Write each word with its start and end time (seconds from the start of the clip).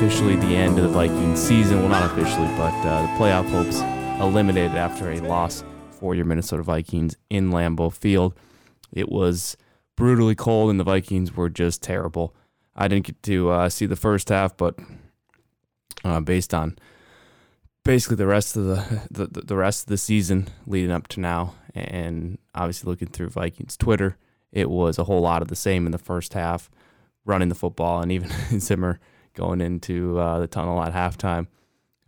officially 0.00 0.34
the 0.36 0.56
end 0.56 0.78
of 0.78 0.84
the 0.84 0.88
Vikings 0.88 1.38
season. 1.38 1.80
Well, 1.80 1.90
not 1.90 2.10
officially, 2.10 2.46
but 2.56 2.72
uh, 2.86 3.02
the 3.02 3.08
playoff 3.18 3.46
hopes 3.50 3.80
eliminated 4.18 4.74
after 4.74 5.10
a 5.10 5.20
loss 5.20 5.62
for 5.90 6.14
your 6.14 6.24
Minnesota 6.24 6.62
Vikings 6.62 7.18
in 7.28 7.50
Lambeau 7.50 7.92
Field. 7.92 8.34
It 8.92 9.10
was 9.10 9.58
brutally 9.96 10.34
cold, 10.34 10.70
and 10.70 10.80
the 10.80 10.84
Vikings 10.84 11.36
were 11.36 11.50
just 11.50 11.82
terrible. 11.82 12.34
I 12.74 12.88
didn't 12.88 13.08
get 13.08 13.22
to 13.24 13.50
uh, 13.50 13.68
see 13.68 13.84
the 13.84 13.94
first 13.94 14.30
half, 14.30 14.56
but 14.56 14.74
uh, 16.02 16.20
based 16.20 16.54
on 16.54 16.78
basically 17.84 18.16
the 18.16 18.26
rest 18.26 18.56
of 18.56 18.64
the, 18.64 19.02
the 19.10 19.42
the 19.42 19.56
rest 19.56 19.82
of 19.82 19.88
the 19.88 19.98
season 19.98 20.48
leading 20.66 20.92
up 20.92 21.08
to 21.08 21.20
now, 21.20 21.56
and 21.74 22.38
obviously 22.54 22.90
looking 22.90 23.08
through 23.08 23.28
Vikings 23.28 23.76
Twitter, 23.76 24.16
it 24.50 24.70
was 24.70 24.98
a 24.98 25.04
whole 25.04 25.20
lot 25.20 25.42
of 25.42 25.48
the 25.48 25.56
same 25.56 25.84
in 25.84 25.92
the 25.92 25.98
first 25.98 26.32
half 26.32 26.70
running 27.26 27.50
the 27.50 27.54
football, 27.54 28.00
and 28.00 28.10
even 28.10 28.30
Zimmer 28.58 28.98
going 29.34 29.60
into 29.60 30.18
uh, 30.18 30.38
the 30.38 30.46
tunnel 30.46 30.82
at 30.82 30.92
halftime 30.92 31.46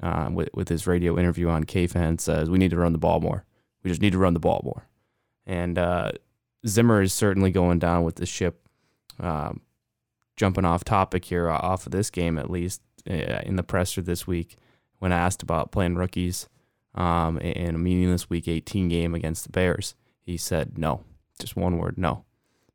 uh, 0.03 0.29
with 0.33 0.51
with 0.55 0.69
his 0.69 0.87
radio 0.87 1.19
interview 1.19 1.49
on 1.49 1.65
KFan 1.65 2.21
says 2.21 2.51
we 2.51 2.59
need 2.59 2.71
to 2.71 2.77
run 2.77 2.93
the 2.93 2.99
ball 2.99 3.21
more. 3.21 3.45
We 3.83 3.91
just 3.91 4.03
need 4.03 4.13
to 4.13 4.19
run 4.19 4.35
the 4.35 4.41
ball 4.41 4.61
more, 4.65 4.89
and 5.47 5.79
uh, 5.79 6.13
Zimmer 6.67 7.03
is 7.03 7.13
certainly 7.13 7.51
going 7.51 7.79
down 7.79 8.05
with 8.05 8.17
the 8.17 8.27
ship. 8.27 8.69
Um, 9.21 9.61
jumping 10.37 10.65
off 10.65 10.83
topic 10.83 11.27
here, 11.27 11.51
uh, 11.51 11.59
off 11.59 11.87
of 11.87 11.93
this 11.93 12.11
game 12.11 12.39
at 12.39 12.51
least 12.51 12.81
uh, 13.09 13.43
in 13.45 13.57
the 13.57 13.63
presser 13.63 14.01
this 14.01 14.27
week, 14.27 14.57
when 14.99 15.13
I 15.13 15.19
asked 15.19 15.43
about 15.43 15.73
playing 15.73 15.97
rookies 15.97 16.49
um, 16.95 17.39
in 17.39 17.75
a 17.75 17.79
meaningless 17.79 18.31
Week 18.31 18.49
18 18.49 18.89
game 18.89 19.15
against 19.15 19.45
the 19.45 19.51
Bears, 19.51 19.95
he 20.21 20.37
said 20.37 20.79
no, 20.79 21.05
just 21.39 21.57
one 21.57 21.79
word, 21.79 21.99
no. 21.99 22.25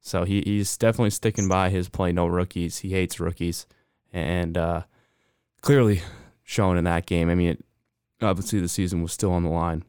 So 0.01 0.23
he, 0.23 0.41
he's 0.41 0.77
definitely 0.77 1.09
sticking 1.09 1.47
by 1.47 1.69
his 1.69 1.89
play 1.89 2.11
no 2.11 2.27
rookies. 2.27 2.79
He 2.79 2.91
hates 2.91 3.19
rookies, 3.19 3.65
and 4.13 4.57
uh, 4.57 4.83
clearly 5.61 6.01
shown 6.43 6.77
in 6.77 6.83
that 6.85 7.05
game. 7.05 7.29
I 7.29 7.35
mean, 7.35 7.49
it, 7.49 7.65
obviously 8.21 8.59
the 8.59 8.67
season 8.67 9.01
was 9.01 9.13
still 9.13 9.31
on 9.31 9.43
the 9.43 9.49
line 9.49 9.83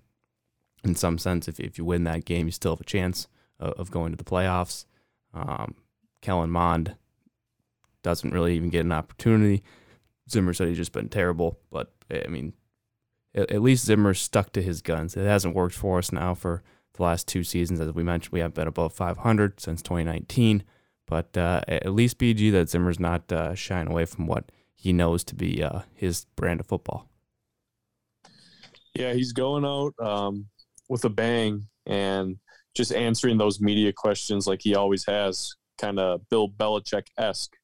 in 0.84 0.94
some 0.94 1.19
sense. 1.19 1.48
If 1.48 1.60
if 1.60 1.78
you 1.78 1.84
win 1.84 2.05
that 2.05 2.25
game, 2.25 2.47
you 2.47 2.52
still 2.52 2.72
have 2.72 2.80
a 2.80 2.84
chance 2.84 3.28
of, 3.58 3.72
of 3.75 3.91
going 3.91 4.12
to 4.12 4.16
the 4.16 4.25
playoffs. 4.25 4.84
Um, 5.34 5.75
Kellen 6.20 6.50
Mond 6.50 6.97
doesn't 8.02 8.33
really 8.33 8.55
even 8.55 8.70
get 8.70 8.84
an 8.84 8.92
opportunity. 8.92 9.62
Zimmer 10.30 10.53
said 10.53 10.69
he's 10.69 10.77
just 10.77 10.92
been 10.92 11.08
terrible, 11.08 11.58
but 11.70 11.92
I 12.10 12.28
mean, 12.28 12.53
at, 13.34 13.50
at 13.50 13.62
least 13.62 13.86
Zimmer 13.86 14.14
stuck 14.14 14.53
to 14.53 14.62
his 14.62 14.82
guns. 14.82 15.16
It 15.16 15.27
hasn't 15.27 15.55
worked 15.55 15.75
for 15.75 15.98
us 15.98 16.12
now 16.12 16.34
for 16.34 16.62
the 16.94 17.03
last 17.03 17.27
two 17.27 17.44
seasons. 17.44 17.80
As 17.80 17.92
we 17.92 18.03
mentioned, 18.03 18.32
we 18.32 18.41
have 18.41 18.55
been 18.55 18.69
above 18.69 18.92
500 18.92 19.60
since 19.60 19.82
2019. 19.82 20.65
But 21.08 21.36
uh, 21.36 21.62
at 21.66 21.92
least 21.92 22.19
BG 22.19 22.52
that 22.52 22.69
Zimmer's 22.69 23.00
not 23.00 23.32
uh, 23.32 23.54
shying 23.54 23.88
away 23.88 24.04
from 24.04 24.26
what 24.26 24.52
he 24.74 24.92
knows 24.92 25.24
to 25.24 25.34
be 25.34 25.62
uh, 25.62 25.80
his 25.94 26.26
brand 26.36 26.60
of 26.60 26.66
football. 26.66 27.08
Yeah, 28.94 29.14
he's 29.14 29.32
going 29.32 29.64
out 29.64 29.94
um, 29.98 30.47
with 30.88 31.04
a 31.04 31.08
bang 31.08 31.66
and 31.86 32.36
just 32.74 32.92
answering 32.92 33.38
those 33.38 33.60
media 33.60 33.92
questions 33.92 34.47
like 34.47 34.60
he 34.62 34.74
always 34.74 35.04
has, 35.06 35.54
kind 35.78 35.98
of 35.98 36.28
Bill 36.28 36.48
Belichick 36.48 37.06
esque. 37.16 37.54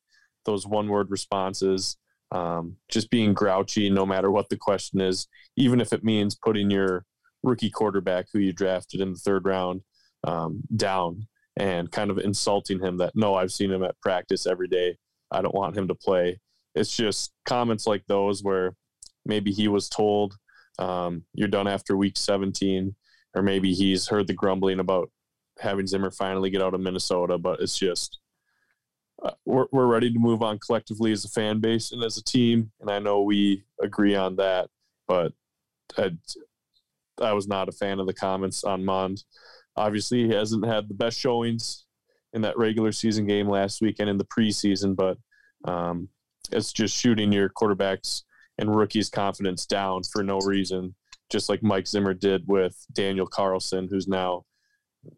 Those 0.44 0.66
one 0.66 0.88
word 0.88 1.10
responses, 1.10 1.96
um, 2.30 2.76
just 2.90 3.10
being 3.10 3.32
grouchy 3.32 3.90
no 3.90 4.04
matter 4.04 4.30
what 4.30 4.48
the 4.48 4.56
question 4.56 5.00
is, 5.00 5.28
even 5.56 5.80
if 5.80 5.92
it 5.92 6.04
means 6.04 6.34
putting 6.34 6.70
your 6.70 7.04
rookie 7.42 7.70
quarterback 7.70 8.26
who 8.32 8.38
you 8.38 8.52
drafted 8.52 9.00
in 9.00 9.12
the 9.12 9.18
third 9.18 9.44
round 9.44 9.82
um, 10.24 10.62
down 10.74 11.26
and 11.56 11.90
kind 11.90 12.10
of 12.10 12.18
insulting 12.18 12.80
him 12.80 12.98
that 12.98 13.12
no, 13.14 13.34
I've 13.34 13.52
seen 13.52 13.70
him 13.70 13.84
at 13.84 14.00
practice 14.00 14.46
every 14.46 14.68
day. 14.68 14.96
I 15.30 15.42
don't 15.42 15.54
want 15.54 15.76
him 15.76 15.88
to 15.88 15.94
play. 15.94 16.40
It's 16.74 16.94
just 16.94 17.32
comments 17.44 17.86
like 17.86 18.04
those 18.06 18.42
where 18.42 18.74
maybe 19.24 19.52
he 19.52 19.68
was 19.68 19.88
told 19.88 20.36
um, 20.78 21.24
you're 21.34 21.48
done 21.48 21.68
after 21.68 21.96
week 21.96 22.16
17, 22.16 22.94
or 23.34 23.42
maybe 23.42 23.72
he's 23.72 24.08
heard 24.08 24.26
the 24.26 24.32
grumbling 24.32 24.80
about 24.80 25.10
having 25.60 25.86
Zimmer 25.86 26.10
finally 26.10 26.50
get 26.50 26.62
out 26.62 26.74
of 26.74 26.80
Minnesota. 26.80 27.38
But 27.38 27.60
it's 27.60 27.78
just 27.78 28.18
uh, 29.22 29.32
we're 29.44 29.66
we're 29.72 29.86
ready 29.86 30.12
to 30.12 30.18
move 30.18 30.42
on 30.42 30.58
collectively 30.58 31.12
as 31.12 31.24
a 31.24 31.28
fan 31.28 31.60
base 31.60 31.92
and 31.92 32.02
as 32.02 32.16
a 32.16 32.24
team, 32.24 32.72
and 32.80 32.90
I 32.90 32.98
know 32.98 33.22
we 33.22 33.64
agree 33.80 34.14
on 34.14 34.36
that. 34.36 34.68
But 35.06 35.32
I, 35.96 36.12
I 37.20 37.32
was 37.32 37.46
not 37.46 37.68
a 37.68 37.72
fan 37.72 38.00
of 38.00 38.06
the 38.06 38.14
comments 38.14 38.64
on 38.64 38.84
Mond. 38.84 39.22
Obviously, 39.76 40.26
he 40.26 40.34
hasn't 40.34 40.66
had 40.66 40.88
the 40.88 40.94
best 40.94 41.18
showings 41.18 41.84
in 42.32 42.42
that 42.42 42.58
regular 42.58 42.92
season 42.92 43.26
game 43.26 43.48
last 43.48 43.80
week 43.80 43.96
and 43.98 44.08
in 44.08 44.18
the 44.18 44.24
preseason, 44.24 44.94
but 44.94 45.18
um, 45.70 46.08
it's 46.52 46.72
just 46.72 46.96
shooting 46.96 47.32
your 47.32 47.48
quarterbacks 47.48 48.22
and 48.58 48.74
rookies' 48.74 49.08
confidence 49.08 49.66
down 49.66 50.02
for 50.04 50.22
no 50.22 50.38
reason, 50.38 50.94
just 51.30 51.48
like 51.48 51.62
Mike 51.62 51.86
Zimmer 51.86 52.14
did 52.14 52.46
with 52.46 52.76
Daniel 52.92 53.26
Carlson, 53.26 53.88
who's 53.90 54.08
now 54.08 54.44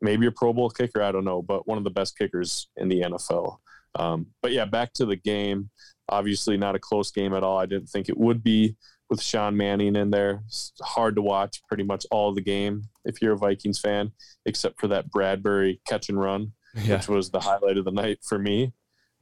maybe 0.00 0.26
a 0.26 0.32
Pro 0.32 0.52
Bowl 0.52 0.70
kicker, 0.70 1.02
I 1.02 1.12
don't 1.12 1.24
know, 1.24 1.42
but 1.42 1.66
one 1.66 1.78
of 1.78 1.84
the 1.84 1.90
best 1.90 2.16
kickers 2.18 2.68
in 2.76 2.88
the 2.88 3.02
NFL. 3.02 3.58
Um, 3.94 4.26
but 4.42 4.52
yeah, 4.52 4.64
back 4.64 4.92
to 4.94 5.06
the 5.06 5.16
game. 5.16 5.70
Obviously, 6.08 6.56
not 6.56 6.76
a 6.76 6.80
close 6.80 7.10
game 7.10 7.34
at 7.34 7.42
all. 7.42 7.58
I 7.58 7.66
didn't 7.66 7.88
think 7.88 8.08
it 8.08 8.16
would 8.16 8.42
be 8.42 8.76
with 9.08 9.22
Sean 9.22 9.56
Mannion 9.56 9.96
in 9.96 10.10
there. 10.10 10.42
It's 10.46 10.72
hard 10.82 11.16
to 11.16 11.22
watch 11.22 11.62
pretty 11.68 11.84
much 11.84 12.06
all 12.10 12.32
the 12.32 12.40
game 12.40 12.88
if 13.04 13.22
you're 13.22 13.34
a 13.34 13.38
Vikings 13.38 13.80
fan, 13.80 14.12
except 14.44 14.80
for 14.80 14.88
that 14.88 15.10
Bradbury 15.10 15.80
catch 15.86 16.08
and 16.08 16.18
run, 16.18 16.52
yeah. 16.74 16.96
which 16.96 17.08
was 17.08 17.30
the 17.30 17.40
highlight 17.40 17.78
of 17.78 17.84
the 17.84 17.92
night 17.92 18.18
for 18.22 18.38
me. 18.38 18.72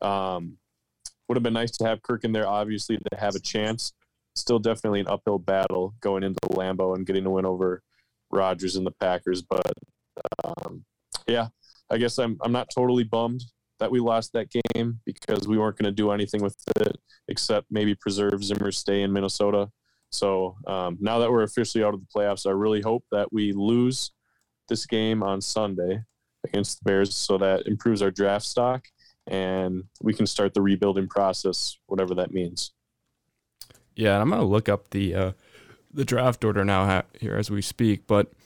Um, 0.01 0.59
would 1.29 1.37
have 1.37 1.43
been 1.43 1.55
nice 1.55 1.71
to 1.73 1.87
have 1.87 2.03
Kirk 2.03 2.25
in 2.25 2.33
there, 2.33 2.47
obviously, 2.47 2.97
to 2.97 3.19
have 3.19 3.35
a 3.35 3.41
chance. 3.41 3.93
Still, 4.35 4.59
definitely 4.59 5.01
an 5.01 5.09
uphill 5.09 5.39
battle 5.39 5.95
going 6.01 6.23
into 6.23 6.41
Lambeau 6.51 6.97
and 6.97 7.07
getting 7.07 7.25
a 7.25 7.31
win 7.31 7.47
over 7.47 7.83
Rodgers 8.31 8.77
and 8.77 8.87
the 8.87 8.91
Packers. 8.91 9.43
But 9.43 9.73
um, 10.45 10.85
yeah, 11.27 11.49
I 11.91 11.99
guess 11.99 12.19
I'm 12.19 12.37
I'm 12.43 12.53
not 12.53 12.69
totally 12.75 13.05
bummed 13.05 13.45
that 13.81 13.91
we 13.91 14.01
lost 14.01 14.33
that 14.33 14.49
game 14.51 15.01
because 15.05 15.49
we 15.49 15.59
weren't 15.59 15.77
going 15.77 15.91
to 15.91 15.93
do 15.93 16.11
anything 16.11 16.43
with 16.43 16.57
it 16.77 16.97
except 17.29 17.67
maybe 17.71 17.95
preserve 17.95 18.45
Zimmer's 18.45 18.79
stay 18.79 19.03
in 19.03 19.13
Minnesota. 19.13 19.71
So 20.11 20.57
um, 20.67 20.97
now 21.01 21.19
that 21.19 21.31
we're 21.31 21.43
officially 21.43 21.83
out 21.83 21.95
of 21.95 22.01
the 22.01 22.07
playoffs, 22.15 22.47
I 22.47 22.51
really 22.51 22.81
hope 22.81 23.05
that 23.11 23.33
we 23.33 23.53
lose 23.53 24.13
this 24.69 24.87
game 24.87 25.23
on 25.23 25.41
Sunday 25.41 26.03
against 26.45 26.79
the 26.79 26.89
Bears 26.89 27.17
so 27.17 27.39
that 27.39 27.67
improves 27.67 28.01
our 28.03 28.11
draft 28.11 28.45
stock 28.45 28.85
and 29.27 29.85
we 30.03 30.13
can 30.13 30.27
start 30.27 30.55
the 30.55 30.63
rebuilding 30.63 31.09
process, 31.09 31.79
whatever 31.87 32.15
that 32.15 32.33
means. 32.33 32.73
Yeah, 33.97 34.15
and 34.15 34.23
I'm 34.23 34.29
going 34.29 34.41
to 34.41 34.47
look 34.47 34.69
up 34.69 34.91
the 34.91 35.15
uh, 35.15 35.33
the 35.93 36.05
draft 36.05 36.45
order 36.45 36.65
now 36.65 37.05
here 37.19 37.37
as 37.37 37.51
we 37.51 37.63
speak, 37.63 38.07
but– 38.07 38.33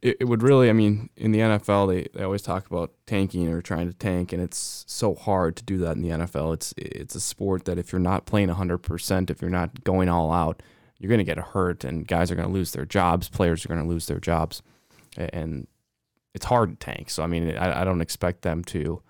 it, 0.00 0.18
it 0.20 0.24
would 0.24 0.42
really, 0.42 0.70
I 0.70 0.72
mean, 0.72 1.10
in 1.16 1.32
the 1.32 1.40
NFL, 1.40 1.88
they, 1.88 2.08
they 2.14 2.24
always 2.24 2.42
talk 2.42 2.66
about 2.66 2.92
tanking 3.06 3.48
or 3.48 3.60
trying 3.60 3.88
to 3.88 3.94
tank, 3.94 4.32
and 4.32 4.42
it's 4.42 4.84
so 4.86 5.14
hard 5.14 5.56
to 5.56 5.64
do 5.64 5.78
that 5.78 5.96
in 5.96 6.02
the 6.02 6.10
NFL. 6.10 6.54
It's 6.54 6.72
it's 6.76 7.14
a 7.14 7.20
sport 7.20 7.64
that 7.64 7.78
if 7.78 7.92
you're 7.92 7.98
not 7.98 8.26
playing 8.26 8.48
100%, 8.48 9.30
if 9.30 9.40
you're 9.40 9.50
not 9.50 9.82
going 9.84 10.08
all 10.08 10.32
out, 10.32 10.62
you're 10.98 11.08
going 11.08 11.18
to 11.18 11.24
get 11.24 11.38
hurt, 11.38 11.84
and 11.84 12.06
guys 12.06 12.30
are 12.30 12.36
going 12.36 12.48
to 12.48 12.54
lose 12.54 12.72
their 12.72 12.86
jobs, 12.86 13.28
players 13.28 13.64
are 13.64 13.68
going 13.68 13.82
to 13.82 13.88
lose 13.88 14.06
their 14.06 14.20
jobs, 14.20 14.62
and 15.16 15.66
it's 16.34 16.46
hard 16.46 16.70
to 16.70 16.76
tank. 16.76 17.10
So 17.10 17.22
I 17.22 17.26
mean, 17.26 17.56
I, 17.56 17.82
I 17.82 17.84
don't 17.84 18.00
expect 18.00 18.42
them 18.42 18.62
to 18.64 19.02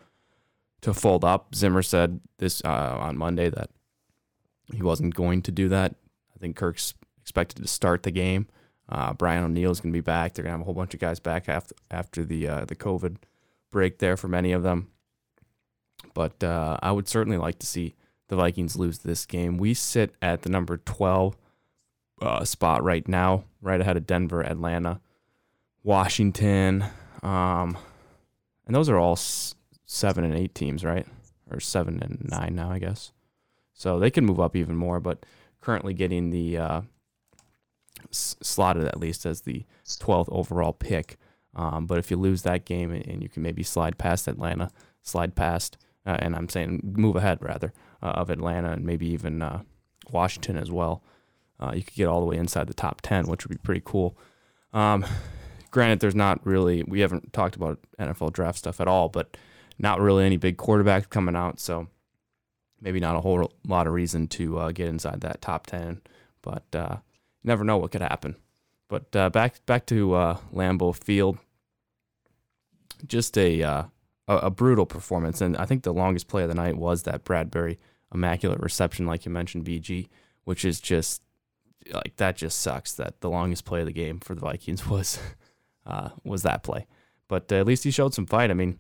to 0.80 0.94
fold 0.94 1.24
up. 1.24 1.54
Zimmer 1.54 1.82
said 1.82 2.20
this 2.38 2.62
uh, 2.64 2.96
on 2.98 3.18
Monday 3.18 3.50
that 3.50 3.70
he 4.72 4.82
wasn't 4.82 5.14
going 5.14 5.42
to 5.42 5.52
do 5.52 5.68
that. 5.68 5.94
I 6.34 6.38
think 6.38 6.56
Kirk's 6.56 6.94
expected 7.20 7.60
to 7.62 7.68
start 7.68 8.04
the 8.04 8.10
game. 8.10 8.46
Uh, 8.88 9.12
Brian 9.12 9.44
O'Neill 9.44 9.70
is 9.70 9.80
going 9.80 9.92
to 9.92 9.96
be 9.96 10.00
back. 10.00 10.32
They're 10.34 10.44
going 10.44 10.52
to 10.52 10.58
have 10.58 10.60
a 10.62 10.64
whole 10.64 10.74
bunch 10.74 10.94
of 10.94 11.00
guys 11.00 11.20
back 11.20 11.48
after 11.48 11.74
after 11.90 12.24
the 12.24 12.48
uh, 12.48 12.64
the 12.64 12.74
COVID 12.76 13.16
break 13.70 13.98
there 13.98 14.16
for 14.16 14.28
many 14.28 14.52
of 14.52 14.62
them. 14.62 14.88
But 16.14 16.42
uh, 16.42 16.78
I 16.82 16.92
would 16.92 17.08
certainly 17.08 17.36
like 17.38 17.58
to 17.58 17.66
see 17.66 17.94
the 18.28 18.36
Vikings 18.36 18.76
lose 18.76 18.98
this 18.98 19.26
game. 19.26 19.58
We 19.58 19.74
sit 19.74 20.14
at 20.22 20.42
the 20.42 20.48
number 20.48 20.76
12 20.78 21.36
uh, 22.22 22.44
spot 22.44 22.82
right 22.82 23.06
now, 23.06 23.44
right 23.60 23.80
ahead 23.80 23.96
of 23.96 24.06
Denver, 24.06 24.42
Atlanta, 24.42 25.00
Washington. 25.82 26.84
Um, 27.22 27.76
and 28.66 28.74
those 28.74 28.88
are 28.88 28.98
all 28.98 29.12
s- 29.12 29.54
seven 29.86 30.24
and 30.24 30.34
eight 30.34 30.54
teams, 30.54 30.84
right? 30.84 31.06
Or 31.50 31.60
seven 31.60 32.02
and 32.02 32.26
nine 32.30 32.54
now, 32.54 32.70
I 32.70 32.78
guess. 32.78 33.12
So 33.72 33.98
they 33.98 34.10
can 34.10 34.24
move 34.26 34.40
up 34.40 34.56
even 34.56 34.76
more. 34.76 35.00
But 35.00 35.24
currently 35.60 35.94
getting 35.94 36.30
the 36.30 36.58
uh, 36.58 36.80
slotted 38.10 38.84
at 38.84 39.00
least 39.00 39.26
as 39.26 39.42
the 39.42 39.64
12th 39.86 40.28
overall 40.30 40.72
pick. 40.72 41.16
Um, 41.54 41.86
but 41.86 41.98
if 41.98 42.10
you 42.10 42.16
lose 42.16 42.42
that 42.42 42.64
game 42.64 42.92
and, 42.92 43.06
and 43.06 43.22
you 43.22 43.28
can 43.28 43.42
maybe 43.42 43.62
slide 43.62 43.98
past 43.98 44.28
Atlanta, 44.28 44.70
slide 45.02 45.34
past, 45.34 45.78
uh, 46.06 46.16
and 46.20 46.36
I'm 46.36 46.48
saying 46.48 46.80
move 46.96 47.16
ahead 47.16 47.38
rather 47.40 47.72
uh, 48.02 48.10
of 48.10 48.30
Atlanta 48.30 48.72
and 48.72 48.84
maybe 48.84 49.06
even 49.08 49.42
uh, 49.42 49.62
Washington 50.10 50.56
as 50.56 50.70
well, 50.70 51.02
uh, 51.60 51.72
you 51.74 51.82
could 51.82 51.94
get 51.94 52.06
all 52.06 52.20
the 52.20 52.26
way 52.26 52.36
inside 52.36 52.68
the 52.68 52.74
top 52.74 53.00
10, 53.02 53.26
which 53.26 53.46
would 53.46 53.56
be 53.56 53.62
pretty 53.62 53.82
cool. 53.84 54.16
Um, 54.72 55.04
granted, 55.70 56.00
there's 56.00 56.14
not 56.14 56.44
really, 56.46 56.82
we 56.84 57.00
haven't 57.00 57.32
talked 57.32 57.56
about 57.56 57.78
NFL 57.98 58.32
draft 58.32 58.58
stuff 58.58 58.80
at 58.80 58.88
all, 58.88 59.08
but 59.08 59.36
not 59.78 60.00
really 60.00 60.24
any 60.24 60.36
big 60.36 60.56
quarterbacks 60.56 61.08
coming 61.08 61.36
out. 61.36 61.58
So 61.60 61.88
maybe 62.80 63.00
not 63.00 63.16
a 63.16 63.20
whole 63.20 63.52
lot 63.66 63.86
of 63.86 63.92
reason 63.92 64.28
to 64.28 64.58
uh, 64.58 64.72
get 64.72 64.88
inside 64.88 65.20
that 65.22 65.40
top 65.40 65.66
10, 65.66 66.00
but 66.42 66.64
uh, 66.74 66.96
never 67.48 67.64
know 67.64 67.78
what 67.78 67.90
could 67.90 68.02
happen. 68.02 68.36
But 68.88 69.14
uh, 69.14 69.30
back 69.30 69.64
back 69.66 69.86
to 69.86 70.14
uh, 70.14 70.38
Lambeau 70.52 70.94
Field, 70.94 71.38
just 73.06 73.36
a, 73.36 73.62
uh, 73.62 73.82
a 74.28 74.36
a 74.36 74.50
brutal 74.50 74.86
performance, 74.86 75.40
and 75.40 75.56
I 75.56 75.66
think 75.66 75.82
the 75.82 75.92
longest 75.92 76.28
play 76.28 76.42
of 76.42 76.48
the 76.48 76.54
night 76.54 76.76
was 76.76 77.02
that 77.02 77.24
Bradbury 77.24 77.78
immaculate 78.14 78.60
reception, 78.60 79.06
like 79.06 79.26
you 79.26 79.32
mentioned, 79.32 79.64
BG, 79.64 80.08
which 80.44 80.64
is 80.64 80.80
just 80.80 81.22
like 81.92 82.16
that 82.16 82.36
just 82.36 82.60
sucks 82.60 82.92
that 82.94 83.20
the 83.20 83.30
longest 83.30 83.64
play 83.64 83.80
of 83.80 83.86
the 83.86 83.92
game 83.92 84.20
for 84.20 84.34
the 84.34 84.40
Vikings 84.40 84.86
was 84.88 85.18
uh, 85.86 86.10
was 86.24 86.42
that 86.42 86.62
play. 86.62 86.86
But 87.28 87.52
uh, 87.52 87.56
at 87.56 87.66
least 87.66 87.84
he 87.84 87.90
showed 87.90 88.14
some 88.14 88.26
fight. 88.26 88.50
I 88.50 88.54
mean, 88.54 88.78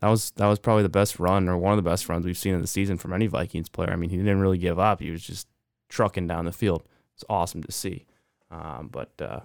that 0.00 0.08
was 0.08 0.30
that 0.32 0.46
was 0.46 0.58
probably 0.58 0.84
the 0.84 0.88
best 0.88 1.18
run 1.18 1.48
or 1.48 1.58
one 1.58 1.72
of 1.72 1.82
the 1.82 1.88
best 1.90 2.08
runs 2.08 2.24
we've 2.24 2.38
seen 2.38 2.54
in 2.54 2.62
the 2.62 2.66
season 2.66 2.96
from 2.96 3.12
any 3.12 3.26
Vikings 3.26 3.68
player. 3.68 3.90
I 3.90 3.96
mean, 3.96 4.10
he 4.10 4.16
didn't 4.16 4.40
really 4.40 4.58
give 4.58 4.78
up. 4.78 5.00
He 5.00 5.10
was 5.10 5.22
just 5.22 5.48
trucking 5.88 6.26
down 6.26 6.46
the 6.46 6.52
field. 6.52 6.84
It's 7.14 7.24
awesome 7.28 7.62
to 7.64 7.72
see. 7.72 8.06
Um, 8.50 8.88
but 8.90 9.10
uh, 9.20 9.40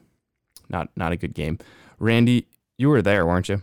not 0.69 0.89
not 0.95 1.11
a 1.11 1.17
good 1.17 1.33
game. 1.33 1.59
Randy, 1.99 2.47
you 2.77 2.89
were 2.89 3.01
there, 3.01 3.25
weren't 3.25 3.49
you? 3.49 3.61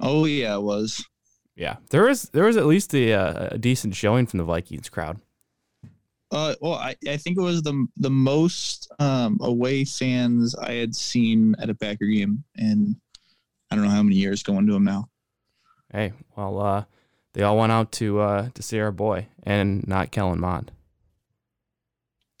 Oh 0.00 0.24
yeah, 0.24 0.54
it 0.54 0.62
was. 0.62 1.04
Yeah, 1.56 1.76
there 1.90 2.04
was 2.04 2.24
there 2.30 2.44
was 2.44 2.56
at 2.56 2.66
least 2.66 2.94
a, 2.94 3.12
uh, 3.12 3.48
a 3.52 3.58
decent 3.58 3.94
showing 3.94 4.26
from 4.26 4.38
the 4.38 4.44
Vikings 4.44 4.88
crowd. 4.88 5.20
Uh, 6.30 6.54
well, 6.60 6.74
I, 6.74 6.94
I 7.08 7.16
think 7.16 7.38
it 7.38 7.42
was 7.42 7.62
the 7.62 7.86
the 7.96 8.10
most 8.10 8.90
um, 8.98 9.38
away 9.40 9.84
fans 9.84 10.54
I 10.54 10.74
had 10.74 10.94
seen 10.94 11.54
at 11.58 11.70
a 11.70 11.74
Packer 11.74 12.06
game 12.06 12.44
in 12.56 12.96
I 13.70 13.74
don't 13.74 13.84
know 13.84 13.90
how 13.90 14.02
many 14.02 14.16
years 14.16 14.42
going 14.42 14.66
to 14.66 14.72
them 14.72 14.84
now. 14.84 15.08
Hey, 15.92 16.12
well, 16.36 16.60
uh, 16.60 16.84
they 17.32 17.42
all 17.42 17.58
went 17.58 17.72
out 17.72 17.92
to 17.92 18.20
uh, 18.20 18.48
to 18.54 18.62
see 18.62 18.78
our 18.78 18.92
boy 18.92 19.26
and 19.42 19.86
not 19.86 20.10
Kellen 20.10 20.40
Mond. 20.40 20.70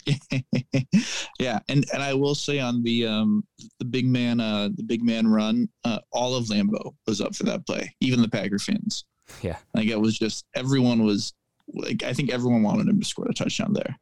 yeah, 1.38 1.58
and 1.68 1.84
and 1.92 2.02
I 2.02 2.14
will 2.14 2.34
say 2.34 2.58
on 2.58 2.82
the 2.82 3.06
um 3.06 3.44
the 3.78 3.84
big 3.84 4.06
man 4.06 4.40
uh 4.40 4.68
the 4.74 4.82
big 4.82 5.02
man 5.02 5.28
run, 5.28 5.68
uh, 5.84 6.00
all 6.12 6.34
of 6.34 6.46
Lambeau 6.46 6.94
was 7.06 7.20
up 7.20 7.34
for 7.34 7.44
that 7.44 7.66
play, 7.66 7.94
even 8.00 8.22
the 8.22 8.28
Packer 8.28 8.58
fans. 8.58 9.04
Yeah, 9.42 9.58
like 9.74 9.88
it 9.88 10.00
was 10.00 10.18
just 10.18 10.46
everyone 10.54 11.04
was 11.04 11.34
like 11.74 12.02
I 12.02 12.12
think 12.12 12.30
everyone 12.30 12.62
wanted 12.62 12.88
him 12.88 13.00
to 13.00 13.06
score 13.06 13.26
a 13.28 13.34
touchdown 13.34 13.72
there. 13.72 13.98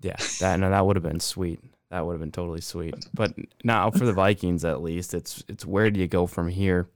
Yeah, 0.00 0.16
that 0.40 0.60
no, 0.60 0.70
that 0.70 0.84
would 0.84 0.96
have 0.96 1.02
been 1.02 1.20
sweet. 1.20 1.60
That 1.90 2.04
would 2.04 2.12
have 2.12 2.20
been 2.20 2.32
totally 2.32 2.60
sweet. 2.60 2.94
But 3.14 3.34
now 3.62 3.90
for 3.90 4.04
the 4.04 4.12
Vikings, 4.12 4.64
at 4.64 4.82
least, 4.82 5.14
it's 5.14 5.44
it's 5.48 5.64
where 5.64 5.90
do 5.90 6.00
you 6.00 6.08
go 6.08 6.26
from 6.26 6.48
here? 6.48 6.88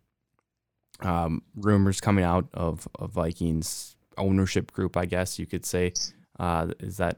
Um, 1.00 1.42
rumors 1.56 2.00
coming 2.00 2.24
out 2.24 2.48
of, 2.52 2.86
of 2.98 3.12
Vikings 3.12 3.96
ownership 4.18 4.70
group, 4.72 4.98
I 4.98 5.06
guess 5.06 5.38
you 5.38 5.46
could 5.46 5.64
say, 5.64 5.94
uh, 6.38 6.68
is 6.78 6.98
that 6.98 7.16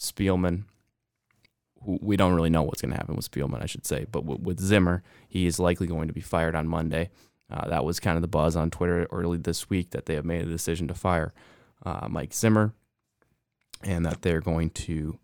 Spielman. 0.00 0.64
We 1.82 2.16
don't 2.16 2.34
really 2.34 2.50
know 2.50 2.62
what's 2.62 2.82
going 2.82 2.92
to 2.92 2.96
happen 2.96 3.16
with 3.16 3.30
Spielman, 3.30 3.62
I 3.62 3.66
should 3.66 3.86
say, 3.86 4.06
but 4.10 4.24
with 4.24 4.60
Zimmer, 4.60 5.02
he 5.28 5.46
is 5.46 5.58
likely 5.58 5.86
going 5.86 6.08
to 6.08 6.14
be 6.14 6.20
fired 6.20 6.54
on 6.54 6.68
Monday. 6.68 7.10
Uh, 7.50 7.68
that 7.68 7.84
was 7.84 8.00
kind 8.00 8.16
of 8.16 8.22
the 8.22 8.28
buzz 8.28 8.54
on 8.54 8.70
Twitter 8.70 9.06
early 9.10 9.38
this 9.38 9.70
week 9.70 9.90
that 9.90 10.06
they 10.06 10.14
have 10.14 10.24
made 10.24 10.42
a 10.42 10.50
decision 10.50 10.88
to 10.88 10.94
fire 10.94 11.32
uh, 11.84 12.06
Mike 12.08 12.34
Zimmer, 12.34 12.74
and 13.82 14.04
that 14.04 14.22
they're 14.22 14.42
going 14.42 14.70
to 14.70 15.18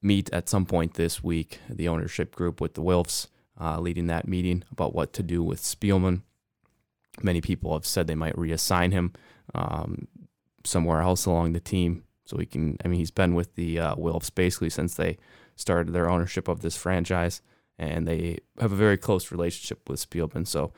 meet 0.00 0.32
at 0.32 0.48
some 0.48 0.66
point 0.66 0.94
this 0.94 1.22
week, 1.22 1.60
the 1.68 1.86
ownership 1.88 2.34
group 2.34 2.60
with 2.60 2.74
the 2.74 2.82
Wilfs 2.82 3.28
uh, 3.60 3.78
leading 3.78 4.06
that 4.08 4.26
meeting 4.26 4.64
about 4.72 4.94
what 4.94 5.12
to 5.12 5.22
do 5.22 5.42
with 5.42 5.60
Spielman. 5.60 6.22
Many 7.22 7.40
people 7.40 7.74
have 7.74 7.86
said 7.86 8.06
they 8.06 8.14
might 8.14 8.36
reassign 8.36 8.92
him 8.92 9.12
um, 9.54 10.08
somewhere 10.64 11.02
else 11.02 11.26
along 11.26 11.52
the 11.52 11.60
team. 11.60 12.04
So 12.24 12.38
he 12.38 12.46
can, 12.46 12.76
I 12.84 12.88
mean, 12.88 12.98
he's 12.98 13.10
been 13.10 13.34
with 13.34 13.54
the 13.54 13.78
uh, 13.78 13.94
Wilfs 13.96 14.34
basically 14.34 14.70
since 14.70 14.94
they 14.94 15.18
started 15.56 15.92
their 15.92 16.08
ownership 16.08 16.48
of 16.48 16.60
this 16.60 16.76
franchise, 16.76 17.42
and 17.78 18.06
they 18.06 18.38
have 18.60 18.72
a 18.72 18.76
very 18.76 18.96
close 18.96 19.30
relationship 19.32 19.88
with 19.88 20.08
Spielman. 20.08 20.46
So 20.46 20.72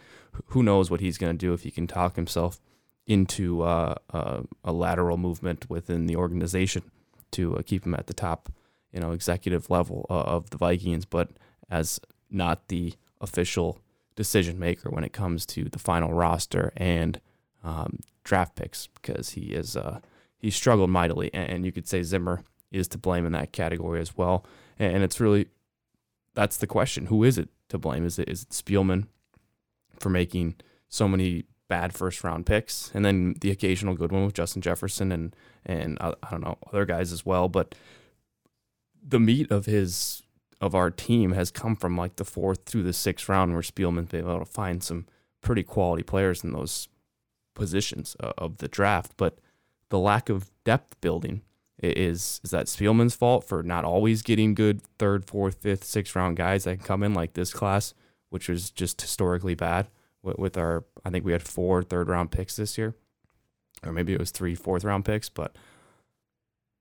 who 0.46 0.62
knows 0.62 0.90
what 0.90 1.00
he's 1.00 1.18
going 1.18 1.36
to 1.36 1.46
do 1.46 1.52
if 1.52 1.62
he 1.62 1.70
can 1.70 1.86
talk 1.86 2.16
himself 2.16 2.60
into 3.06 3.62
uh, 3.62 3.94
uh, 4.12 4.40
a 4.64 4.72
lateral 4.72 5.18
movement 5.18 5.68
within 5.68 6.06
the 6.06 6.16
organization 6.16 6.82
to 7.32 7.56
uh, 7.56 7.62
keep 7.62 7.84
him 7.84 7.94
at 7.94 8.06
the 8.06 8.14
top, 8.14 8.50
you 8.92 9.00
know, 9.00 9.12
executive 9.12 9.68
level 9.68 10.06
uh, 10.08 10.14
of 10.14 10.50
the 10.50 10.56
Vikings, 10.56 11.04
but 11.04 11.30
as 11.70 12.00
not 12.30 12.68
the 12.68 12.94
official 13.20 13.78
decision 14.16 14.58
maker 14.58 14.88
when 14.90 15.04
it 15.04 15.12
comes 15.12 15.44
to 15.44 15.64
the 15.64 15.78
final 15.78 16.12
roster 16.12 16.72
and 16.76 17.20
um, 17.62 17.98
draft 18.22 18.56
picks, 18.56 18.86
because 18.86 19.30
he 19.30 19.52
is 19.52 19.76
uh, 19.76 20.00
he 20.44 20.50
struggled 20.50 20.90
mightily, 20.90 21.32
and 21.32 21.64
you 21.64 21.72
could 21.72 21.88
say 21.88 22.02
Zimmer 22.02 22.42
is 22.70 22.86
to 22.88 22.98
blame 22.98 23.24
in 23.24 23.32
that 23.32 23.52
category 23.52 23.98
as 23.98 24.14
well. 24.14 24.44
And 24.78 25.02
it's 25.02 25.18
really 25.18 25.46
that's 26.34 26.58
the 26.58 26.66
question: 26.66 27.06
who 27.06 27.24
is 27.24 27.38
it 27.38 27.48
to 27.70 27.78
blame? 27.78 28.04
Is 28.04 28.18
it 28.18 28.28
is 28.28 28.42
it 28.42 28.50
Spielman 28.50 29.06
for 29.98 30.10
making 30.10 30.56
so 30.90 31.08
many 31.08 31.44
bad 31.66 31.94
first 31.94 32.22
round 32.22 32.44
picks, 32.44 32.90
and 32.92 33.06
then 33.06 33.36
the 33.40 33.50
occasional 33.50 33.94
good 33.94 34.12
one 34.12 34.26
with 34.26 34.34
Justin 34.34 34.60
Jefferson 34.60 35.12
and 35.12 35.34
and 35.64 35.96
uh, 36.02 36.14
I 36.22 36.30
don't 36.32 36.44
know 36.44 36.58
other 36.70 36.84
guys 36.84 37.10
as 37.10 37.24
well. 37.24 37.48
But 37.48 37.74
the 39.02 39.20
meat 39.20 39.50
of 39.50 39.64
his 39.64 40.24
of 40.60 40.74
our 40.74 40.90
team 40.90 41.32
has 41.32 41.50
come 41.50 41.74
from 41.74 41.96
like 41.96 42.16
the 42.16 42.24
fourth 42.26 42.66
through 42.66 42.82
the 42.82 42.92
sixth 42.92 43.30
round, 43.30 43.54
where 43.54 43.62
Spielman's 43.62 44.10
been 44.10 44.20
able 44.20 44.40
to 44.40 44.44
find 44.44 44.82
some 44.82 45.06
pretty 45.40 45.62
quality 45.62 46.02
players 46.02 46.44
in 46.44 46.52
those 46.52 46.88
positions 47.54 48.14
uh, 48.20 48.32
of 48.36 48.58
the 48.58 48.68
draft. 48.68 49.14
But 49.16 49.38
the 49.90 49.98
lack 49.98 50.28
of 50.28 50.50
depth 50.64 51.00
building 51.00 51.42
is 51.82 52.40
is 52.44 52.50
that 52.50 52.66
Spielman's 52.66 53.14
fault 53.14 53.44
for 53.44 53.62
not 53.62 53.84
always 53.84 54.22
getting 54.22 54.54
good 54.54 54.82
third, 54.98 55.24
fourth, 55.24 55.56
fifth, 55.56 55.84
sixth 55.84 56.14
round 56.16 56.36
guys 56.36 56.64
that 56.64 56.78
can 56.78 56.86
come 56.86 57.02
in 57.02 57.14
like 57.14 57.34
this 57.34 57.52
class, 57.52 57.94
which 58.30 58.48
was 58.48 58.70
just 58.70 59.00
historically 59.00 59.54
bad 59.54 59.88
with 60.22 60.56
our 60.56 60.84
I 61.04 61.10
think 61.10 61.24
we 61.24 61.32
had 61.32 61.42
four 61.42 61.82
third 61.82 62.08
round 62.08 62.30
picks 62.30 62.56
this 62.56 62.78
year, 62.78 62.94
or 63.84 63.92
maybe 63.92 64.12
it 64.12 64.20
was 64.20 64.30
three 64.30 64.54
fourth 64.54 64.84
round 64.84 65.04
picks, 65.04 65.28
but 65.28 65.56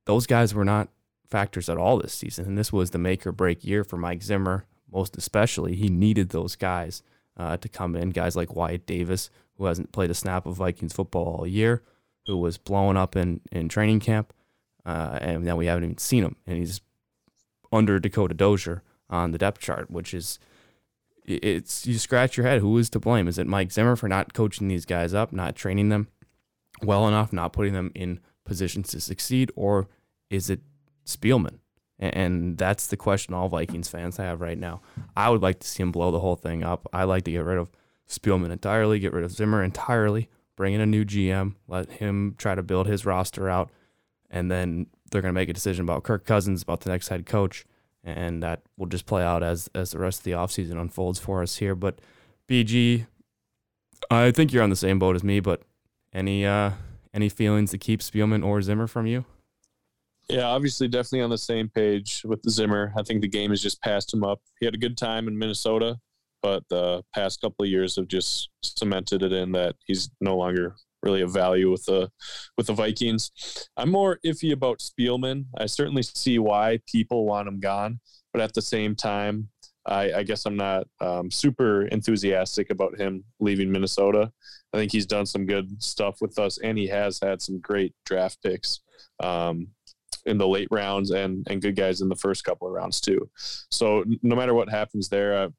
those 0.05 0.27
guys 0.27 0.53
were 0.53 0.65
not 0.65 0.89
factors 1.29 1.69
at 1.69 1.77
all 1.77 1.97
this 1.97 2.13
season, 2.13 2.45
and 2.45 2.57
this 2.57 2.71
was 2.71 2.91
the 2.91 2.97
make 2.97 3.25
or 3.25 3.31
break 3.31 3.63
year 3.65 3.83
for 3.83 3.97
Mike 3.97 4.23
Zimmer. 4.23 4.65
Most 4.91 5.17
especially, 5.17 5.75
he 5.75 5.89
needed 5.89 6.29
those 6.29 6.55
guys 6.55 7.01
uh, 7.35 7.57
to 7.57 7.67
come 7.67 7.95
in. 7.95 8.11
Guys 8.11 8.35
like 8.35 8.55
Wyatt 8.55 8.85
Davis, 8.85 9.31
who 9.57 9.65
hasn't 9.65 9.91
played 9.91 10.11
a 10.11 10.15
snap 10.15 10.45
of 10.45 10.57
Vikings 10.57 10.93
football 10.93 11.37
all 11.39 11.47
year, 11.47 11.81
who 12.25 12.37
was 12.37 12.57
blowing 12.57 12.97
up 12.97 13.15
in 13.15 13.41
in 13.51 13.69
training 13.69 13.99
camp, 13.99 14.33
uh, 14.85 15.17
and 15.21 15.43
now 15.43 15.55
we 15.55 15.65
haven't 15.65 15.83
even 15.83 15.97
seen 15.97 16.23
him, 16.23 16.35
and 16.45 16.57
he's 16.57 16.81
under 17.71 17.99
Dakota 17.99 18.33
Dozier 18.33 18.83
on 19.09 19.31
the 19.31 19.37
depth 19.37 19.59
chart, 19.59 19.89
which 19.89 20.13
is 20.13 20.39
it's 21.25 21.85
you 21.87 21.97
scratch 21.97 22.37
your 22.37 22.45
head. 22.45 22.59
Who 22.59 22.77
is 22.77 22.89
to 22.91 22.99
blame? 22.99 23.27
Is 23.27 23.37
it 23.37 23.47
Mike 23.47 23.71
Zimmer 23.71 23.95
for 23.95 24.07
not 24.07 24.33
coaching 24.33 24.67
these 24.67 24.85
guys 24.85 25.13
up, 25.13 25.31
not 25.31 25.55
training 25.55 25.89
them 25.89 26.07
well 26.81 27.07
enough, 27.07 27.31
not 27.31 27.53
putting 27.53 27.73
them 27.73 27.91
in 27.95 28.19
positions 28.45 28.89
to 28.89 28.99
succeed, 28.99 29.51
or 29.55 29.87
is 30.29 30.49
it 30.49 30.61
Spielman? 31.05 31.59
And 31.99 32.57
that's 32.57 32.87
the 32.87 32.97
question 32.97 33.33
all 33.33 33.47
Vikings 33.47 33.87
fans 33.87 34.17
have 34.17 34.41
right 34.41 34.57
now. 34.57 34.81
I 35.15 35.29
would 35.29 35.41
like 35.41 35.59
to 35.59 35.67
see 35.67 35.83
him 35.83 35.91
blow 35.91 36.11
the 36.11 36.19
whole 36.19 36.35
thing 36.35 36.63
up. 36.63 36.87
I 36.91 37.03
like 37.05 37.23
to 37.25 37.31
get 37.31 37.45
rid 37.45 37.57
of 37.57 37.69
Spielman 38.09 38.51
entirely, 38.51 38.99
get 38.99 39.13
rid 39.13 39.23
of 39.23 39.31
Zimmer 39.31 39.63
entirely, 39.63 40.29
bring 40.63 40.73
in 40.73 40.81
a 40.81 40.85
new 40.85 41.03
GM, 41.03 41.55
let 41.67 41.91
him 41.91 42.35
try 42.37 42.55
to 42.55 42.63
build 42.63 42.87
his 42.87 43.05
roster 43.05 43.49
out, 43.49 43.69
and 44.29 44.49
then 44.49 44.87
they're 45.11 45.21
going 45.21 45.33
to 45.33 45.39
make 45.39 45.49
a 45.49 45.53
decision 45.53 45.83
about 45.83 46.03
Kirk 46.03 46.25
Cousins, 46.25 46.63
about 46.63 46.81
the 46.81 46.89
next 46.89 47.09
head 47.09 47.25
coach 47.25 47.65
and 48.03 48.43
that 48.43 48.61
will 48.77 48.87
just 48.87 49.05
play 49.05 49.23
out 49.23 49.43
as 49.43 49.69
as 49.73 49.91
the 49.91 49.99
rest 49.99 50.19
of 50.19 50.23
the 50.23 50.31
offseason 50.31 50.79
unfolds 50.79 51.19
for 51.19 51.41
us 51.41 51.57
here. 51.57 51.75
But 51.75 51.99
BG, 52.49 53.07
I 54.11 54.31
think 54.31 54.51
you're 54.51 54.63
on 54.63 54.69
the 54.69 54.75
same 54.75 54.99
boat 54.99 55.15
as 55.15 55.23
me. 55.23 55.39
But 55.39 55.61
any 56.11 56.45
uh, 56.45 56.71
any 57.13 57.29
feelings 57.29 57.71
to 57.71 57.77
keep 57.77 58.01
Spielman 58.01 58.45
or 58.45 58.61
Zimmer 58.61 58.87
from 58.87 59.05
you? 59.05 59.25
Yeah, 60.29 60.47
obviously, 60.47 60.87
definitely 60.87 61.21
on 61.21 61.29
the 61.29 61.37
same 61.37 61.69
page 61.69 62.23
with 62.25 62.41
Zimmer. 62.49 62.93
I 62.97 63.03
think 63.03 63.21
the 63.21 63.27
game 63.27 63.49
has 63.51 63.61
just 63.61 63.81
passed 63.81 64.13
him 64.13 64.23
up. 64.23 64.41
He 64.59 64.65
had 64.65 64.73
a 64.73 64.77
good 64.77 64.97
time 64.97 65.27
in 65.27 65.37
Minnesota, 65.37 65.99
but 66.43 66.63
the 66.69 67.01
past 67.15 67.41
couple 67.41 67.63
of 67.63 67.71
years 67.71 67.95
have 67.95 68.07
just 68.07 68.49
cemented 68.61 69.23
it 69.23 69.31
in 69.31 69.53
that 69.53 69.75
he's 69.85 70.11
no 70.21 70.35
longer 70.35 70.75
really 71.01 71.21
a 71.21 71.27
value 71.27 71.71
with 71.71 71.85
the 71.85 72.09
with 72.57 72.67
the 72.67 72.73
Vikings. 72.73 73.31
I'm 73.77 73.89
more 73.89 74.19
iffy 74.25 74.51
about 74.51 74.79
Spielman. 74.79 75.45
I 75.57 75.65
certainly 75.65 76.03
see 76.03 76.37
why 76.37 76.79
people 76.85 77.25
want 77.25 77.47
him 77.47 77.59
gone, 77.59 77.99
but 78.31 78.41
at 78.41 78.53
the 78.53 78.61
same 78.61 78.95
time, 78.95 79.49
I, 79.85 80.13
I 80.13 80.23
guess 80.23 80.45
I'm 80.45 80.55
not 80.55 80.87
um, 81.01 81.31
super 81.31 81.87
enthusiastic 81.87 82.69
about 82.69 82.99
him 82.99 83.23
leaving 83.39 83.71
Minnesota. 83.71 84.31
I 84.73 84.77
think 84.77 84.91
he's 84.91 85.05
done 85.05 85.25
some 85.25 85.45
good 85.45 85.81
stuff 85.83 86.17
with 86.21 86.39
us, 86.39 86.57
and 86.59 86.77
he 86.77 86.87
has 86.87 87.19
had 87.21 87.41
some 87.41 87.59
great 87.59 87.93
draft 88.05 88.39
picks 88.43 88.79
um, 89.21 89.67
in 90.25 90.37
the 90.37 90.47
late 90.47 90.69
rounds 90.71 91.11
and 91.11 91.45
and 91.49 91.61
good 91.61 91.75
guys 91.75 92.01
in 92.01 92.09
the 92.09 92.15
first 92.15 92.43
couple 92.43 92.67
of 92.67 92.73
rounds 92.73 93.01
too. 93.01 93.29
So 93.71 94.03
no 94.21 94.35
matter 94.35 94.53
what 94.53 94.69
happens 94.69 95.09
there, 95.09 95.49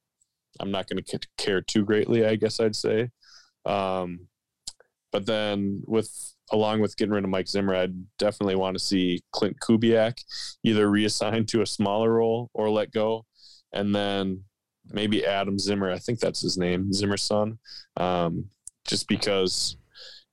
I'm 0.61 0.70
not 0.70 0.88
going 0.88 1.02
to 1.02 1.20
care 1.37 1.61
too 1.61 1.84
greatly. 1.84 2.26
I 2.26 2.37
guess 2.37 2.61
I'd 2.61 2.76
say. 2.76 3.11
Um, 3.66 4.28
but 5.12 5.26
then 5.26 5.82
with 5.87 6.11
along 6.52 6.80
with 6.80 6.96
getting 6.96 7.14
rid 7.14 7.25
of 7.25 7.30
Mike 7.30 7.49
Zimmer, 7.49 7.75
I'd 7.75 7.94
definitely 8.18 8.56
want 8.56 8.76
to 8.76 8.84
see 8.84 9.23
Clint 9.32 9.56
Kubiak 9.61 10.18
either 10.62 10.90
reassigned 10.90 11.49
to 11.49 11.62
a 11.62 11.66
smaller 11.66 12.12
role 12.12 12.50
or 12.52 12.68
let 12.68 12.92
go 12.92 13.25
and 13.73 13.94
then 13.94 14.44
maybe 14.90 15.26
Adam 15.26 15.58
Zimmer. 15.58 15.90
I 15.90 15.99
think 15.99 16.20
that's 16.20 16.40
his 16.40 16.56
name, 16.56 16.92
Zimmer's 16.92 17.23
son. 17.23 17.58
Um, 17.96 18.46
just 18.87 19.08
because 19.08 19.76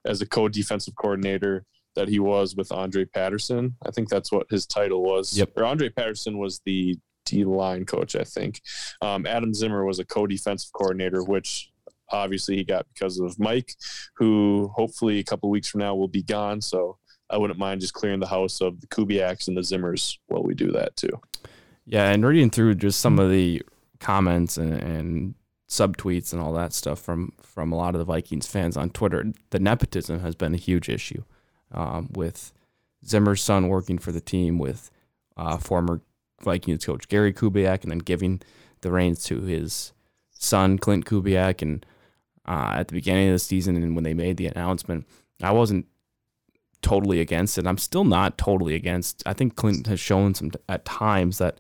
as 0.05 0.21
a 0.21 0.25
co-defensive 0.25 0.95
coordinator 0.95 1.65
that 1.95 2.07
he 2.07 2.19
was 2.19 2.55
with 2.55 2.71
Andre 2.71 3.05
Patterson, 3.05 3.75
I 3.85 3.91
think 3.91 4.09
that's 4.09 4.31
what 4.31 4.47
his 4.49 4.65
title 4.65 5.03
was. 5.03 5.37
Yep. 5.37 5.51
Or 5.57 5.65
Andre 5.65 5.89
Patterson 5.89 6.37
was 6.37 6.61
the 6.65 6.97
D 7.25 7.43
line 7.45 7.85
coach, 7.85 8.15
I 8.15 8.23
think. 8.23 8.61
Um, 9.01 9.25
Adam 9.25 9.53
Zimmer 9.53 9.85
was 9.85 9.99
a 9.99 10.05
co-defensive 10.05 10.71
coordinator, 10.73 11.23
which 11.23 11.71
obviously 12.09 12.57
he 12.57 12.63
got 12.63 12.85
because 12.93 13.19
of 13.19 13.39
Mike, 13.39 13.73
who 14.15 14.71
hopefully 14.75 15.19
a 15.19 15.23
couple 15.23 15.49
weeks 15.49 15.69
from 15.69 15.79
now 15.79 15.95
will 15.95 16.07
be 16.07 16.23
gone. 16.23 16.61
So 16.61 16.97
I 17.29 17.37
wouldn't 17.37 17.59
mind 17.59 17.81
just 17.81 17.93
clearing 17.93 18.19
the 18.19 18.27
house 18.27 18.61
of 18.61 18.81
the 18.81 18.87
Kubiaks 18.87 19.47
and 19.47 19.55
the 19.55 19.61
Zimmers 19.61 20.17
while 20.27 20.43
we 20.43 20.53
do 20.53 20.71
that 20.73 20.95
too. 20.95 21.21
Yeah, 21.85 22.11
and 22.11 22.25
reading 22.25 22.49
through 22.49 22.75
just 22.75 22.99
some 22.99 23.19
of 23.19 23.31
the 23.31 23.61
comments 23.99 24.57
and, 24.57 24.73
and 24.73 25.35
subtweets 25.69 26.33
and 26.33 26.41
all 26.41 26.53
that 26.53 26.73
stuff 26.73 26.99
from 26.99 27.31
from 27.41 27.71
a 27.71 27.77
lot 27.77 27.95
of 27.95 27.99
the 27.99 28.05
Vikings 28.05 28.47
fans 28.47 28.75
on 28.75 28.89
Twitter, 28.89 29.31
the 29.51 29.59
nepotism 29.59 30.19
has 30.19 30.35
been 30.35 30.53
a 30.53 30.57
huge 30.57 30.89
issue 30.89 31.23
um, 31.71 32.09
with 32.13 32.51
Zimmer's 33.05 33.41
son 33.41 33.67
working 33.67 33.97
for 33.97 34.11
the 34.11 34.21
team, 34.21 34.59
with 34.59 34.91
uh, 35.37 35.57
former 35.57 36.01
Vikings 36.43 36.85
coach 36.85 37.07
Gary 37.07 37.33
Kubiak, 37.33 37.83
and 37.83 37.91
then 37.91 37.99
giving 37.99 38.41
the 38.81 38.91
reins 38.91 39.23
to 39.25 39.41
his 39.41 39.93
son 40.31 40.77
Clint 40.77 41.05
Kubiak. 41.05 41.61
And 41.61 41.85
uh, 42.45 42.73
at 42.75 42.87
the 42.87 42.95
beginning 42.95 43.29
of 43.29 43.33
the 43.33 43.39
season, 43.39 43.75
and 43.75 43.95
when 43.95 44.03
they 44.03 44.13
made 44.13 44.37
the 44.37 44.47
announcement, 44.47 45.07
I 45.41 45.51
wasn't 45.51 45.85
totally 46.81 47.19
against 47.19 47.57
it. 47.57 47.67
I'm 47.67 47.77
still 47.77 48.03
not 48.03 48.37
totally 48.37 48.75
against. 48.75 49.23
I 49.25 49.33
think 49.33 49.55
Clint 49.55 49.87
has 49.87 49.99
shown 49.99 50.33
some 50.33 50.51
at 50.67 50.85
times 50.85 51.37
that 51.37 51.59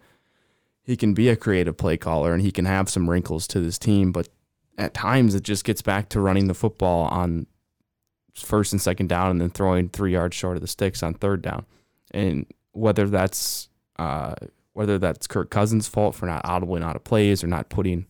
he 0.83 0.97
can 0.97 1.13
be 1.13 1.29
a 1.29 1.35
creative 1.35 1.77
play 1.77 1.97
caller 1.97 2.33
and 2.33 2.41
he 2.41 2.51
can 2.51 2.65
have 2.65 2.89
some 2.89 3.09
wrinkles 3.09 3.47
to 3.47 3.59
this 3.59 3.77
team, 3.77 4.11
but 4.11 4.29
at 4.77 4.93
times 4.93 5.35
it 5.35 5.43
just 5.43 5.63
gets 5.63 5.81
back 5.81 6.09
to 6.09 6.19
running 6.19 6.47
the 6.47 6.53
football 6.53 7.05
on 7.05 7.45
first 8.33 8.71
and 8.71 8.81
second 8.81 9.07
down 9.07 9.29
and 9.29 9.41
then 9.41 9.49
throwing 9.49 9.89
three 9.89 10.13
yards 10.13 10.35
short 10.35 10.57
of 10.57 10.61
the 10.61 10.67
sticks 10.67 11.03
on 11.03 11.13
third 11.13 11.41
down. 11.41 11.65
And 12.11 12.45
whether 12.71 13.07
that's 13.07 13.69
uh, 13.99 14.35
whether 14.73 14.97
that's 14.97 15.27
Kirk 15.27 15.49
Cousins' 15.49 15.87
fault 15.87 16.15
for 16.15 16.25
not 16.25 16.43
audibling 16.43 16.83
out 16.83 16.95
of 16.95 17.03
plays 17.03 17.43
or 17.43 17.47
not 17.47 17.69
putting 17.69 18.05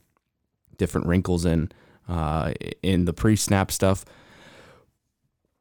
different 0.78 1.08
wrinkles 1.08 1.46
in 1.46 1.72
uh, 2.08 2.54
in 2.82 3.06
the 3.06 3.14
pre-snap 3.14 3.72
stuff, 3.72 4.04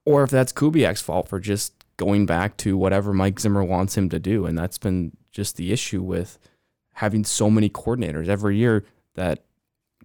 or 0.04 0.23
if 0.23 0.30
that's 0.30 0.52
Kubiak's 0.52 1.00
fault 1.00 1.28
for 1.28 1.38
just 1.38 1.73
going 1.97 2.26
back 2.26 2.57
to 2.59 2.76
whatever 2.76 3.12
Mike 3.12 3.38
Zimmer 3.38 3.62
wants 3.62 3.97
him 3.97 4.09
to 4.09 4.19
do, 4.19 4.47
and 4.47 4.57
that's 4.57 4.78
been 4.78 5.12
just 5.33 5.57
the 5.57 5.73
issue 5.73 6.02
with 6.02 6.38
having 6.95 7.25
so 7.25 7.50
many 7.50 7.69
coordinators 7.69 8.28
every 8.28 8.57
year 8.57 8.85
that 9.14 9.45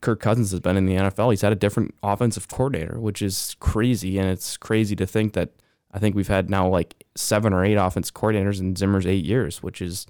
Kirk 0.01 0.19
Cousins 0.19 0.51
has 0.51 0.59
been 0.59 0.77
in 0.77 0.85
the 0.85 0.95
NFL. 0.95 1.31
He's 1.31 1.41
had 1.41 1.51
a 1.51 1.55
different 1.55 1.95
offensive 2.03 2.47
coordinator, 2.47 2.99
which 2.99 3.21
is 3.21 3.55
crazy. 3.59 4.17
And 4.17 4.29
it's 4.29 4.57
crazy 4.57 4.95
to 4.97 5.05
think 5.05 5.33
that 5.33 5.49
I 5.91 5.99
think 5.99 6.15
we've 6.15 6.27
had 6.27 6.49
now 6.49 6.67
like 6.67 7.05
seven 7.15 7.53
or 7.53 7.63
eight 7.63 7.75
offense 7.75 8.11
coordinators 8.11 8.59
in 8.59 8.75
Zimmer's 8.75 9.05
eight 9.05 9.25
years, 9.25 9.63
which 9.63 9.81
is 9.81 10.05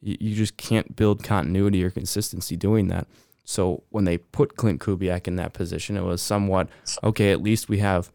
you, 0.00 0.34
just 0.34 0.56
can't 0.56 0.96
build 0.96 1.22
continuity 1.22 1.82
or 1.82 1.90
consistency 1.90 2.56
doing 2.56 2.88
that. 2.88 3.06
So 3.44 3.82
when 3.90 4.04
they 4.04 4.18
put 4.18 4.56
Clint 4.56 4.80
Kubiak 4.80 5.26
in 5.26 5.36
that 5.36 5.52
position, 5.52 5.96
it 5.96 6.02
was 6.02 6.20
somewhat 6.20 6.68
okay. 7.02 7.32
At 7.32 7.42
least 7.42 7.68
we 7.68 7.78
have 7.78 8.12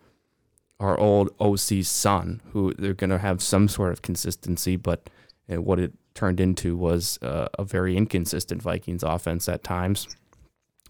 our 0.79 0.99
old 0.99 1.29
OC's 1.39 1.89
son, 1.89 2.41
who 2.51 2.73
they're 2.75 2.93
going 2.93 3.09
to 3.09 3.17
have 3.17 3.41
some 3.41 3.67
sort 3.67 3.91
of 3.91 4.01
consistency. 4.01 4.75
But 4.75 5.09
uh, 5.51 5.61
what 5.61 5.79
it 5.79 5.93
turned 6.13 6.39
into 6.39 6.77
was 6.77 7.17
uh, 7.21 7.47
a 7.57 7.63
very 7.63 7.97
inconsistent 7.97 8.61
Vikings 8.61 9.01
offense 9.01 9.49
at 9.49 9.63
times, 9.63 10.07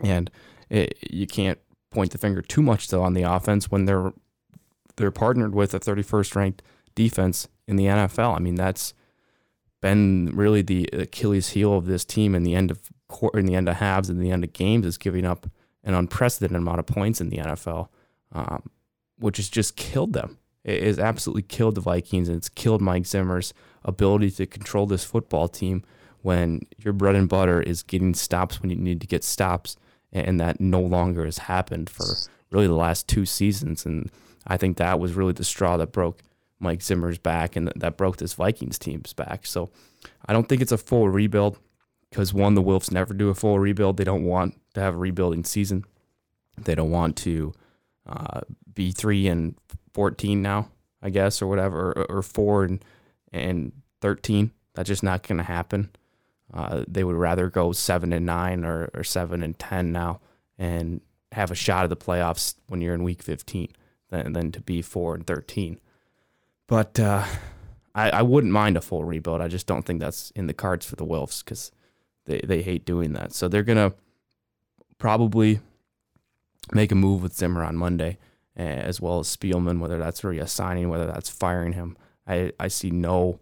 and 0.01 0.29
it, 0.69 0.97
you 1.09 1.25
can't 1.25 1.59
point 1.89 2.11
the 2.11 2.17
finger 2.17 2.41
too 2.41 2.61
much 2.61 2.87
though 2.89 3.03
on 3.03 3.13
the 3.13 3.21
offense 3.21 3.69
when 3.69 3.85
they're 3.85 4.11
they're 4.95 5.11
partnered 5.11 5.55
with 5.55 5.73
a 5.73 5.79
31st 5.79 6.35
ranked 6.35 6.63
defense 6.95 7.47
in 7.67 7.75
the 7.75 7.85
NFL. 7.85 8.35
I 8.35 8.39
mean 8.39 8.55
that's 8.55 8.93
been 9.83 10.31
really 10.33 10.61
the 10.61 10.89
Achilles 10.93 11.49
heel 11.49 11.73
of 11.75 11.87
this 11.87 12.05
team 12.05 12.35
in 12.35 12.43
the 12.43 12.55
end 12.55 12.71
of 12.71 12.89
in 13.33 13.45
the 13.45 13.53
end 13.53 13.67
of 13.67 13.75
halves 13.75 14.09
and 14.09 14.19
the 14.19 14.31
end 14.31 14.45
of 14.45 14.53
games 14.53 14.85
is 14.85 14.97
giving 14.97 15.25
up 15.25 15.45
an 15.83 15.93
unprecedented 15.93 16.55
amount 16.55 16.79
of 16.79 16.85
points 16.87 17.19
in 17.19 17.29
the 17.29 17.37
NFL, 17.37 17.89
um, 18.31 18.71
which 19.19 19.37
has 19.37 19.49
just 19.49 19.75
killed 19.75 20.13
them. 20.13 20.39
It 20.63 20.81
has 20.83 20.97
absolutely 20.97 21.41
killed 21.41 21.75
the 21.75 21.81
Vikings 21.81 22.29
and 22.29 22.37
it's 22.37 22.47
killed 22.47 22.81
Mike 22.81 23.05
Zimmer's 23.05 23.53
ability 23.83 24.31
to 24.31 24.45
control 24.45 24.85
this 24.85 25.03
football 25.03 25.49
team 25.49 25.83
when 26.21 26.61
your 26.77 26.93
bread 26.93 27.15
and 27.15 27.27
butter 27.27 27.61
is 27.61 27.83
getting 27.83 28.13
stops 28.13 28.61
when 28.61 28.69
you 28.69 28.77
need 28.77 29.01
to 29.01 29.07
get 29.07 29.25
stops, 29.25 29.75
and 30.13 30.39
that 30.39 30.61
no 30.61 30.79
longer 30.79 31.25
has 31.25 31.39
happened 31.39 31.89
for 31.89 32.05
really 32.51 32.67
the 32.67 32.73
last 32.73 33.09
two 33.09 33.25
seasons. 33.25 33.85
And 33.85 34.09
I 34.47 34.55
think 34.55 34.77
that 34.77 34.97
was 34.97 35.13
really 35.13 35.33
the 35.33 35.43
straw 35.43 35.75
that 35.75 35.91
broke 35.91 36.21
Mike 36.63 36.81
Zimmer's 36.81 37.17
back 37.17 37.55
and 37.55 37.71
that 37.75 37.97
broke 37.97 38.17
this 38.17 38.33
Vikings 38.33 38.79
team's 38.79 39.13
back. 39.13 39.45
So 39.45 39.69
I 40.25 40.33
don't 40.33 40.49
think 40.49 40.61
it's 40.61 40.71
a 40.71 40.77
full 40.77 41.09
rebuild 41.09 41.59
because 42.09 42.33
one, 42.33 42.55
the 42.55 42.63
Wilfs 42.63 42.91
never 42.91 43.13
do 43.13 43.29
a 43.29 43.35
full 43.35 43.59
rebuild. 43.59 43.97
They 43.97 44.03
don't 44.03 44.23
want 44.23 44.59
to 44.73 44.81
have 44.81 44.95
a 44.95 44.97
rebuilding 44.97 45.43
season. 45.43 45.83
They 46.57 46.75
don't 46.75 46.91
want 46.91 47.17
to 47.17 47.53
uh, 48.07 48.41
be 48.73 48.91
three 48.91 49.27
and 49.27 49.55
fourteen 49.93 50.41
now, 50.41 50.69
I 51.01 51.09
guess, 51.09 51.41
or 51.41 51.47
whatever, 51.47 51.91
or, 51.91 52.17
or 52.17 52.21
four 52.21 52.63
and 52.63 52.83
and 53.33 53.71
13. 54.01 54.51
That's 54.75 54.87
just 54.87 55.03
not 55.03 55.27
going 55.27 55.37
to 55.37 55.43
happen. 55.43 55.89
Uh, 56.53 56.83
they 56.87 57.03
would 57.03 57.15
rather 57.15 57.49
go 57.49 57.71
seven 57.71 58.13
and 58.13 58.25
nine 58.25 58.63
or, 58.63 58.89
or 58.93 59.03
seven 59.03 59.41
and 59.41 59.57
10 59.57 59.91
now 59.91 60.19
and 60.57 61.01
have 61.31 61.49
a 61.49 61.55
shot 61.55 61.83
at 61.83 61.89
the 61.89 61.95
playoffs 61.95 62.55
when 62.67 62.79
you're 62.79 62.93
in 62.93 63.03
week 63.03 63.23
15 63.23 63.69
than, 64.09 64.33
than 64.33 64.51
to 64.51 64.61
be 64.61 64.81
four 64.81 65.15
and 65.15 65.25
13. 65.25 65.79
But 66.67 66.99
uh, 66.99 67.25
I, 67.95 68.09
I 68.09 68.21
wouldn't 68.21 68.53
mind 68.53 68.77
a 68.77 68.81
full 68.81 69.03
rebuild. 69.03 69.41
I 69.41 69.47
just 69.47 69.67
don't 69.67 69.83
think 69.85 69.99
that's 69.99 70.31
in 70.31 70.47
the 70.47 70.53
cards 70.53 70.85
for 70.85 70.95
the 70.95 71.05
Wilfs 71.05 71.43
because 71.43 71.71
they, 72.25 72.41
they 72.43 72.61
hate 72.61 72.85
doing 72.85 73.13
that. 73.13 73.33
So 73.33 73.47
they're 73.47 73.63
going 73.63 73.77
to 73.77 73.95
probably 74.97 75.59
make 76.71 76.91
a 76.91 76.95
move 76.95 77.21
with 77.21 77.35
Zimmer 77.35 77.63
on 77.63 77.75
Monday, 77.75 78.17
as 78.55 79.01
well 79.01 79.19
as 79.19 79.35
Spielman, 79.35 79.79
whether 79.79 79.97
that's 79.97 80.21
reassigning, 80.21 80.89
whether 80.89 81.05
that's 81.05 81.29
firing 81.29 81.73
him. 81.73 81.97
I, 82.25 82.53
I 82.59 82.69
see 82.69 82.89
no 82.89 83.39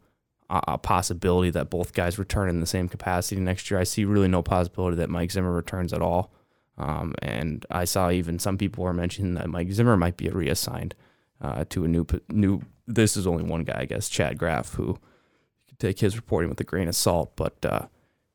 uh, 0.50 0.78
possibility 0.78 1.52
that 1.52 1.70
both 1.70 1.94
guys 1.94 2.18
return 2.18 2.50
in 2.50 2.60
the 2.60 2.66
same 2.66 2.90
capacity 2.90 3.40
next 3.40 3.70
year. 3.70 3.80
I 3.80 3.84
see 3.84 4.06
really 4.06 4.28
no 4.28 4.42
possibility 4.42 4.98
that 4.98 5.10
Mike 5.10 5.32
Zimmer 5.32 5.52
returns 5.52 5.94
at 5.94 6.02
all. 6.02 6.34
Um, 6.78 7.14
and 7.22 7.66
I 7.70 7.86
saw 7.86 8.10
even 8.10 8.40
some 8.40 8.58
people 8.58 8.84
were 8.84 8.94
mentioning 8.94 9.36
that 9.36 9.50
Mike 9.50 9.72
Zimmer 9.72 9.96
might 9.96 10.18
be 10.18 10.30
reassigned 10.30 10.96
uh, 11.42 11.66
to 11.70 11.84
a 11.84 11.88
new 11.88 12.06
new. 12.30 12.62
This 12.88 13.16
is 13.16 13.26
only 13.26 13.44
one 13.44 13.64
guy, 13.64 13.80
I 13.82 13.86
guess, 13.86 14.10
Chad 14.10 14.38
Graff, 14.38 14.74
who 14.74 14.98
could 15.68 15.80
take 15.80 16.00
his 16.00 16.16
reporting 16.16 16.50
with 16.50 16.60
a 16.60 16.66
grain 16.66 16.88
of 16.88 16.96
salt, 16.96 17.34
but 17.36 17.66
uh, 17.66 17.88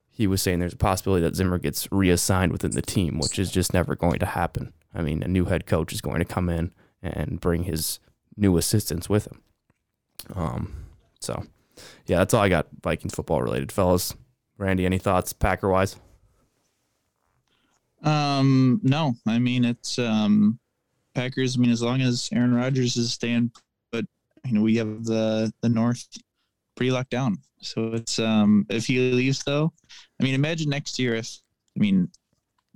he 0.09 0.27
was 0.27 0.41
saying 0.41 0.61
there's 0.61 0.73
a 0.73 0.79
possibility 0.79 1.23
that 1.23 1.37
Zimmer 1.37 1.59
gets 1.59 1.91
reassigned 1.93 2.53
within 2.53 2.71
the 2.71 2.83
team, 2.83 3.19
which 3.19 3.39
is 3.39 3.51
just 3.51 3.75
never 3.75 3.95
going 3.95 4.19
to 4.19 4.27
happen. 4.27 4.73
I 4.95 5.03
mean, 5.03 5.23
a 5.23 5.29
new 5.29 5.45
head 5.45 5.67
coach 5.67 5.93
is 5.93 6.01
going 6.01 6.21
to 6.21 6.25
come 6.25 6.49
in 6.49 6.73
and 7.03 7.39
bring 7.39 7.65
his 7.65 8.01
new 8.37 8.57
assistants 8.57 9.11
with 9.11 9.27
him. 9.27 9.43
Um, 10.35 10.87
so, 11.21 11.45
yeah, 12.07 12.19
that's 12.19 12.33
all 12.33 12.43
I 12.43 12.49
got 12.49 12.69
Vikings 12.83 13.15
football 13.15 13.43
related, 13.43 13.71
fellas. 13.71 14.15
Randy, 14.57 14.87
any 14.87 14.99
thoughts 14.99 15.35
Packer 15.35 15.69
wise? 15.69 15.97
Um, 18.03 18.81
no, 18.83 19.17
I 19.27 19.39
mean 19.39 19.65
it's 19.65 19.99
um, 19.99 20.59
Packers. 21.17 21.57
I 21.57 21.61
mean, 21.61 21.71
as 21.71 21.83
long 21.83 22.01
as 22.01 22.29
Aaron 22.33 22.55
Rodgers 22.55 22.97
is 22.97 23.13
staying, 23.13 23.51
but 23.91 24.05
you 24.45 24.53
know 24.53 24.63
we 24.63 24.77
have 24.77 25.05
the 25.05 25.53
the 25.63 25.69
North 25.69 26.07
pretty 26.77 26.93
locked 26.93 27.11
down. 27.11 27.39
So 27.61 27.95
it's 27.95 28.19
um, 28.19 28.67
if 28.69 28.87
he 28.87 29.11
leaves 29.13 29.43
though, 29.45 29.73
I 30.21 30.25
mean, 30.25 30.35
imagine 30.35 30.69
next 30.71 30.99
year 30.99 31.15
if 31.17 31.29
I 31.77 31.81
mean 31.81 32.09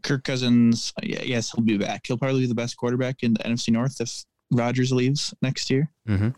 Kirk 0.03 0.25
Cousins. 0.25 0.93
Yes, 1.03 1.53
he'll 1.53 1.65
be 1.65 1.79
back. 1.79 2.07
He'll 2.07 2.19
probably 2.19 2.41
be 2.41 2.47
the 2.47 2.55
best 2.55 2.77
quarterback 2.77 3.23
in 3.23 3.35
the 3.35 3.41
NFC 3.41 3.69
North 3.71 4.01
if 4.01 4.25
Rodgers 4.51 4.91
leaves 4.91 5.35
next 5.43 5.71
year. 5.71 5.91
Mm-hmm. 6.09 6.31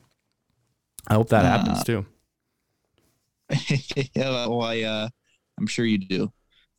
I 1.09 1.15
hope 1.15 1.29
that 1.31 1.45
Uh, 1.45 1.49
happens 1.49 1.85
too. 1.85 2.05
yeah, 4.15 4.47
well, 4.49 4.63
I, 4.63 4.81
uh, 4.83 5.09
I'm 5.59 5.67
sure 5.67 5.85
you 5.85 5.99
do. 5.99 6.33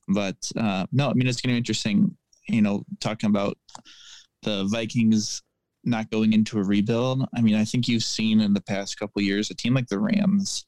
But 0.08 0.38
uh, 0.58 0.86
no, 0.92 1.10
I 1.10 1.14
mean, 1.14 1.28
it's 1.28 1.40
going 1.42 1.52
to 1.52 1.54
be 1.54 1.58
interesting, 1.58 2.16
you 2.48 2.62
know, 2.62 2.84
talking 3.00 3.30
about 3.30 3.58
the 4.44 4.66
Vikings 4.66 5.42
not 5.84 6.10
going 6.10 6.34
into 6.34 6.60
a 6.60 6.64
rebuild. 6.64 7.28
I 7.36 7.42
mean, 7.42 7.56
I 7.56 7.66
think 7.66 7.88
you've 7.88 8.04
seen 8.04 8.40
in 8.40 8.54
the 8.54 8.62
past 8.62 8.98
couple 8.98 9.22
years 9.22 9.50
a 9.50 9.56
team 9.56 9.74
like 9.74 9.88
the 9.88 10.00
Rams, 10.00 10.66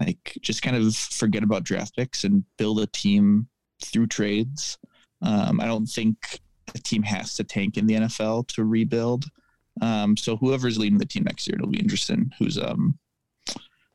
like 0.00 0.36
just 0.40 0.62
kind 0.62 0.76
of 0.76 0.94
forget 0.94 1.42
about 1.42 1.64
draft 1.64 1.96
picks 1.96 2.24
and 2.24 2.44
build 2.58 2.80
a 2.80 2.86
team 2.86 3.48
through 3.82 4.08
trades. 4.08 4.78
Um, 5.22 5.60
I 5.60 5.66
don't 5.66 5.86
think 5.86 6.40
a 6.74 6.78
team 6.78 7.02
has 7.04 7.34
to 7.36 7.44
tank 7.44 7.76
in 7.76 7.86
the 7.86 7.94
NFL 7.94 8.48
to 8.48 8.64
rebuild. 8.64 9.26
Um, 9.80 10.16
so 10.16 10.36
whoever's 10.36 10.78
leading 10.78 10.98
the 10.98 11.06
team 11.06 11.24
next 11.24 11.46
year, 11.46 11.56
it'll 11.56 11.68
be 11.68 11.80
interesting 11.80 12.32
who's 12.38 12.58
um, 12.58 12.98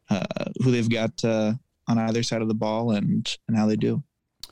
uh, 0.09 0.45
who 0.63 0.71
they've 0.71 0.89
got 0.89 1.23
uh, 1.23 1.53
on 1.87 1.97
either 1.97 2.23
side 2.23 2.41
of 2.41 2.47
the 2.47 2.53
ball 2.53 2.91
and 2.91 3.37
and 3.47 3.57
how 3.57 3.65
they 3.65 3.75
do. 3.75 4.03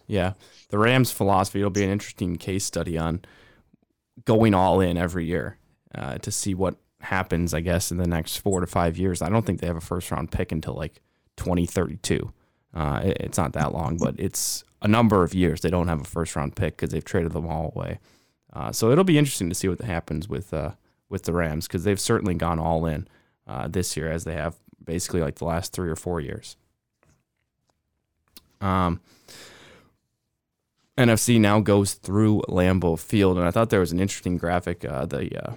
Yeah, 0.07 0.33
the 0.69 0.79
Rams' 0.79 1.11
philosophy 1.11 1.61
will 1.61 1.69
be 1.69 1.83
an 1.83 1.91
interesting 1.91 2.37
case 2.37 2.65
study 2.65 2.97
on 2.97 3.21
going 4.29 4.53
all 4.53 4.79
in 4.79 4.95
every 4.95 5.25
year 5.25 5.57
uh, 5.95 6.19
to 6.19 6.29
see 6.31 6.53
what 6.53 6.75
happens. 7.01 7.51
I 7.53 7.61
guess 7.61 7.91
in 7.91 7.97
the 7.97 8.07
next 8.07 8.37
four 8.37 8.59
to 8.61 8.67
five 8.67 8.95
years. 8.95 9.21
I 9.23 9.29
don't 9.29 9.43
think 9.45 9.59
they 9.59 9.65
have 9.67 9.75
a 9.75 9.81
first 9.81 10.11
round 10.11 10.31
pick 10.31 10.51
until 10.51 10.75
like 10.75 11.01
2032. 11.37 12.31
Uh, 12.75 13.01
it- 13.03 13.17
it's 13.21 13.37
not 13.39 13.53
that 13.53 13.73
long, 13.73 13.97
but 13.97 14.13
it's 14.19 14.63
a 14.83 14.87
number 14.87 15.23
of 15.23 15.33
years 15.33 15.61
they 15.61 15.71
don't 15.71 15.87
have 15.87 16.01
a 16.01 16.03
first 16.05 16.35
round 16.35 16.55
pick 16.55 16.75
because 16.77 16.91
they've 16.91 17.03
traded 17.03 17.31
them 17.33 17.47
all 17.47 17.73
away. 17.75 17.97
Uh, 18.53 18.71
so 18.71 18.91
it'll 18.91 19.03
be 19.03 19.17
interesting 19.17 19.49
to 19.49 19.55
see 19.55 19.67
what 19.67 19.81
happens 19.81 20.29
with 20.29 20.53
uh, 20.53 20.71
with 21.09 21.23
the 21.23 21.33
Rams 21.33 21.65
because 21.67 21.83
they've 21.83 21.99
certainly 21.99 22.35
gone 22.35 22.59
all 22.59 22.85
in 22.85 23.07
uh, 23.47 23.67
this 23.67 23.97
year 23.97 24.11
as 24.11 24.23
they 24.25 24.35
have 24.35 24.55
basically 24.83 25.21
like 25.21 25.35
the 25.39 25.45
last 25.45 25.73
three 25.73 25.89
or 25.89 25.95
four 25.95 26.21
years. 26.21 26.55
Um, 28.61 28.99
NFC 30.99 31.39
now 31.39 31.61
goes 31.61 31.93
through 31.93 32.41
Lambeau 32.49 32.99
Field, 32.99 33.37
and 33.37 33.47
I 33.47 33.51
thought 33.51 33.69
there 33.69 33.79
was 33.79 33.93
an 33.93 34.01
interesting 34.01 34.37
graphic 34.37 34.83
uh, 34.83 35.05
the 35.05 35.47
uh, 35.47 35.53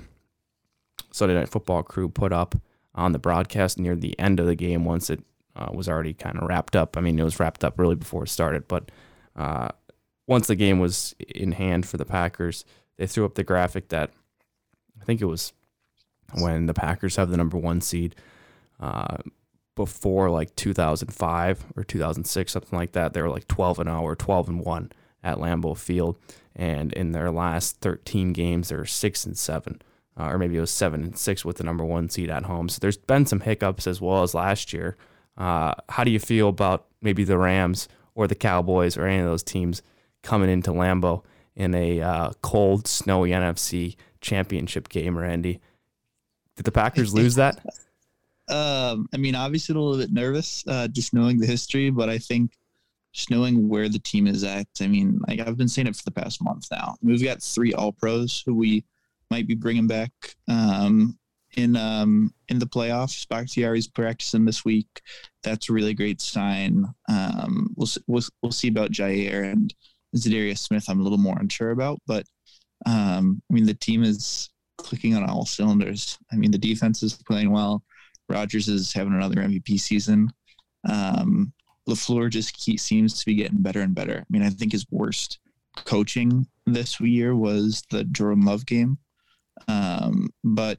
Sunday 1.10 1.34
Night 1.34 1.48
Football 1.48 1.82
crew 1.82 2.08
put 2.08 2.32
up 2.32 2.54
on 2.94 3.10
the 3.10 3.18
broadcast 3.18 3.76
near 3.76 3.96
the 3.96 4.16
end 4.20 4.38
of 4.38 4.46
the 4.46 4.54
game 4.54 4.84
once 4.84 5.10
it 5.10 5.20
uh, 5.56 5.66
was 5.74 5.88
already 5.88 6.14
kind 6.14 6.38
of 6.38 6.48
wrapped 6.48 6.76
up. 6.76 6.96
I 6.96 7.00
mean, 7.00 7.18
it 7.18 7.24
was 7.24 7.40
wrapped 7.40 7.64
up 7.64 7.76
really 7.76 7.96
before 7.96 8.22
it 8.22 8.28
started, 8.28 8.68
but 8.68 8.92
uh, 9.34 9.70
once 10.28 10.46
the 10.46 10.54
game 10.54 10.78
was 10.78 11.16
in 11.18 11.50
hand 11.52 11.86
for 11.86 11.96
the 11.96 12.04
Packers, 12.04 12.64
they 12.96 13.08
threw 13.08 13.24
up 13.24 13.34
the 13.34 13.42
graphic 13.42 13.88
that 13.88 14.10
I 15.00 15.04
think 15.04 15.20
it 15.20 15.26
was 15.26 15.52
when 16.34 16.66
the 16.66 16.74
Packers 16.74 17.16
have 17.16 17.30
the 17.30 17.36
number 17.36 17.58
one 17.58 17.80
seed 17.80 18.14
uh, 18.78 19.16
before 19.74 20.30
like 20.30 20.54
2005 20.54 21.64
or 21.74 21.82
2006, 21.82 22.52
something 22.52 22.78
like 22.78 22.92
that. 22.92 23.12
They 23.12 23.22
were 23.22 23.28
like 23.28 23.48
12 23.48 23.80
and 23.80 23.88
0 23.88 24.02
or 24.02 24.14
12 24.14 24.48
and 24.48 24.60
1 24.60 24.92
at 25.22 25.38
Lambeau 25.38 25.76
Field, 25.76 26.18
and 26.54 26.92
in 26.92 27.12
their 27.12 27.30
last 27.30 27.78
13 27.80 28.32
games, 28.32 28.68
they're 28.68 28.84
six 28.84 29.24
and 29.24 29.36
seven, 29.36 29.80
uh, 30.18 30.24
or 30.24 30.38
maybe 30.38 30.56
it 30.56 30.60
was 30.60 30.70
seven 30.70 31.02
and 31.02 31.18
six 31.18 31.44
with 31.44 31.56
the 31.56 31.64
number 31.64 31.84
one 31.84 32.08
seed 32.08 32.30
at 32.30 32.44
home. 32.44 32.68
So 32.68 32.78
there's 32.80 32.96
been 32.96 33.26
some 33.26 33.40
hiccups 33.40 33.86
as 33.86 34.00
well 34.00 34.22
as 34.22 34.34
last 34.34 34.72
year. 34.72 34.96
Uh, 35.36 35.74
how 35.88 36.04
do 36.04 36.10
you 36.10 36.18
feel 36.18 36.48
about 36.48 36.86
maybe 37.00 37.24
the 37.24 37.38
Rams 37.38 37.88
or 38.14 38.26
the 38.26 38.34
Cowboys 38.34 38.96
or 38.96 39.06
any 39.06 39.20
of 39.20 39.26
those 39.26 39.42
teams 39.42 39.82
coming 40.22 40.50
into 40.50 40.70
Lambeau 40.70 41.24
in 41.56 41.74
a 41.74 42.00
uh, 42.00 42.32
cold, 42.42 42.86
snowy 42.86 43.30
NFC 43.30 43.96
championship 44.20 44.88
game, 44.88 45.16
Randy? 45.16 45.60
Did 46.56 46.64
the 46.64 46.72
Packers 46.72 47.14
lose 47.14 47.36
that? 47.36 47.58
Um, 48.48 49.08
I 49.14 49.16
mean, 49.16 49.34
obviously 49.34 49.74
a 49.74 49.78
little 49.78 49.98
bit 49.98 50.12
nervous, 50.12 50.64
uh, 50.66 50.88
just 50.88 51.14
knowing 51.14 51.38
the 51.38 51.46
history, 51.46 51.90
but 51.90 52.10
I 52.10 52.18
think 52.18 52.52
just 53.12 53.30
knowing 53.30 53.68
where 53.68 53.88
the 53.88 53.98
team 53.98 54.26
is 54.26 54.44
at. 54.44 54.66
I 54.80 54.86
mean, 54.86 55.20
like 55.28 55.40
I've 55.40 55.56
been 55.56 55.68
saying 55.68 55.86
it 55.86 55.96
for 55.96 56.04
the 56.04 56.10
past 56.10 56.42
month 56.42 56.66
now. 56.70 56.96
We've 57.02 57.22
got 57.22 57.42
three 57.42 57.74
All 57.74 57.92
Pros 57.92 58.42
who 58.44 58.54
we 58.54 58.84
might 59.30 59.46
be 59.46 59.54
bringing 59.54 59.86
back 59.86 60.12
um, 60.48 61.18
in 61.56 61.76
um, 61.76 62.32
in 62.48 62.58
the 62.58 62.66
playoffs. 62.66 63.26
Bakhtiari's 63.28 63.88
practicing 63.88 64.44
this 64.44 64.64
week. 64.64 65.02
That's 65.42 65.68
a 65.68 65.72
really 65.72 65.94
great 65.94 66.20
sign. 66.20 66.86
Um, 67.08 67.74
we'll, 67.76 67.88
we'll 68.06 68.22
we'll 68.42 68.52
see 68.52 68.68
about 68.68 68.92
Jaire 68.92 69.50
and 69.50 69.74
Za'Darius 70.16 70.58
Smith. 70.58 70.84
I'm 70.88 71.00
a 71.00 71.02
little 71.02 71.18
more 71.18 71.38
unsure 71.38 71.70
about, 71.70 72.00
but 72.06 72.24
um, 72.86 73.42
I 73.50 73.54
mean 73.54 73.66
the 73.66 73.74
team 73.74 74.02
is 74.02 74.50
clicking 74.78 75.14
on 75.14 75.28
all 75.28 75.44
cylinders. 75.44 76.18
I 76.32 76.36
mean 76.36 76.50
the 76.50 76.58
defense 76.58 77.02
is 77.02 77.14
playing 77.14 77.50
well. 77.50 77.82
Rodgers 78.28 78.68
is 78.68 78.92
having 78.92 79.12
another 79.12 79.36
MVP 79.36 79.78
season. 79.78 80.30
Um, 80.88 81.52
LaFleur 81.88 82.30
just 82.30 82.56
keep, 82.56 82.78
seems 82.80 83.18
to 83.18 83.26
be 83.26 83.34
getting 83.34 83.62
better 83.62 83.80
and 83.80 83.94
better. 83.94 84.18
I 84.20 84.26
mean, 84.30 84.42
I 84.42 84.50
think 84.50 84.72
his 84.72 84.86
worst 84.90 85.38
coaching 85.84 86.46
this 86.66 87.00
year 87.00 87.34
was 87.34 87.82
the 87.90 88.04
Jordan 88.04 88.44
Love 88.44 88.66
game. 88.66 88.98
Um, 89.68 90.30
but 90.44 90.78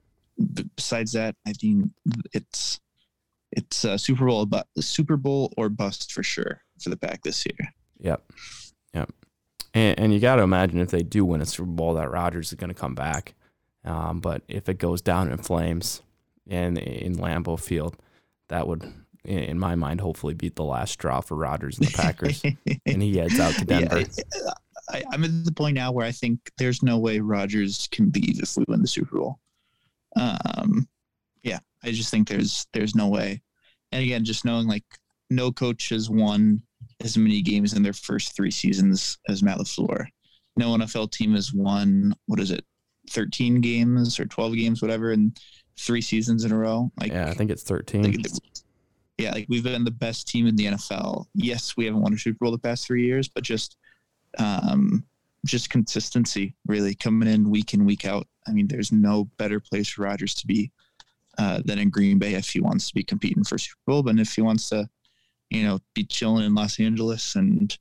besides 0.76 1.12
that, 1.14 1.36
I 1.46 1.54
think 1.54 1.90
it's 2.34 2.80
it's 3.52 3.86
Super 4.02 4.26
Bowl, 4.26 4.46
but 4.46 4.68
Super 4.80 5.16
Bowl 5.16 5.54
or 5.58 5.70
bust 5.70 6.12
for 6.12 6.24
sure 6.24 6.62
for 6.80 6.90
the 6.90 6.98
pack 6.98 7.22
this 7.22 7.46
year. 7.46 7.70
Yep. 8.00 8.24
Yep. 8.94 9.12
And, 9.76 10.00
and 10.00 10.14
you 10.14 10.20
got 10.20 10.38
to 10.38 10.42
imagine 10.42 10.80
if 10.80 10.90
they 10.90 11.04
do 11.04 11.24
win 11.24 11.42
a 11.42 11.46
Super 11.46 11.70
Bowl, 11.70 11.94
that 11.94 12.12
Rodgers 12.12 12.48
is 12.48 12.56
going 12.56 12.70
to 12.70 12.80
come 12.80 12.96
back. 12.96 13.36
Um, 13.86 14.22
but 14.22 14.42
if 14.48 14.70
it 14.70 14.80
goes 14.80 15.02
down 15.02 15.32
in 15.32 15.38
flames 15.38 16.02
in 16.48 16.78
in 16.78 17.16
Lambeau 17.16 17.60
Field, 17.60 17.96
that 18.50 18.68
would, 18.68 18.92
in, 19.26 19.60
my 19.60 19.76
mind, 19.76 20.02
hopefully 20.02 20.34
beat 20.34 20.56
the 20.56 20.64
last 20.64 20.92
straw 20.92 21.22
for 21.22 21.36
Rodgers 21.36 21.78
and 21.78 21.88
the 21.88 21.94
Packers, 21.94 22.44
and 22.86 23.02
he 23.02 23.18
heads 23.18 23.40
out 23.40 23.54
to 23.56 23.66
Denver. 23.66 24.00
Yeah, 24.00 24.52
I, 24.90 25.04
I'm 25.12 25.24
at 25.24 25.46
the 25.46 25.52
point 25.52 25.76
now 25.76 25.92
where 25.92 26.06
I 26.06 26.12
think 26.12 26.40
there's 26.58 26.84
no 26.84 26.98
way 26.98 27.20
Rodgers 27.20 27.88
can 27.92 28.12
we 28.14 28.66
win 28.68 28.82
the 28.82 28.88
Super 28.88 29.18
Bowl. 29.18 29.40
Um, 30.16 30.88
yeah, 31.44 31.60
I 31.84 31.92
just 31.92 32.12
think 32.12 32.28
there's 32.28 32.68
there's 32.74 32.96
no 32.96 33.08
way. 33.08 33.42
And 33.92 34.04
again, 34.04 34.26
just 34.26 34.46
knowing 34.46 34.68
like 34.68 34.84
no 35.30 35.52
coach 35.52 35.90
has 35.90 36.10
won 36.10 36.62
as 37.02 37.18
many 37.18 37.42
games 37.42 37.74
in 37.74 37.84
their 37.84 37.94
first 37.94 38.36
three 38.36 38.52
seasons 38.52 39.18
as 39.30 39.44
Matt 39.44 39.58
LaFleur. 39.58 40.06
No 40.56 40.78
NFL 40.78 41.12
team 41.12 41.34
has 41.34 41.54
won 41.54 42.14
what 42.28 42.40
is 42.40 42.52
it, 42.52 42.64
13 43.10 43.62
games 43.62 44.20
or 44.20 44.26
12 44.26 44.56
games, 44.56 44.82
whatever, 44.82 45.12
in 45.12 45.34
three 45.78 46.02
seasons 46.02 46.46
in 46.46 46.52
a 46.52 46.58
row. 46.58 46.92
Like 47.00 47.12
yeah, 47.12 47.30
I 47.30 47.34
think 47.34 47.52
it's 47.52 47.64
13. 47.64 48.04
like, 48.04 48.28
yeah, 49.18 49.32
like 49.32 49.46
we've 49.50 49.64
been 49.64 49.84
the 49.84 49.92
best 49.92 50.28
team 50.28 50.48
in 50.48 50.56
the 50.56 50.66
NFL. 50.66 51.26
Yes, 51.36 51.78
we 51.78 51.86
haven't 51.86 52.02
won 52.02 52.14
a 52.14 52.18
Super 52.18 52.38
Bowl 52.42 52.52
the 52.52 52.58
past 52.58 52.88
three 52.88 53.06
years, 53.06 53.28
but 53.28 53.44
just 53.44 53.78
um, 54.40 55.06
just 55.46 55.70
consistency, 55.70 56.56
really 56.68 56.96
coming 56.96 57.30
in 57.30 57.50
week 57.50 57.74
in 57.74 57.86
week 57.86 58.06
out. 58.06 58.28
I 58.48 58.52
mean, 58.52 58.68
there's 58.68 58.92
no 58.92 59.26
better 59.38 59.60
place 59.60 59.90
for 59.90 60.04
Rodgers 60.04 60.34
to 60.36 60.48
be 60.48 60.72
uh, 61.38 61.62
than 61.66 61.80
in 61.80 61.90
Green 61.90 62.18
Bay 62.18 62.34
if 62.34 62.50
he 62.50 62.60
wants 62.60 62.88
to 62.88 62.94
be 62.94 63.04
competing 63.04 63.44
for 63.44 63.58
Super 63.58 63.80
Bowl. 63.86 64.04
But 64.04 64.20
if 64.20 64.34
he 64.34 64.42
wants 64.42 64.70
to, 64.70 64.90
you 65.50 65.64
know, 65.64 65.80
be 65.94 66.04
chilling 66.04 66.46
in 66.46 66.56
Los 66.56 66.80
Angeles 66.80 67.36
and 67.36 67.78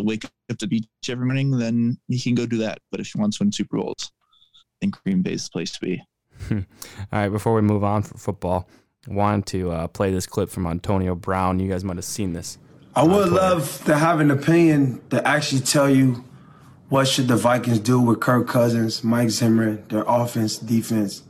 wake 0.00 0.24
up 0.24 0.58
the 0.58 0.66
beach 0.66 0.86
every 1.08 1.26
morning, 1.26 1.50
then 1.56 1.98
he 2.08 2.20
can 2.20 2.34
go 2.34 2.46
do 2.46 2.58
that. 2.58 2.78
But 2.90 3.00
if 3.00 3.08
he 3.08 3.20
wants 3.20 3.38
to 3.38 3.44
win 3.44 3.52
Super 3.52 3.76
Bowls, 3.76 4.10
I 4.54 4.76
think 4.80 5.02
Green 5.02 5.24
is 5.26 5.44
the 5.44 5.50
place 5.50 5.70
to 5.72 5.80
be. 5.80 6.02
All 6.50 6.64
right, 7.12 7.28
before 7.28 7.54
we 7.54 7.60
move 7.60 7.84
on 7.84 8.02
for 8.02 8.18
football, 8.18 8.68
wanted 9.06 9.46
to 9.46 9.70
uh, 9.70 9.86
play 9.88 10.10
this 10.10 10.26
clip 10.26 10.48
from 10.50 10.66
Antonio 10.66 11.14
Brown. 11.14 11.60
You 11.60 11.68
guys 11.68 11.84
might 11.84 11.96
have 11.96 12.04
seen 12.04 12.32
this. 12.32 12.58
I 12.96 13.02
would 13.02 13.28
Twitter. 13.28 13.34
love 13.34 13.84
to 13.86 13.96
have 13.96 14.20
an 14.20 14.30
opinion 14.30 15.00
to 15.10 15.26
actually 15.26 15.62
tell 15.62 15.90
you 15.90 16.24
what 16.88 17.08
should 17.08 17.28
the 17.28 17.36
Vikings 17.36 17.80
do 17.80 18.00
with 18.00 18.20
Kirk 18.20 18.46
Cousins, 18.46 19.02
Mike 19.02 19.30
Zimmer, 19.30 19.76
their 19.88 20.04
offense, 20.06 20.58
defense. 20.58 21.22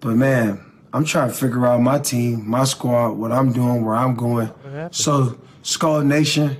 But 0.00 0.16
man, 0.16 0.64
I'm 0.92 1.04
trying 1.04 1.28
to 1.30 1.34
figure 1.34 1.66
out 1.66 1.80
my 1.80 1.98
team, 1.98 2.48
my 2.48 2.64
squad, 2.64 3.12
what 3.12 3.32
I'm 3.32 3.52
doing, 3.52 3.84
where 3.84 3.96
I'm 3.96 4.14
going. 4.14 4.52
So, 4.92 5.40
Skull 5.62 6.02
Nation, 6.02 6.56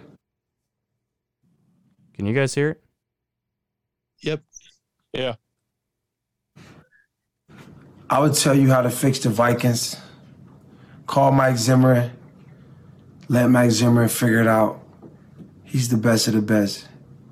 Can 2.15 2.27
you 2.27 2.35
guys 2.35 2.55
hear 2.55 2.71
it? 2.71 2.83
Yep. 4.23 4.43
Yeah. 5.13 5.35
I 8.11 8.21
would 8.21 8.35
tell 8.35 8.55
you 8.55 8.71
how 8.71 8.83
to 8.83 8.91
fix 8.91 9.19
the 9.21 9.31
Vikings. 9.31 9.97
Call 11.07 11.33
Mike 11.33 11.57
Zimmer. 11.57 12.13
Let 13.29 13.49
Mike 13.49 13.71
Zimmer 13.71 14.09
figure 14.09 14.41
it 14.41 14.47
out. 14.47 14.81
He's 15.65 15.89
the 15.89 15.97
best 15.97 16.29
of 16.29 16.35
the 16.35 16.43
best. 16.43 16.87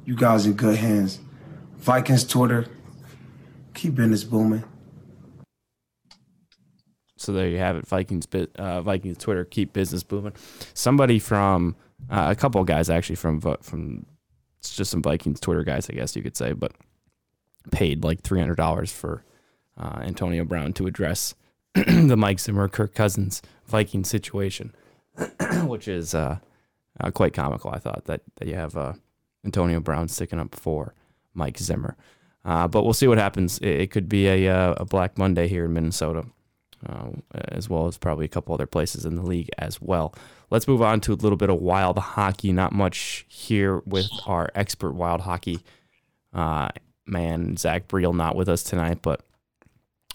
You 0.04 0.16
guys 0.16 0.46
in 0.46 0.54
good 0.54 0.76
hands. 0.76 1.20
Vikings 1.76 2.24
Twitter. 2.24 2.66
Keep 3.74 3.96
business 3.96 4.24
booming. 4.24 4.64
So 7.16 7.32
there 7.32 7.48
you 7.48 7.58
have 7.58 7.76
it. 7.76 7.86
Vikings, 7.86 8.26
uh, 8.56 8.80
Vikings 8.82 9.18
Twitter 9.18 9.44
keep 9.44 9.72
business 9.72 10.02
booming. 10.02 10.32
Somebody 10.74 11.20
from 11.20 11.76
uh, 12.10 12.26
a 12.30 12.34
couple 12.34 12.62
guys 12.64 12.90
actually 12.90 13.16
from 13.16 13.40
from 13.40 14.06
it's 14.58 14.74
just 14.74 14.90
some 14.90 15.02
Vikings 15.02 15.38
Twitter 15.38 15.62
guys, 15.62 15.88
I 15.88 15.92
guess 15.92 16.16
you 16.16 16.22
could 16.22 16.36
say, 16.36 16.52
but 16.52 16.72
paid 17.70 18.02
like 18.02 18.22
three 18.22 18.40
hundred 18.40 18.56
dollars 18.56 18.90
for 18.90 19.24
uh, 19.76 20.00
Antonio 20.02 20.44
Brown 20.44 20.72
to 20.74 20.86
address 20.86 21.34
the 21.74 22.16
Mike 22.16 22.40
Zimmer, 22.40 22.68
Kirk 22.68 22.94
Cousins 22.94 23.42
Viking 23.66 24.04
situation, 24.04 24.74
which 25.64 25.88
is 25.88 26.14
uh, 26.14 26.38
uh, 27.00 27.10
quite 27.10 27.32
comical. 27.32 27.70
I 27.70 27.78
thought 27.78 28.04
that, 28.06 28.22
that 28.36 28.48
you 28.48 28.54
have 28.54 28.76
uh, 28.76 28.94
Antonio 29.44 29.80
Brown 29.80 30.08
sticking 30.08 30.38
up 30.38 30.54
for 30.54 30.94
Mike 31.34 31.58
Zimmer. 31.58 31.96
Uh, 32.44 32.66
but 32.68 32.82
we'll 32.82 32.92
see 32.92 33.06
what 33.06 33.18
happens. 33.18 33.58
It, 33.58 33.82
it 33.82 33.90
could 33.90 34.08
be 34.08 34.26
a, 34.26 34.48
uh, 34.48 34.74
a 34.78 34.84
Black 34.84 35.16
Monday 35.16 35.48
here 35.48 35.64
in 35.64 35.72
Minnesota, 35.72 36.26
as 37.32 37.70
well 37.70 37.86
as 37.86 37.96
probably 37.96 38.24
a 38.24 38.28
couple 38.28 38.52
other 38.52 38.66
places 38.66 39.06
in 39.06 39.14
the 39.14 39.22
league 39.22 39.48
as 39.58 39.80
well. 39.80 40.14
Let's 40.50 40.68
move 40.68 40.82
on 40.82 41.00
to 41.02 41.12
a 41.12 41.14
little 41.14 41.36
bit 41.38 41.48
of 41.48 41.62
wild 41.62 41.96
hockey. 41.96 42.52
Not 42.52 42.72
much 42.72 43.24
here 43.28 43.78
with 43.86 44.10
our 44.26 44.50
expert 44.54 44.92
wild 44.92 45.22
hockey 45.22 45.60
man, 47.06 47.56
Zach 47.56 47.88
Briel, 47.88 48.14
not 48.14 48.36
with 48.36 48.48
us 48.48 48.62
tonight, 48.62 48.98
but 49.02 49.22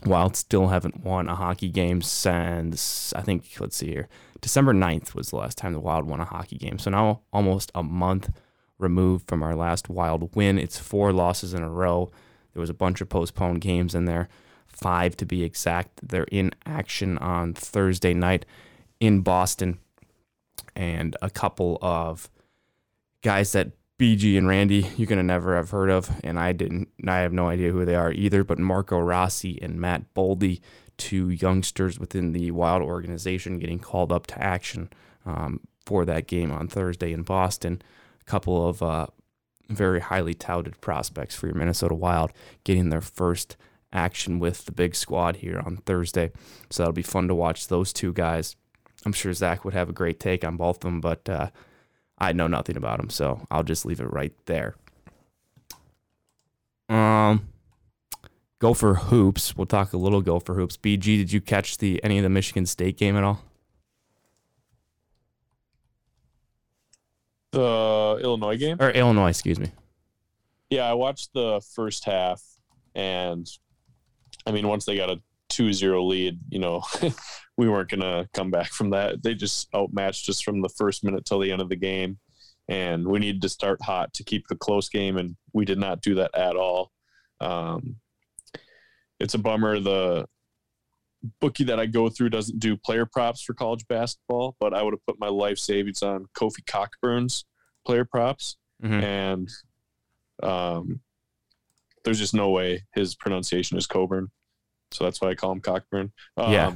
Wild 0.06 0.36
still 0.36 0.68
haven't 0.68 1.04
won 1.04 1.28
a 1.28 1.36
hockey 1.36 1.70
game 1.70 2.02
since, 2.02 3.14
I 3.14 3.22
think, 3.22 3.50
let's 3.60 3.78
see 3.78 3.88
here, 3.88 4.08
December 4.42 4.74
9th 4.74 5.16
was 5.16 5.30
the 5.30 5.38
last 5.38 5.58
time 5.58 5.74
the 5.74 5.80
Wild 5.80 6.06
won 6.06 6.20
a 6.20 6.26
hockey 6.26 6.58
game. 6.58 6.78
So 6.78 6.92
now 6.92 7.22
almost 7.34 7.72
a 7.74 7.82
month 7.82 8.30
removed 8.78 9.28
from 9.28 9.42
our 9.42 9.56
last 9.56 9.90
Wild 9.90 10.36
win. 10.36 10.60
It's 10.60 10.78
four 10.78 11.12
losses 11.12 11.54
in 11.54 11.64
a 11.64 11.70
row. 11.70 12.12
There 12.54 12.62
was 12.62 12.70
a 12.70 12.76
bunch 12.76 13.02
of 13.02 13.10
postponed 13.10 13.62
games 13.62 13.96
in 13.96 14.06
there, 14.06 14.30
five 14.68 15.18
to 15.18 15.26
be 15.26 15.44
exact. 15.44 16.08
They're 16.08 16.28
in 16.32 16.52
action 16.66 17.18
on 17.18 17.54
Thursday 17.54 18.14
night 18.14 18.46
in 19.00 19.22
Boston, 19.22 19.80
and 20.76 21.16
a 21.22 21.30
couple 21.30 21.80
of 21.82 22.30
guys 23.22 23.52
that 23.54 23.72
BG 24.00 24.38
and 24.38 24.48
Randy 24.48 24.92
you're 24.96 25.08
gonna 25.08 25.24
never 25.24 25.56
have 25.56 25.72
heard 25.72 25.90
of, 25.90 26.12
and 26.24 26.40
I 26.40 26.52
didn't. 26.52 26.90
I 27.08 27.18
have 27.20 27.34
no 27.34 27.48
idea 27.48 27.72
who 27.72 27.86
they 27.86 27.96
are 27.96 28.12
either. 28.12 28.44
But 28.44 28.60
Marco 28.60 29.00
Rossi 29.00 29.60
and 29.62 29.80
Matt 29.80 30.14
Boldy, 30.14 30.62
two 30.98 31.30
youngsters 31.30 32.00
within 32.00 32.32
the 32.32 32.52
Wild 32.52 32.84
organization, 32.84 33.60
getting 33.60 33.80
called 33.80 34.12
up 34.12 34.28
to 34.28 34.44
action 34.44 34.90
um, 35.26 35.62
for 35.86 36.06
that 36.06 36.28
game 36.28 36.52
on 36.52 36.68
Thursday 36.68 37.12
in 37.12 37.24
Boston. 37.24 37.82
A 38.22 38.24
couple 38.26 38.68
of 38.68 38.84
uh, 38.84 39.08
very 39.70 40.00
highly 40.00 40.34
touted 40.34 40.80
prospects 40.80 41.36
for 41.36 41.48
your 41.48 41.56
Minnesota 41.56 41.96
Wild 41.96 42.32
getting 42.64 42.90
their 42.90 43.02
first 43.02 43.58
action 43.92 44.38
with 44.38 44.66
the 44.66 44.72
big 44.72 44.96
squad 44.96 45.38
here 45.38 45.62
on 45.66 45.78
Thursday. 45.78 46.32
So 46.70 46.84
that'll 46.84 46.94
be 46.94 47.02
fun 47.02 47.28
to 47.28 47.36
watch 47.36 47.68
those 47.68 47.94
two 47.94 48.14
guys. 48.14 48.56
I'm 49.06 49.14
sure 49.14 49.34
Zach 49.34 49.64
would 49.64 49.74
have 49.74 49.90
a 49.90 49.94
great 49.94 50.20
take 50.20 50.44
on 50.44 50.58
both 50.58 50.78
of 50.78 50.82
them, 50.82 51.02
but 51.02 51.28
uh, 51.30 51.50
I 52.18 52.34
know 52.34 52.48
nothing 52.48 52.78
about 52.78 52.98
them, 52.98 53.10
so 53.10 53.46
I'll 53.52 53.64
just 53.64 53.86
leave 53.86 54.00
it 54.00 54.12
right 54.12 54.34
there. 54.46 54.76
Um, 56.90 57.50
Gopher 58.60 58.96
hoops. 58.96 59.56
We'll 59.56 59.68
talk 59.68 59.94
a 59.94 59.98
little 59.98 60.22
Gopher 60.22 60.56
hoops. 60.56 60.78
BG, 60.78 61.18
did 61.18 61.32
you 61.32 61.42
catch 61.42 61.78
the 61.78 62.04
any 62.04 62.18
of 62.18 62.24
the 62.24 62.30
Michigan 62.30 62.66
State 62.66 62.98
game 62.98 63.16
at 63.16 63.24
all? 63.24 63.42
The 67.52 68.20
Illinois 68.22 68.58
game? 68.58 68.78
Or 68.80 68.90
Illinois, 68.90 69.30
excuse 69.30 69.60
me. 69.60 69.72
Yeah, 70.70 70.90
I 70.90 70.94
watched 70.94 71.34
the 71.34 71.62
first 71.76 72.04
half, 72.04 72.42
and 72.94 73.48
I 74.46 74.52
mean, 74.52 74.68
once 74.68 74.86
they 74.86 74.98
got 74.98 75.10
a 75.10 75.22
2-0 75.50 76.08
lead, 76.08 76.40
you 76.50 76.60
know, 76.60 76.84
we 77.58 77.70
weren't 77.70 77.90
going 77.90 78.02
to 78.02 78.28
come 78.34 78.52
back 78.52 78.70
from 78.72 78.92
that. 78.92 79.24
They 79.24 79.34
just 79.34 79.68
outmatched 79.74 80.30
us 80.30 80.42
from 80.42 80.62
the 80.62 80.70
first 80.70 81.04
minute 81.04 81.26
till 81.26 81.40
the 81.40 81.52
end 81.52 81.62
of 81.62 81.70
the 81.70 81.76
game. 81.76 82.20
And 82.70 83.08
we 83.08 83.20
needed 83.20 83.42
to 83.44 83.50
start 83.50 83.82
hot 83.82 84.14
to 84.16 84.24
keep 84.24 84.48
the 84.48 84.56
close 84.56 84.90
game, 84.90 85.18
and 85.18 85.38
we 85.54 85.64
did 85.64 85.78
not 85.78 86.02
do 86.02 86.16
that 86.16 86.36
at 86.36 86.58
all. 86.58 86.92
Um, 87.40 87.96
it's 89.20 89.36
a 89.36 89.40
bummer. 89.40 89.80
The 89.80 90.26
bookie 91.40 91.64
that 91.64 91.80
I 91.80 91.86
go 91.86 92.10
through 92.10 92.30
doesn't 92.30 92.60
do 92.60 92.76
player 92.78 93.06
props 93.06 93.42
for 93.42 93.54
college 93.54 93.88
basketball, 93.88 94.56
but 94.60 94.74
I 94.74 94.84
would 94.84 94.94
have 94.94 95.06
put 95.06 95.20
my 95.20 95.30
life 95.30 95.58
savings 95.58 96.04
on 96.04 96.26
Kofi 96.38 96.66
Cockburn's 96.66 97.46
player 97.86 98.06
props. 98.06 98.58
Mhm. 98.84 99.02
And 99.02 99.50
um, 100.44 101.00
there's 102.04 102.20
just 102.20 102.34
no 102.34 102.50
way 102.50 102.86
his 102.94 103.16
pronunciation 103.16 103.78
is 103.78 103.88
Coburn. 103.88 104.30
So 104.91 105.04
that's 105.04 105.21
why 105.21 105.30
I 105.30 105.36
call 105.36 105.52
him 105.52 105.62
Cockburn. 105.62 106.12
Um, 106.38 106.52
Yeah. 106.54 106.71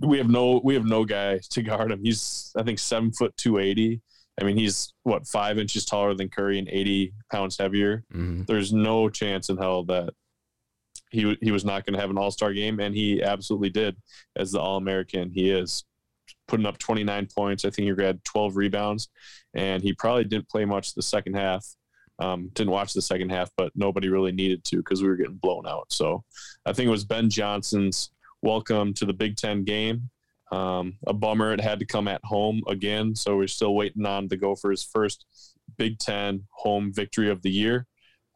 we 0.00 0.18
have 0.18 0.28
no 0.30 0.60
we 0.62 0.74
have 0.74 0.84
no 0.84 1.04
guy 1.04 1.40
to 1.50 1.62
guard 1.62 1.90
him. 1.90 2.00
He's 2.02 2.52
I 2.56 2.62
think 2.62 2.78
seven 2.78 3.12
foot 3.12 3.36
two 3.36 3.58
eighty. 3.58 4.00
I 4.40 4.44
mean 4.44 4.56
he's 4.56 4.92
what 5.02 5.26
five 5.26 5.58
inches 5.58 5.84
taller 5.84 6.14
than 6.14 6.28
Curry 6.28 6.58
and 6.58 6.68
eighty 6.68 7.12
pounds 7.32 7.58
heavier. 7.58 8.04
hmm 8.12 8.42
There's 8.46 8.72
no 8.72 9.08
chance 9.08 9.48
in 9.48 9.56
hell 9.56 9.84
that 9.84 10.10
he 11.10 11.36
he 11.40 11.50
was 11.50 11.64
not 11.64 11.84
going 11.84 11.94
to 11.94 12.00
have 12.00 12.10
an 12.10 12.18
All 12.18 12.30
Star 12.30 12.52
game, 12.52 12.78
and 12.80 12.94
he 12.94 13.22
absolutely 13.22 13.70
did 13.70 13.96
as 14.36 14.52
the 14.52 14.60
All 14.60 14.76
American 14.76 15.30
he 15.30 15.50
is, 15.50 15.84
putting 16.48 16.66
up 16.66 16.78
29 16.78 17.28
points. 17.34 17.64
I 17.64 17.70
think 17.70 17.96
he 17.98 18.04
had 18.04 18.22
12 18.24 18.56
rebounds, 18.56 19.08
and 19.54 19.82
he 19.82 19.92
probably 19.92 20.24
didn't 20.24 20.48
play 20.48 20.64
much 20.64 20.94
the 20.94 21.02
second 21.02 21.34
half. 21.34 21.64
Um, 22.18 22.50
didn't 22.54 22.72
watch 22.72 22.92
the 22.92 23.02
second 23.02 23.30
half, 23.30 23.50
but 23.56 23.72
nobody 23.74 24.08
really 24.08 24.32
needed 24.32 24.64
to 24.64 24.76
because 24.76 25.02
we 25.02 25.08
were 25.08 25.16
getting 25.16 25.36
blown 25.36 25.66
out. 25.66 25.92
So 25.92 26.24
I 26.64 26.72
think 26.72 26.86
it 26.86 26.90
was 26.90 27.04
Ben 27.04 27.28
Johnson's 27.28 28.10
welcome 28.42 28.94
to 28.94 29.04
the 29.04 29.12
Big 29.12 29.36
Ten 29.36 29.64
game. 29.64 30.08
Um, 30.52 30.96
a 31.06 31.12
bummer 31.12 31.52
it 31.52 31.60
had 31.60 31.80
to 31.80 31.86
come 31.86 32.08
at 32.08 32.24
home 32.24 32.62
again, 32.68 33.14
so 33.14 33.36
we're 33.36 33.48
still 33.48 33.74
waiting 33.74 34.06
on 34.06 34.28
the 34.28 34.36
Gophers' 34.36 34.82
first 34.82 35.26
Big 35.76 35.98
Ten 35.98 36.44
home 36.50 36.92
victory 36.92 37.30
of 37.30 37.42
the 37.42 37.50
year. 37.50 37.86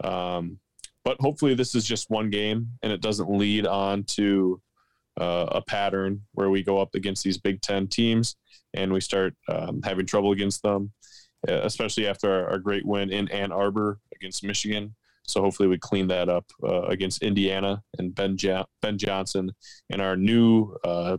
Um, 0.03 0.59
but 1.05 1.17
hopefully, 1.21 1.55
this 1.55 1.75
is 1.75 1.85
just 1.85 2.11
one 2.11 2.31
game 2.31 2.73
and 2.83 2.93
it 2.93 3.01
doesn't 3.01 3.31
lead 3.31 3.67
on 3.67 4.05
to 4.05 4.61
uh, 5.19 5.47
a 5.53 5.63
pattern 5.63 6.23
where 6.33 6.51
we 6.51 6.63
go 6.63 6.79
up 6.79 6.95
against 6.95 7.25
these 7.25 7.39
Big 7.39 7.61
Ten 7.63 7.87
teams 7.87 8.37
and 8.75 8.93
we 8.93 9.01
start 9.01 9.35
um, 9.49 9.81
having 9.83 10.07
trouble 10.07 10.33
against 10.33 10.63
them, 10.63 10.93
especially 11.49 12.07
after 12.07 12.49
our, 12.49 12.59
great 12.59 12.85
win 12.85 13.11
in 13.11 13.29
Ann 13.29 13.53
Arbor 13.53 14.01
against 14.15 14.45
Michigan. 14.45 14.95
So 15.25 15.41
hopefully, 15.41 15.69
we 15.69 15.79
clean 15.79 16.09
that 16.09 16.29
up 16.29 16.47
uh, 16.63 16.83
against 16.83 17.23
Indiana 17.23 17.83
and 17.99 18.15
Ben 18.15 18.37
ja- 18.39 18.67
Ben 18.83 18.99
Johnson 18.99 19.53
and 19.91 20.01
our 20.03 20.17
new 20.17 20.77
uh, 20.85 21.19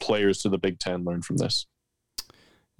players 0.00 0.42
to 0.42 0.48
the 0.48 0.58
Big 0.58 0.78
Ten 0.78 1.04
learn 1.04 1.22
from 1.22 1.38
this. 1.38 1.66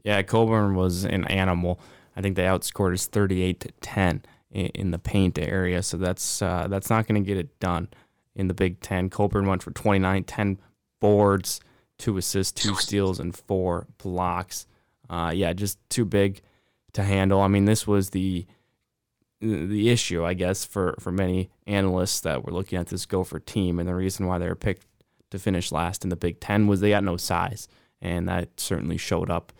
Yeah, 0.04 0.22
Cockburn 0.22 0.74
was 0.74 1.04
an 1.04 1.24
animal. 1.24 1.80
I 2.16 2.20
think 2.20 2.36
they 2.36 2.44
outscored 2.44 2.94
us 2.94 3.06
38 3.06 3.60
to 3.60 3.70
10 3.80 4.22
in, 4.50 4.90
the 4.90 4.98
paint 4.98 5.38
area, 5.38 5.82
so 5.82 5.96
that's 5.96 6.42
uh, 6.42 6.66
that's 6.68 6.90
not 6.90 7.06
going 7.06 7.22
to 7.22 7.26
get 7.26 7.36
it 7.36 7.58
done 7.60 7.88
in 8.34 8.48
the 8.48 8.54
Big 8.54 8.80
Ten. 8.80 9.10
Cockburn 9.10 9.46
went 9.46 9.62
for 9.62 9.70
29, 9.70 10.24
10 10.24 10.58
boards, 11.00 11.60
two 11.98 12.16
assists, 12.16 12.60
two 12.60 12.74
steals, 12.74 13.20
and 13.20 13.36
four 13.36 13.86
blocks. 13.98 14.66
Uh, 15.10 15.32
yeah, 15.34 15.52
just 15.52 15.78
too 15.90 16.04
big 16.04 16.42
to 16.92 17.02
handle. 17.02 17.40
I 17.40 17.48
mean, 17.48 17.64
this 17.64 17.86
was 17.86 18.10
the 18.10 18.46
the 19.40 19.88
issue, 19.88 20.24
I 20.24 20.34
guess, 20.34 20.64
for, 20.64 20.96
for 20.98 21.12
many 21.12 21.48
analysts 21.64 22.18
that 22.22 22.44
were 22.44 22.52
looking 22.52 22.76
at 22.76 22.88
this 22.88 23.06
Gopher 23.06 23.38
team, 23.38 23.78
and 23.78 23.88
the 23.88 23.94
reason 23.94 24.26
why 24.26 24.38
they 24.38 24.48
were 24.48 24.56
picked 24.56 24.84
to 25.30 25.38
finish 25.38 25.70
last 25.70 26.02
in 26.02 26.10
the 26.10 26.16
Big 26.16 26.40
Ten 26.40 26.66
was 26.66 26.80
they 26.80 26.90
got 26.90 27.04
no 27.04 27.16
size, 27.16 27.68
and 28.00 28.28
that 28.28 28.58
certainly 28.58 28.96
showed 28.96 29.30
up 29.30 29.52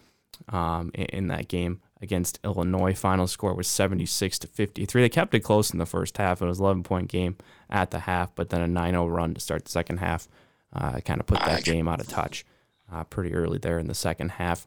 um, 0.49 0.91
in, 0.95 1.05
in 1.07 1.27
that 1.29 1.47
game 1.47 1.81
against 2.01 2.41
Illinois. 2.43 2.95
Final 2.95 3.29
score 3.29 3.55
was 3.55 3.69
76 3.69 4.41
to 4.41 4.47
53. 4.49 5.03
They 5.03 5.09
kept 5.09 5.35
it 5.35 5.41
close 5.41 5.71
in 5.71 5.79
the 5.79 5.87
first 5.87 6.17
half. 6.17 6.43
It 6.43 6.47
was 6.47 6.59
an 6.59 6.65
11 6.65 6.83
point 6.83 7.09
game 7.09 7.37
at 7.71 7.93
the 7.93 8.01
half, 8.01 8.35
but 8.35 8.51
then 8.51 8.61
a 8.61 8.69
9 8.69 8.93
0 8.93 9.07
run 9.07 9.35
to 9.35 9.41
start 9.41 9.65
the 9.65 9.71
second 9.71 9.99
half 9.99 10.29
uh, 10.73 11.01
kind 11.01 11.21
of 11.21 11.27
put 11.27 11.41
that 11.41 11.65
game 11.65 11.89
out 11.89 12.01
of 12.01 12.09
touch 12.09 12.45
uh, 12.93 13.05
pretty 13.05 13.35
early 13.35 13.59
there 13.59 13.79
in 13.79 13.87
the 13.87 13.95
second 13.95 14.33
half. 14.33 14.67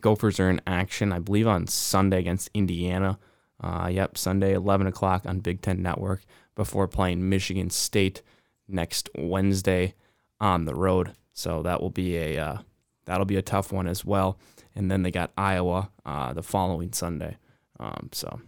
Gophers 0.00 0.40
are 0.40 0.50
in 0.50 0.60
action, 0.66 1.12
I 1.12 1.18
believe, 1.18 1.46
on 1.46 1.66
Sunday 1.66 2.18
against 2.18 2.50
Indiana. 2.54 3.18
Uh, 3.60 3.88
yep, 3.92 4.18
Sunday, 4.18 4.54
11 4.54 4.86
o'clock 4.86 5.24
on 5.26 5.40
Big 5.40 5.60
Ten 5.60 5.82
Network 5.82 6.22
before 6.54 6.88
playing 6.88 7.28
Michigan 7.28 7.70
State 7.70 8.22
next 8.68 9.08
Wednesday 9.16 9.94
on 10.40 10.64
the 10.64 10.74
road. 10.74 11.12
So 11.32 11.62
that 11.62 11.80
will 11.80 11.90
be 11.90 12.16
a 12.16 12.38
uh, 12.38 12.58
that'll 13.04 13.26
be 13.26 13.36
a 13.36 13.42
tough 13.42 13.72
one 13.72 13.86
as 13.86 14.04
well. 14.04 14.38
And 14.74 14.90
then 14.90 15.02
they 15.02 15.10
got 15.10 15.32
Iowa 15.36 15.90
uh, 16.04 16.32
the 16.32 16.42
following 16.42 16.92
Sunday. 16.92 17.36
Um, 17.78 18.08
so 18.12 18.40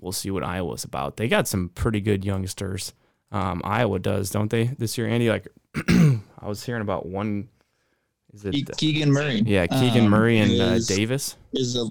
we'll 0.00 0.12
see 0.12 0.30
what 0.30 0.44
Iowa's 0.44 0.84
about. 0.84 1.16
They 1.16 1.28
got 1.28 1.48
some 1.48 1.70
pretty 1.70 2.00
good 2.00 2.24
youngsters. 2.24 2.92
Um, 3.32 3.60
Iowa 3.64 3.98
does, 3.98 4.30
don't 4.30 4.50
they, 4.50 4.64
this 4.78 4.96
year, 4.96 5.08
Andy? 5.08 5.28
Like 5.28 5.48
I 5.88 6.46
was 6.46 6.64
hearing 6.64 6.82
about 6.82 7.06
one. 7.06 7.48
Is 8.34 8.44
it? 8.44 8.66
Ke- 8.66 8.76
Keegan 8.76 9.12
Murray. 9.12 9.42
Yeah, 9.46 9.66
Keegan 9.66 10.04
um, 10.04 10.10
Murray 10.10 10.38
and 10.38 10.60
uh, 10.60 10.78
Davis. 10.80 11.36
is 11.52 11.76
a 11.76 11.86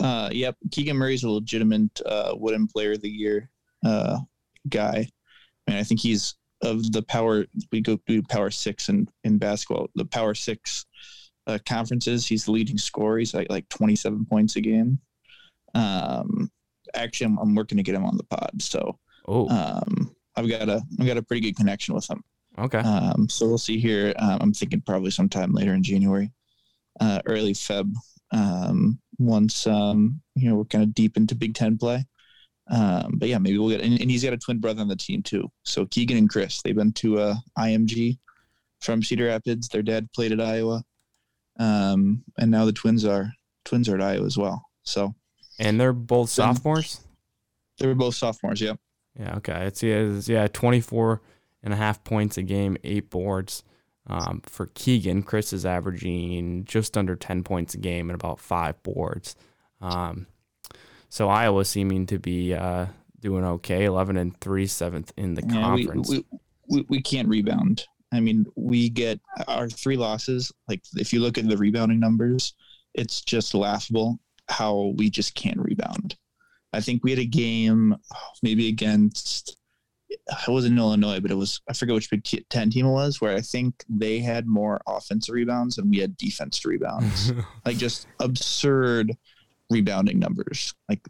uh 0.00 0.30
yep 0.32 0.56
keegan 0.70 0.96
murray's 0.96 1.22
a 1.22 1.28
legitimate 1.28 2.00
uh 2.06 2.32
wooden 2.34 2.66
player 2.66 2.92
of 2.92 3.02
the 3.02 3.10
year 3.10 3.50
uh 3.84 4.18
guy 4.70 5.06
and 5.66 5.76
i 5.76 5.82
think 5.82 6.00
he's 6.00 6.34
of 6.62 6.90
the 6.92 7.02
power 7.02 7.44
we 7.70 7.82
go 7.82 7.98
do 8.06 8.22
power 8.22 8.50
six 8.50 8.88
in 8.88 9.06
in 9.24 9.36
basketball 9.36 9.90
the 9.94 10.04
power 10.06 10.34
six 10.34 10.86
uh, 11.46 11.58
conferences 11.68 12.26
he's 12.26 12.46
the 12.46 12.50
leading 12.52 12.78
scorer 12.78 13.18
he's 13.18 13.34
like 13.34 13.50
like 13.50 13.68
27 13.68 14.24
points 14.24 14.56
a 14.56 14.62
game 14.62 14.98
um 15.74 16.50
actually 16.94 17.26
i'm, 17.26 17.38
I'm 17.38 17.54
working 17.54 17.76
to 17.76 17.84
get 17.84 17.94
him 17.94 18.06
on 18.06 18.16
the 18.16 18.24
pod 18.24 18.62
so 18.62 18.98
Oh, 19.28 19.46
um 19.50 20.16
I've 20.36 20.48
got 20.48 20.70
a 20.70 20.82
I've 20.98 21.06
got 21.06 21.18
a 21.18 21.22
pretty 21.22 21.42
good 21.42 21.56
connection 21.56 21.94
with 21.94 22.08
him. 22.10 22.24
Okay. 22.58 22.78
Um, 22.78 23.28
so 23.28 23.46
we'll 23.46 23.58
see 23.58 23.78
here. 23.78 24.12
Um, 24.18 24.38
I'm 24.40 24.52
thinking 24.52 24.80
probably 24.80 25.10
sometime 25.10 25.52
later 25.52 25.74
in 25.74 25.82
January, 25.82 26.30
uh, 27.00 27.20
early 27.26 27.54
Feb. 27.54 27.92
Um, 28.32 28.98
once 29.18 29.66
um, 29.66 30.20
you 30.34 30.48
know 30.48 30.56
we're 30.56 30.64
kind 30.64 30.84
of 30.84 30.94
deep 30.94 31.16
into 31.16 31.34
Big 31.34 31.54
Ten 31.54 31.78
play. 31.78 32.04
Um, 32.70 33.14
but 33.16 33.28
yeah, 33.28 33.38
maybe 33.38 33.58
we'll 33.58 33.70
get. 33.70 33.80
And, 33.80 34.00
and 34.00 34.10
he's 34.10 34.24
got 34.24 34.32
a 34.32 34.38
twin 34.38 34.58
brother 34.58 34.80
on 34.80 34.88
the 34.88 34.96
team 34.96 35.22
too. 35.22 35.50
So 35.64 35.86
Keegan 35.86 36.16
and 36.16 36.28
Kris, 36.28 36.62
they've 36.62 36.76
been 36.76 36.92
to 36.94 37.18
uh, 37.18 37.34
IMG 37.58 38.18
from 38.80 39.02
Cedar 39.02 39.26
Rapids. 39.26 39.68
Their 39.68 39.82
dad 39.82 40.10
played 40.12 40.32
at 40.32 40.40
Iowa, 40.40 40.82
um, 41.58 42.22
and 42.38 42.50
now 42.50 42.64
the 42.64 42.72
twins 42.72 43.04
are 43.04 43.32
twins 43.64 43.88
are 43.88 43.96
at 43.96 44.02
Iowa 44.02 44.26
as 44.26 44.38
well. 44.38 44.64
So 44.84 45.14
and 45.58 45.80
they're 45.80 45.92
both 45.92 46.30
sophomores. 46.30 47.00
they 47.78 47.86
were 47.86 47.94
both 47.94 48.14
sophomores. 48.14 48.60
Yep. 48.60 48.78
Yeah. 49.18 49.36
Okay. 49.36 49.66
It's 49.66 49.82
yeah, 49.82 49.96
it's, 49.96 50.28
yeah, 50.28 50.48
24 50.48 51.20
and 51.62 51.72
a 51.72 51.76
half 51.76 52.02
points 52.04 52.36
a 52.36 52.42
game, 52.42 52.76
eight 52.84 53.10
boards. 53.10 53.62
Um, 54.06 54.42
for 54.44 54.66
Keegan, 54.74 55.22
Kris 55.22 55.52
is 55.52 55.64
averaging 55.64 56.64
just 56.64 56.96
under 56.96 57.14
10 57.14 57.44
points 57.44 57.74
a 57.74 57.78
game 57.78 58.10
and 58.10 58.20
about 58.20 58.40
five 58.40 58.82
boards. 58.82 59.36
Um, 59.80 60.26
so 61.08 61.28
Iowa 61.28 61.64
seeming 61.64 62.06
to 62.06 62.18
be 62.18 62.54
uh, 62.54 62.86
doing 63.20 63.44
okay, 63.44 63.84
11 63.84 64.16
and 64.16 64.38
three, 64.40 64.66
seventh 64.66 65.12
in 65.16 65.34
the 65.34 65.42
Yeah, 65.42 65.52
conference. 65.62 66.08
we, 66.10 66.24
we, 66.68 66.86
we, 66.88 67.02
can't 67.02 67.28
rebound. 67.28 67.84
I 68.12 68.20
mean, 68.20 68.44
we 68.56 68.88
get 68.88 69.20
our 69.46 69.68
three 69.68 69.96
losses. 69.96 70.50
Like, 70.68 70.82
if 70.94 71.12
you 71.12 71.20
look 71.20 71.38
at 71.38 71.48
the 71.48 71.56
rebounding 71.56 72.00
numbers, 72.00 72.54
it's 72.94 73.20
just 73.22 73.54
laughable 73.54 74.18
how 74.48 74.94
we 74.96 75.08
just 75.08 75.34
can't 75.34 75.60
rebound. 75.60 76.16
I 76.72 76.80
think 76.80 77.04
we 77.04 77.10
had 77.10 77.20
a 77.20 77.24
game, 77.24 77.96
maybe 78.42 78.68
against, 78.68 79.56
it 80.12 80.48
wasn't 80.48 80.72
in 80.74 80.78
Illinois, 80.78 81.20
but 81.20 81.30
it 81.30 81.34
was, 81.36 81.60
I 81.68 81.72
forget 81.72 81.94
which 81.94 82.10
Big 82.10 82.24
Ten 82.48 82.70
team 82.70 82.86
it 82.86 82.90
was, 82.90 83.20
where 83.20 83.34
I 83.36 83.40
think 83.40 83.84
they 83.88 84.18
had 84.20 84.46
more 84.46 84.80
offensive 84.86 85.32
rebounds 85.34 85.76
than 85.76 85.90
we 85.90 85.98
had 85.98 86.16
defensive 86.16 86.64
rebounds. 86.64 87.32
like, 87.66 87.76
just 87.76 88.06
absurd 88.20 89.12
rebounding 89.70 90.18
numbers. 90.18 90.74
Like, 90.88 91.00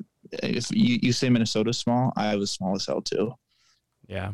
if 0.42 0.70
you, 0.70 0.98
you 1.02 1.12
say 1.12 1.28
Minnesota's 1.28 1.78
small, 1.78 2.12
I 2.16 2.36
was 2.36 2.50
small 2.50 2.74
as 2.74 2.86
hell 2.86 3.02
too. 3.02 3.34
yeah. 4.08 4.32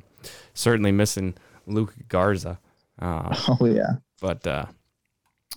Certainly 0.54 0.92
missing 0.92 1.34
Luka 1.66 1.94
Garza. 2.08 2.58
Uh, 3.00 3.34
Oh, 3.60 3.64
yeah. 3.66 3.96
but 4.20 4.44
uh, 4.46 4.66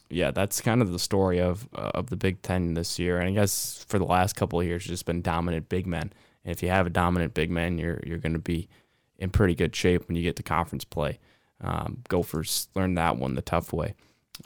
yeah, 0.09 0.29
that's 0.31 0.61
kind 0.61 0.81
of 0.81 0.91
the 0.91 0.99
story 0.99 1.39
of 1.41 1.67
uh, 1.75 1.91
of 1.95 2.09
the 2.11 2.15
Big 2.15 2.41
Ten 2.43 2.75
this 2.75 2.99
year. 2.99 3.17
And 3.17 3.27
I 3.29 3.31
guess 3.31 3.83
for 3.87 3.97
the 3.97 4.05
last 4.05 4.35
couple 4.35 4.59
of 4.59 4.67
years, 4.67 4.85
just 4.85 5.05
been 5.05 5.21
dominant 5.23 5.69
big 5.69 5.87
men. 5.87 6.13
And 6.43 6.51
if 6.55 6.61
you 6.61 6.69
have 6.69 6.85
a 6.85 6.91
dominant 6.91 7.33
big 7.33 7.49
man, 7.49 7.77
you're 7.79 7.99
you're 8.05 8.19
going 8.19 8.33
to 8.33 8.39
be 8.39 8.67
in 9.21 9.29
pretty 9.29 9.55
good 9.55 9.75
shape 9.75 10.07
when 10.07 10.17
you 10.17 10.23
get 10.23 10.35
to 10.35 10.43
conference 10.43 10.83
play. 10.83 11.19
Um, 11.61 11.99
Gophers 12.09 12.67
learned 12.75 12.97
that 12.97 13.17
one 13.17 13.35
the 13.35 13.41
tough 13.41 13.71
way 13.71 13.93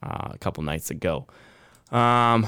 uh, 0.03 0.31
a 0.31 0.37
couple 0.37 0.63
nights 0.63 0.91
ago. 0.91 1.27
Um, 1.91 2.47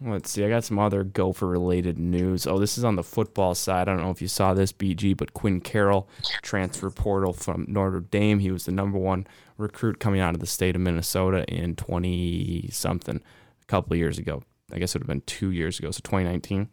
let's 0.00 0.30
see. 0.30 0.44
I 0.44 0.48
got 0.48 0.64
some 0.64 0.78
other 0.78 1.02
Gopher 1.02 1.48
related 1.48 1.98
news. 1.98 2.46
Oh, 2.46 2.58
this 2.58 2.78
is 2.78 2.84
on 2.84 2.94
the 2.94 3.02
football 3.02 3.56
side. 3.56 3.88
I 3.88 3.92
don't 3.92 4.02
know 4.02 4.10
if 4.10 4.22
you 4.22 4.28
saw 4.28 4.54
this, 4.54 4.72
BG, 4.72 5.16
but 5.16 5.34
Quinn 5.34 5.60
Carroll 5.60 6.08
transfer 6.40 6.88
portal 6.88 7.32
from 7.32 7.66
Notre 7.68 8.00
Dame. 8.00 8.38
He 8.38 8.52
was 8.52 8.64
the 8.64 8.72
number 8.72 8.98
one 8.98 9.26
recruit 9.58 9.98
coming 9.98 10.20
out 10.20 10.34
of 10.34 10.40
the 10.40 10.46
state 10.46 10.76
of 10.76 10.82
Minnesota 10.82 11.44
in 11.52 11.74
20 11.74 12.68
something, 12.70 13.16
a 13.60 13.66
couple 13.66 13.96
years 13.96 14.18
ago. 14.18 14.42
I 14.72 14.78
guess 14.78 14.94
it 14.94 14.98
would 14.98 15.02
have 15.02 15.08
been 15.08 15.22
two 15.22 15.50
years 15.50 15.80
ago, 15.80 15.90
so 15.90 16.00
2019. 16.04 16.68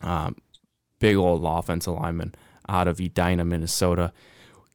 Um, 0.00 0.36
big 1.00 1.16
old 1.16 1.42
offensive 1.44 1.94
lineman 1.94 2.34
out 2.68 2.88
of 2.88 3.00
Edina, 3.00 3.44
Minnesota, 3.44 4.12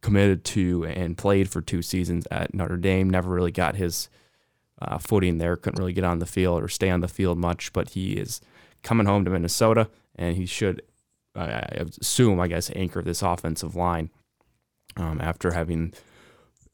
committed 0.02 0.44
to 0.46 0.86
and 0.86 1.18
played 1.18 1.50
for 1.50 1.62
two 1.62 1.82
seasons 1.82 2.28
at 2.32 2.54
Notre 2.54 2.78
Dame. 2.78 3.10
Never 3.10 3.30
really 3.30 3.52
got 3.52 3.76
his 3.76 4.10
uh, 4.82 4.98
footing 4.98 5.38
there, 5.38 5.56
couldn't 5.56 5.80
really 5.80 5.94
get 5.94 6.04
on 6.04 6.20
the 6.20 6.26
field 6.26 6.62
or 6.64 6.68
stay 6.68 6.90
on 6.90 7.02
the 7.02 7.08
field 7.08 7.38
much, 7.38 7.74
but 7.74 7.92
he 7.92 8.14
is 8.14 8.42
coming 8.84 9.08
home 9.08 9.26
to 9.26 9.32
Minnesota, 9.32 9.90
and 10.16 10.36
he 10.38 10.46
should, 10.46 10.82
I 11.36 11.86
assume, 12.00 12.40
I 12.40 12.48
guess, 12.48 12.72
anchor 12.76 13.02
this 13.02 13.22
offensive 13.22 13.76
line 13.76 14.12
um, 14.96 15.20
after 15.20 15.52
having 15.52 15.94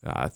uh, 0.06 0.30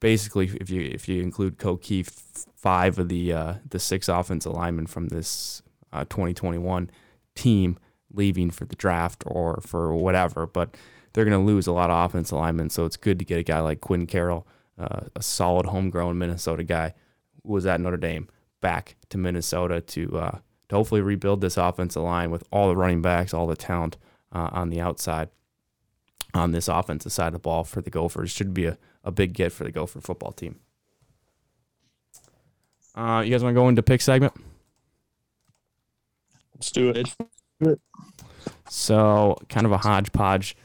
basically, 0.00 0.50
if 0.60 0.70
you 0.70 0.82
if 0.82 1.08
you 1.08 1.22
include 1.22 1.58
Kokeef, 1.58 2.08
five 2.56 2.98
of 2.98 3.08
the 3.08 3.32
uh, 3.32 3.54
the 3.68 3.78
six 3.78 4.08
offensive 4.08 4.52
linemen 4.52 4.86
from 4.86 5.08
this 5.08 5.62
uh, 5.92 6.04
2021 6.04 6.90
team 7.34 7.78
leaving 8.12 8.50
for 8.50 8.64
the 8.64 8.76
draft 8.76 9.22
or 9.26 9.60
for 9.64 9.94
whatever, 9.94 10.46
but 10.46 10.76
they're 11.12 11.24
going 11.24 11.38
to 11.38 11.46
lose 11.46 11.66
a 11.66 11.72
lot 11.72 11.90
of 11.90 12.04
offensive 12.04 12.38
linemen. 12.38 12.70
So 12.70 12.84
it's 12.84 12.96
good 12.96 13.18
to 13.18 13.24
get 13.24 13.38
a 13.38 13.42
guy 13.42 13.60
like 13.60 13.80
Quinn 13.80 14.06
Carroll, 14.06 14.46
uh, 14.78 15.00
a 15.16 15.22
solid 15.22 15.66
homegrown 15.66 16.18
Minnesota 16.18 16.64
guy 16.64 16.94
who 17.42 17.52
was 17.52 17.66
at 17.66 17.80
Notre 17.80 17.96
Dame, 17.96 18.28
back 18.60 18.96
to 19.10 19.18
Minnesota 19.18 19.80
to 19.80 20.18
uh, 20.18 20.38
to 20.68 20.76
hopefully 20.76 21.00
rebuild 21.00 21.40
this 21.40 21.56
offensive 21.56 22.02
line 22.02 22.30
with 22.30 22.44
all 22.52 22.68
the 22.68 22.76
running 22.76 23.02
backs, 23.02 23.32
all 23.32 23.46
the 23.46 23.56
talent 23.56 23.96
uh, 24.32 24.50
on 24.52 24.70
the 24.70 24.80
outside 24.80 25.30
on 26.34 26.52
this 26.52 26.68
offensive 26.68 27.12
side 27.12 27.28
of 27.28 27.32
the 27.32 27.38
ball 27.38 27.64
for 27.64 27.80
the 27.80 27.90
Gophers. 27.90 28.30
Should 28.30 28.52
be 28.52 28.66
a, 28.66 28.78
a 29.02 29.10
big 29.10 29.32
get 29.32 29.52
for 29.52 29.64
the 29.64 29.72
Gopher 29.72 30.00
football 30.00 30.32
team. 30.32 30.60
Uh, 32.94 33.22
you 33.24 33.30
guys 33.30 33.42
want 33.42 33.54
to 33.54 33.60
go 33.60 33.68
into 33.68 33.82
pick 33.82 34.00
segment? 34.00 34.32
Let's 36.54 36.70
do 36.70 36.90
it. 36.90 37.14
So, 38.68 39.36
kind 39.48 39.66
of 39.66 39.72
a 39.72 39.78
hodgepodge 39.78 40.56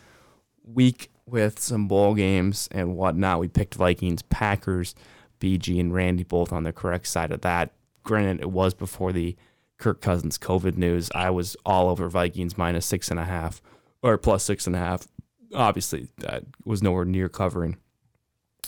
week 0.63 1.09
with 1.25 1.59
some 1.59 1.87
bowl 1.87 2.13
games 2.13 2.67
and 2.71 2.95
whatnot. 2.95 3.39
We 3.39 3.47
picked 3.47 3.75
Vikings, 3.75 4.21
Packers, 4.23 4.93
BG, 5.39 5.79
and 5.79 5.93
Randy 5.93 6.23
both 6.23 6.51
on 6.53 6.63
the 6.63 6.73
correct 6.73 7.07
side 7.07 7.31
of 7.31 7.41
that. 7.41 7.71
Granted, 8.03 8.41
it 8.41 8.51
was 8.51 8.73
before 8.73 9.13
the 9.13 9.35
Kirk 9.77 10.01
Cousins 10.01 10.37
COVID 10.37 10.77
news. 10.77 11.09
I 11.15 11.29
was 11.29 11.55
all 11.65 11.89
over 11.89 12.09
Vikings 12.09 12.57
minus 12.57 12.85
six 12.85 13.09
and 13.09 13.19
a 13.19 13.25
half 13.25 13.61
or 14.01 14.17
plus 14.17 14.43
six 14.43 14.67
and 14.67 14.75
a 14.75 14.79
half. 14.79 15.07
Obviously, 15.53 16.07
that 16.17 16.43
was 16.65 16.83
nowhere 16.83 17.05
near 17.05 17.29
covering. 17.29 17.77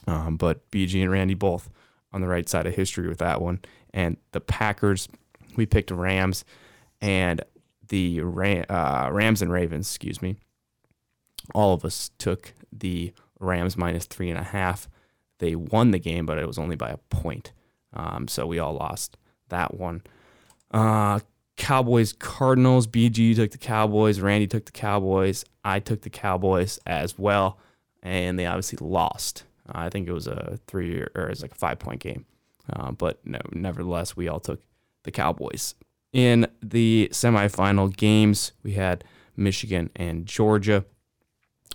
Um, 0.07 0.37
but 0.37 0.69
BG 0.71 1.01
and 1.01 1.11
Randy 1.11 1.33
both 1.33 1.69
on 2.13 2.21
the 2.21 2.27
right 2.27 2.47
side 2.47 2.65
of 2.65 2.75
history 2.75 3.07
with 3.07 3.17
that 3.19 3.41
one. 3.41 3.59
And 3.93 4.17
the 4.31 4.39
Packers, 4.39 5.07
we 5.55 5.65
picked 5.65 5.91
Rams 5.91 6.45
and 7.01 7.41
the 7.89 8.21
Ram, 8.21 8.65
uh, 8.69 9.09
Rams 9.11 9.41
and 9.41 9.51
Ravens, 9.51 9.89
excuse 9.89 10.21
me. 10.21 10.35
All 11.53 11.73
of 11.73 11.85
us 11.85 12.11
took 12.17 12.53
the 12.71 13.13
Rams 13.39 13.77
minus 13.77 14.05
three 14.05 14.29
and 14.29 14.39
a 14.39 14.43
half. 14.43 14.87
They 15.39 15.55
won 15.55 15.91
the 15.91 15.99
game, 15.99 16.25
but 16.25 16.37
it 16.37 16.47
was 16.47 16.57
only 16.57 16.75
by 16.75 16.89
a 16.89 16.97
point. 16.97 17.51
Um, 17.93 18.27
so 18.27 18.45
we 18.45 18.59
all 18.59 18.73
lost 18.73 19.17
that 19.49 19.75
one. 19.75 20.01
Uh, 20.71 21.19
Cowboys, 21.57 22.13
Cardinals. 22.13 22.87
BG 22.87 23.35
took 23.35 23.51
the 23.51 23.57
Cowboys. 23.57 24.19
Randy 24.19 24.47
took 24.47 24.65
the 24.65 24.71
Cowboys. 24.71 25.45
I 25.63 25.79
took 25.79 26.01
the 26.01 26.09
Cowboys 26.09 26.79
as 26.85 27.17
well, 27.17 27.59
and 28.03 28.37
they 28.37 28.45
obviously 28.45 28.85
lost. 28.85 29.43
Uh, 29.67 29.79
I 29.79 29.89
think 29.89 30.07
it 30.07 30.13
was 30.13 30.27
a 30.27 30.59
three 30.67 30.99
or 30.99 31.09
it 31.15 31.29
was 31.29 31.41
like 31.41 31.53
a 31.53 31.55
five 31.55 31.79
point 31.79 32.01
game, 32.01 32.25
uh, 32.71 32.91
but 32.91 33.25
no, 33.25 33.39
nevertheless, 33.51 34.15
we 34.15 34.27
all 34.27 34.39
took 34.39 34.61
the 35.03 35.11
Cowboys. 35.11 35.75
In 36.15 36.47
the 36.63 37.09
semifinal 37.11 37.93
games, 37.93 38.53
we 38.63 38.71
had 38.71 39.03
Michigan 39.35 39.89
and 39.97 40.25
Georgia. 40.25 40.85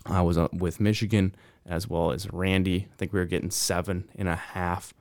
I 0.07 0.22
was 0.22 0.38
uh, 0.38 0.48
with 0.50 0.81
Michigan 0.81 1.35
as 1.66 1.88
well 1.90 2.11
as 2.11 2.33
Randy. 2.33 2.88
I 2.90 2.96
think 2.96 3.12
we 3.12 3.20
were 3.20 3.26
getting 3.26 3.50
seven 3.50 4.09
and 4.14 4.31
a 4.31 4.37
half 4.37 4.94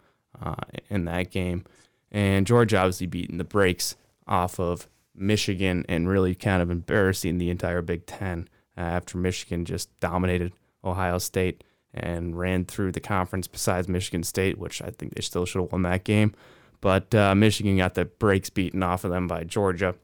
uh, 0.44 0.56
in 0.90 1.06
that 1.06 1.32
game. 1.32 1.64
And 2.12 2.46
Georgia 2.46 2.80
obviously 2.80 3.08
beating 3.08 3.38
the 3.38 3.46
brakes 3.46 3.96
off 4.28 4.60
of 4.60 4.90
Michigan 5.16 5.86
and 5.88 6.10
really 6.10 6.36
kind 6.36 6.62
of 6.62 6.70
embarrassing 6.70 7.38
the 7.38 7.50
entire 7.50 7.82
Big 7.82 8.06
Ten 8.06 8.50
after 8.76 9.18
Michigan 9.18 9.64
just 9.64 9.98
dominated 10.02 10.52
Ohio 10.84 11.18
State 11.18 11.64
and 11.94 12.38
ran 12.38 12.66
through 12.66 12.92
the 12.92 13.00
conference 13.00 13.48
besides 13.48 13.88
Michigan 13.88 14.24
State, 14.24 14.58
which 14.58 14.82
I 14.82 14.90
think 14.90 15.16
they 15.16 15.22
still 15.22 15.46
should 15.46 15.62
have 15.62 15.72
won 15.72 15.84
that 15.84 16.04
game. 16.04 16.36
But 16.82 17.14
uh, 17.14 17.36
Michigan 17.36 17.78
got 17.78 17.96
the 17.96 18.06
brakes 18.06 18.50
beaten 18.50 18.84
off 18.84 19.04
of 19.04 19.12
them 19.12 19.28
by 19.28 19.44
Georgia. 19.44 19.96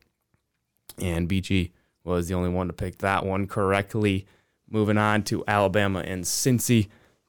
And 0.97 1.29
BG 1.29 1.71
was 2.03 2.27
the 2.27 2.33
only 2.33 2.49
one 2.49 2.67
to 2.67 2.73
pick 2.73 2.99
that 2.99 3.25
one 3.25 3.47
correctly. 3.47 4.25
Moving 4.69 4.97
on 4.97 5.23
to 5.23 5.43
Alabama 5.47 5.99
and 5.99 6.23
Cincy. 6.23 6.87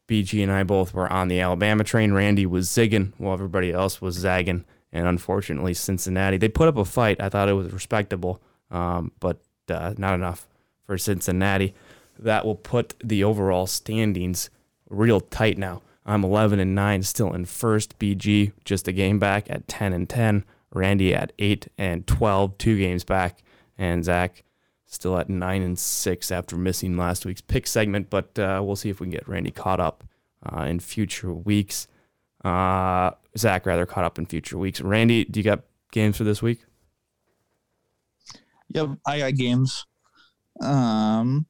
BG 0.08 0.42
and 0.42 0.52
I 0.52 0.62
both 0.62 0.94
were 0.94 1.12
on 1.12 1.28
the 1.28 1.40
Alabama 1.40 1.84
train. 1.84 2.12
Randy 2.12 2.46
was 2.46 2.68
zigging 2.68 3.12
while 3.18 3.34
everybody 3.34 3.72
else 3.72 4.00
was 4.00 4.14
zagging. 4.16 4.64
And 4.92 5.06
unfortunately, 5.06 5.74
Cincinnati, 5.74 6.36
they 6.36 6.48
put 6.48 6.68
up 6.68 6.76
a 6.76 6.84
fight. 6.84 7.20
I 7.20 7.28
thought 7.28 7.48
it 7.48 7.54
was 7.54 7.72
respectable, 7.72 8.40
um, 8.70 9.12
but 9.20 9.40
uh, 9.68 9.94
not 9.98 10.14
enough 10.14 10.46
for 10.84 10.96
Cincinnati. 10.96 11.74
That 12.18 12.46
will 12.46 12.54
put 12.54 12.94
the 13.04 13.24
overall 13.24 13.66
standings 13.66 14.48
real 14.88 15.20
tight 15.20 15.58
now. 15.58 15.82
I'm 16.06 16.24
11 16.24 16.60
and 16.60 16.74
9, 16.74 17.02
still 17.02 17.32
in 17.32 17.44
first. 17.44 17.98
BG 17.98 18.52
just 18.64 18.88
a 18.88 18.92
game 18.92 19.18
back 19.18 19.50
at 19.50 19.68
10 19.68 19.92
and 19.92 20.08
10. 20.08 20.44
Randy 20.72 21.14
at 21.14 21.32
8 21.38 21.68
and 21.76 22.06
12, 22.06 22.56
two 22.58 22.78
games 22.78 23.04
back. 23.04 23.42
And 23.76 24.04
Zach 24.04 24.44
still 24.86 25.18
at 25.18 25.28
nine 25.28 25.62
and 25.62 25.78
six 25.78 26.30
after 26.30 26.56
missing 26.56 26.96
last 26.96 27.26
week's 27.26 27.40
pick 27.40 27.66
segment, 27.66 28.08
but 28.08 28.38
uh, 28.38 28.60
we'll 28.64 28.76
see 28.76 28.88
if 28.88 29.00
we 29.00 29.06
can 29.06 29.12
get 29.12 29.28
Randy 29.28 29.50
caught 29.50 29.80
up 29.80 30.04
uh, 30.44 30.62
in 30.62 30.80
future 30.80 31.32
weeks. 31.32 31.88
Uh, 32.44 33.10
Zach, 33.36 33.66
rather, 33.66 33.84
caught 33.84 34.04
up 34.04 34.18
in 34.18 34.26
future 34.26 34.56
weeks. 34.56 34.80
Randy, 34.80 35.24
do 35.24 35.40
you 35.40 35.44
got 35.44 35.62
games 35.90 36.16
for 36.16 36.24
this 36.24 36.40
week? 36.40 36.60
Yep, 38.68 38.90
I 39.06 39.18
got 39.18 39.34
games. 39.34 39.86
Um, 40.60 41.46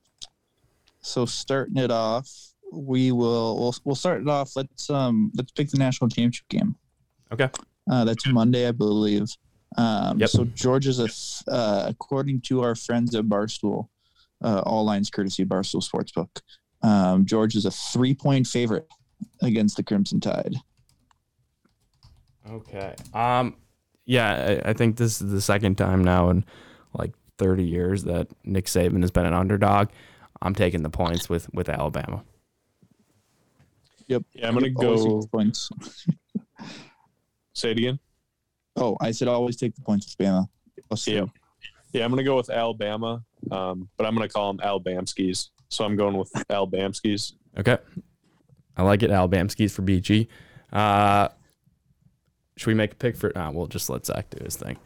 so 1.00 1.26
starting 1.26 1.76
it 1.76 1.90
off, 1.90 2.28
we 2.72 3.12
will 3.12 3.58
we'll, 3.58 3.74
we'll 3.84 3.94
start 3.94 4.22
it 4.22 4.28
off. 4.28 4.56
Let's 4.56 4.90
um 4.90 5.30
let's 5.34 5.52
pick 5.52 5.70
the 5.70 5.78
national 5.78 6.08
championship 6.08 6.48
game. 6.48 6.76
Okay. 7.32 7.48
Uh, 7.90 8.04
that's 8.04 8.26
Monday, 8.26 8.66
I 8.68 8.72
believe. 8.72 9.28
Um, 9.76 10.18
Yep. 10.18 10.28
So 10.28 10.44
Georgia's 10.44 10.98
a 11.00 11.50
uh, 11.50 11.86
according 11.88 12.40
to 12.42 12.62
our 12.62 12.74
friends 12.74 13.14
at 13.14 13.24
Barstool, 13.24 13.88
uh, 14.42 14.60
all 14.60 14.84
lines 14.84 15.10
courtesy 15.10 15.42
of 15.42 15.48
Barstool 15.48 15.82
Sportsbook. 15.82 16.40
Um, 16.82 17.26
is 17.48 17.64
a 17.66 17.70
three 17.70 18.14
point 18.14 18.46
favorite 18.46 18.86
against 19.42 19.76
the 19.76 19.82
Crimson 19.82 20.20
Tide. 20.20 20.54
Okay. 22.48 22.94
Um, 23.12 23.56
yeah, 24.04 24.60
I, 24.64 24.70
I 24.70 24.72
think 24.72 24.96
this 24.96 25.20
is 25.20 25.30
the 25.30 25.40
second 25.40 25.76
time 25.76 26.04
now 26.04 26.30
in 26.30 26.44
like 26.92 27.12
30 27.38 27.64
years 27.64 28.04
that 28.04 28.28
Nick 28.44 28.66
Saban 28.66 29.02
has 29.02 29.10
been 29.10 29.26
an 29.26 29.34
underdog. 29.34 29.88
I'm 30.42 30.54
taking 30.54 30.82
the 30.82 30.90
points 30.90 31.28
with 31.28 31.52
with 31.54 31.68
Alabama. 31.68 32.22
Yep. 34.08 34.22
Yeah, 34.34 34.48
I'm 34.48 34.54
gonna 34.54 34.70
Always 34.76 35.04
go. 35.04 35.22
points. 35.32 35.68
Say 37.54 37.70
it 37.72 37.78
again. 37.78 37.98
Oh, 38.76 38.96
I 39.00 39.10
said 39.10 39.28
always 39.28 39.56
take 39.56 39.74
the 39.74 39.80
points 39.82 40.06
with 40.18 40.26
Bama. 40.26 40.46
Plus 40.88 41.06
Yeah. 41.06 41.20
two. 41.20 41.30
Yeah, 41.92 42.04
I'm 42.04 42.10
gonna 42.10 42.22
go 42.24 42.36
with 42.36 42.50
Alabama, 42.50 43.24
um, 43.50 43.88
but 43.96 44.06
I'm 44.06 44.14
gonna 44.14 44.28
call 44.28 44.52
them 44.52 44.64
Alabamskis. 44.64 45.48
So 45.68 45.84
I'm 45.84 45.96
going 45.96 46.16
with 46.16 46.30
Alabamskis. 46.50 47.32
Okay. 47.58 47.78
I 48.76 48.82
like 48.82 49.02
it. 49.02 49.10
Alabama 49.10 49.48
skis 49.48 49.74
for 49.74 49.82
BG. 49.82 50.28
Uh, 50.72 51.28
should 52.56 52.68
we 52.68 52.74
make 52.74 52.92
a 52.92 52.96
pick 52.96 53.16
for? 53.16 53.32
Ah, 53.34 53.50
we'll 53.50 53.66
just 53.66 53.88
let 53.88 54.04
Zach 54.04 54.28
do 54.30 54.44
his 54.44 54.56
thing. 54.56 54.76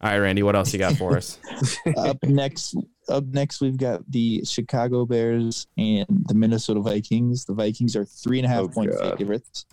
All 0.00 0.10
right, 0.10 0.18
Randy, 0.18 0.42
what 0.42 0.54
else 0.54 0.72
you 0.72 0.78
got 0.78 0.96
for 0.96 1.16
us? 1.16 1.38
up 1.96 2.22
next 2.24 2.76
up 3.10 3.24
next 3.26 3.60
we've 3.60 3.76
got 3.78 4.00
the 4.10 4.42
chicago 4.44 5.04
bears 5.06 5.66
and 5.76 6.06
the 6.26 6.34
minnesota 6.34 6.80
vikings 6.80 7.44
the 7.44 7.54
vikings 7.54 7.94
are 7.96 8.04
three 8.04 8.38
and 8.38 8.46
a 8.46 8.48
half 8.48 8.64
Oh, 8.64 8.68
point 8.68 8.90
God. 8.92 9.18
favorites 9.18 9.66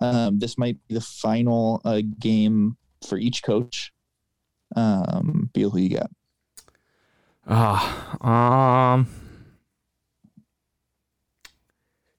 um, 0.00 0.38
this 0.38 0.56
might 0.56 0.76
be 0.88 0.94
the 0.94 1.00
final 1.00 1.80
uh, 1.84 2.00
game 2.18 2.76
for 3.06 3.18
each 3.18 3.42
coach 3.42 3.92
um, 4.76 5.50
Beal, 5.52 5.70
who 5.70 5.78
you 5.78 5.90
got 5.96 6.10
Ah, 7.46 8.92
um, 8.94 9.08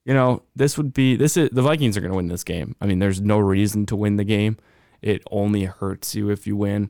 you 0.04 0.14
know, 0.14 0.44
this 0.56 0.78
would 0.78 0.94
be 0.94 1.16
this 1.16 1.38
is 1.38 1.50
the 1.52 1.62
Vikings 1.62 1.96
are 1.96 2.02
going 2.02 2.12
to 2.12 2.18
win 2.18 2.28
this 2.28 2.44
game. 2.44 2.76
I 2.82 2.86
mean, 2.88 3.00
there's 3.00 3.22
no 3.22 3.38
reason 3.40 3.86
to 3.88 3.96
win 3.96 4.16
the 4.18 4.24
game. 4.24 4.58
It 5.02 5.22
only 5.32 5.66
hurts 5.66 6.16
you 6.16 6.30
if 6.30 6.48
you 6.48 6.56
win. 6.58 6.90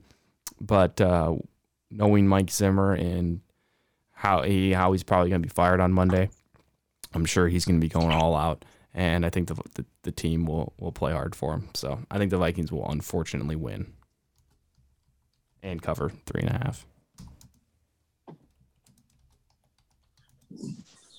But 0.59 0.99
uh, 1.01 1.35
knowing 1.91 2.27
Mike 2.27 2.49
Zimmer 2.49 2.93
and 2.93 3.41
how 4.21 4.43
he 4.43 4.71
how 4.71 4.91
he's 4.91 5.01
probably 5.01 5.31
going 5.31 5.41
to 5.41 5.47
be 5.47 5.51
fired 5.51 5.79
on 5.79 5.91
Monday, 5.91 6.29
I'm 7.11 7.25
sure 7.25 7.47
he's 7.47 7.65
going 7.65 7.79
to 7.79 7.83
be 7.83 7.89
going 7.89 8.11
all 8.11 8.35
out. 8.35 8.63
And 8.93 9.25
I 9.25 9.31
think 9.31 9.47
the, 9.47 9.55
the 9.73 9.85
the 10.03 10.11
team 10.11 10.45
will 10.45 10.73
will 10.77 10.91
play 10.91 11.11
hard 11.11 11.33
for 11.33 11.53
him. 11.53 11.69
So 11.73 11.99
I 12.11 12.19
think 12.19 12.29
the 12.29 12.37
Vikings 12.37 12.71
will 12.71 12.87
unfortunately 12.87 13.55
win 13.55 13.93
and 15.63 15.81
cover 15.81 16.11
three 16.27 16.41
and 16.41 16.51
a 16.51 16.53
half. 16.53 16.85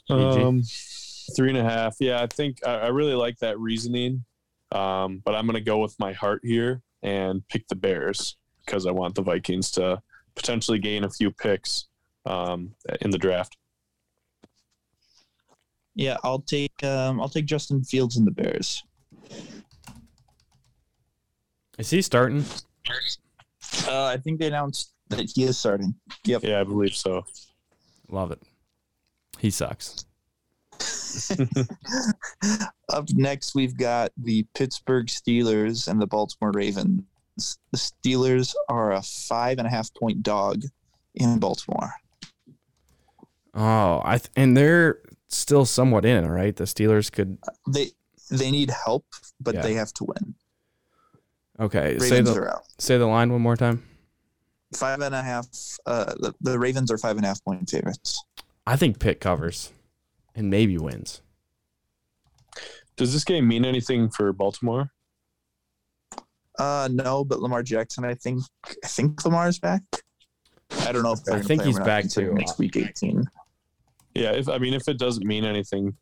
Um, 0.09 0.63
three 1.35 1.49
and 1.49 1.59
a 1.59 1.65
half. 1.65 1.97
Yeah, 1.99 2.23
I 2.23 2.29
think 2.29 2.59
I, 2.65 2.75
I 2.75 2.87
really 2.89 3.15
like 3.15 3.39
that 3.39 3.59
reasoning. 3.59 4.25
Um, 4.71 5.23
but 5.25 5.35
I'm 5.35 5.47
gonna 5.47 5.61
go 5.61 5.79
with 5.79 5.99
my 5.99 6.13
heart 6.13 6.43
here 6.45 6.83
and 7.03 7.47
pick 7.49 7.67
the 7.67 7.75
Bears 7.75 8.37
because 8.65 8.87
I 8.87 8.93
want 8.93 9.17
the 9.17 9.23
Vikings 9.23 9.73
to 9.73 10.01
potentially 10.37 10.79
gain 10.79 11.03
a 11.03 11.11
few 11.11 11.33
picks 11.33 11.89
um, 12.27 12.75
in 13.01 13.11
the 13.11 13.19
draft. 13.19 13.57
yeah 15.95 16.17
i'll 16.25 16.41
take 16.41 16.73
um, 16.85 17.21
i'll 17.21 17.29
take 17.29 17.47
justin 17.47 17.83
fields 17.85 18.17
and 18.17 18.27
the 18.27 18.31
bears 18.31 18.83
Is 21.79 21.91
he 21.91 22.03
starting? 22.03 22.45
uh, 23.89 24.05
i 24.05 24.17
think 24.17 24.39
they 24.41 24.47
announced 24.49 24.93
that 25.09 25.31
he 25.35 25.45
is 25.45 25.59
starting 25.59 25.95
yep 26.25 26.43
Yeah, 26.43 26.61
I 26.61 26.65
believe 26.65 26.95
so. 26.95 27.25
Love 28.09 28.31
it. 28.31 28.41
He 29.39 29.51
sucks. 29.51 30.05
Up 32.93 33.07
next, 33.13 33.55
we've 33.55 33.77
got 33.77 34.11
the 34.17 34.45
Pittsburgh 34.55 35.07
Steelers 35.07 35.89
and 35.89 36.01
the 36.01 36.07
Baltimore 36.07 36.53
Ravens. 36.53 37.03
The 37.37 37.79
Steelers 37.79 38.55
are 38.69 38.93
a 38.93 39.03
five 39.03 39.59
and 39.59 39.67
a 39.67 39.71
half 39.71 39.93
point 39.95 40.23
dog 40.23 40.63
in 41.15 41.39
Baltimore. 41.39 41.93
Oh, 43.55 44.01
I 44.05 44.19
th- 44.19 44.31
and 44.37 44.57
they're 44.57 44.99
still 45.29 45.65
somewhat 45.67 46.05
in 46.05 46.27
right? 46.29 46.55
The 46.57 46.65
Steelers 46.65 47.11
could. 47.13 47.39
They 47.69 47.91
they 48.31 48.51
need 48.51 48.71
help, 48.71 49.05
but 49.41 49.55
Yeah. 49.55 49.63
they 49.63 49.75
have 49.75 49.93
to 49.95 50.05
win. 50.05 50.35
Okay, 51.61 51.99
say 51.99 52.23
the 52.23 52.35
are 52.35 52.51
out. 52.55 52.63
say 52.79 52.97
the 52.99 53.07
line 53.07 53.31
one 53.31 53.43
more 53.43 53.57
time. 53.57 53.83
Five 54.75 55.01
and 55.03 55.15
a 55.15 55.23
half. 55.23 55.47
Uh, 55.85 56.15
the, 56.19 56.35
the 56.41 56.59
Ravens 56.59 56.91
are 56.91 56.97
five 56.97 57.17
and 57.17 57.25
a 57.27 57.29
half 57.29 57.45
point 57.45 57.69
favorites. 57.69 58.25
I 58.67 58.77
think 58.77 58.99
Pitt 58.99 59.21
covers, 59.21 59.71
and 60.35 60.49
maybe 60.49 60.79
wins. 60.79 61.21
Does 62.97 63.13
this 63.13 63.25
game 63.25 63.47
mean 63.49 63.65
anything 63.67 64.09
for 64.09 64.33
Baltimore? 64.33 64.91
Uh, 66.59 66.89
no, 66.91 67.25
but 67.25 67.41
Lamar 67.41 67.63
Jackson. 67.63 68.05
I 68.05 68.15
think 68.15 68.43
I 68.83 68.87
think 68.87 69.23
Lamar's 69.25 69.59
back. 69.59 69.83
I 70.81 70.93
don't 70.93 71.03
know 71.03 71.13
if 71.13 71.21
I 71.31 71.41
think 71.41 71.63
he's 71.65 71.79
back 71.79 72.09
too. 72.09 72.33
Next 72.33 72.59
week, 72.59 72.77
eighteen. 72.77 73.25
Yeah, 74.15 74.33
if 74.33 74.49
I 74.49 74.59
mean 74.59 74.75
if 74.75 74.89
it 74.89 74.99
doesn't 74.99 75.27
mean 75.27 75.45
anything 75.45 75.97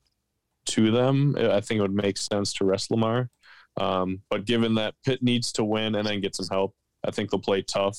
to 0.66 0.90
them, 0.90 1.36
I 1.38 1.60
think 1.60 1.78
it 1.78 1.82
would 1.82 1.94
make 1.94 2.18
sense 2.18 2.52
to 2.54 2.64
rest 2.64 2.90
Lamar. 2.90 3.30
Um, 3.78 4.20
but 4.28 4.44
given 4.44 4.74
that 4.74 4.94
Pitt 5.04 5.22
needs 5.22 5.52
to 5.52 5.64
win 5.64 5.94
and 5.94 6.06
then 6.06 6.20
get 6.20 6.34
some 6.36 6.46
help, 6.50 6.74
I 7.06 7.10
think 7.12 7.30
they'll 7.30 7.40
play 7.40 7.62
tough, 7.62 7.98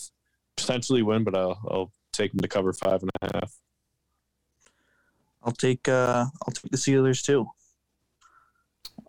potentially 0.58 1.02
win, 1.02 1.24
but 1.24 1.36
I'll, 1.36 1.60
I'll 1.69 1.91
take 2.12 2.32
them 2.32 2.41
to 2.41 2.47
cover 2.47 2.74
five 2.74 3.02
and 3.02 3.12
a 3.21 3.34
half. 3.39 3.54
I'll 5.43 5.54
take 5.54 5.88
uh 5.88 6.26
I'll 6.45 6.54
take 6.54 6.71
the 6.71 6.78
Steelers 6.78 7.24
too. 7.24 7.47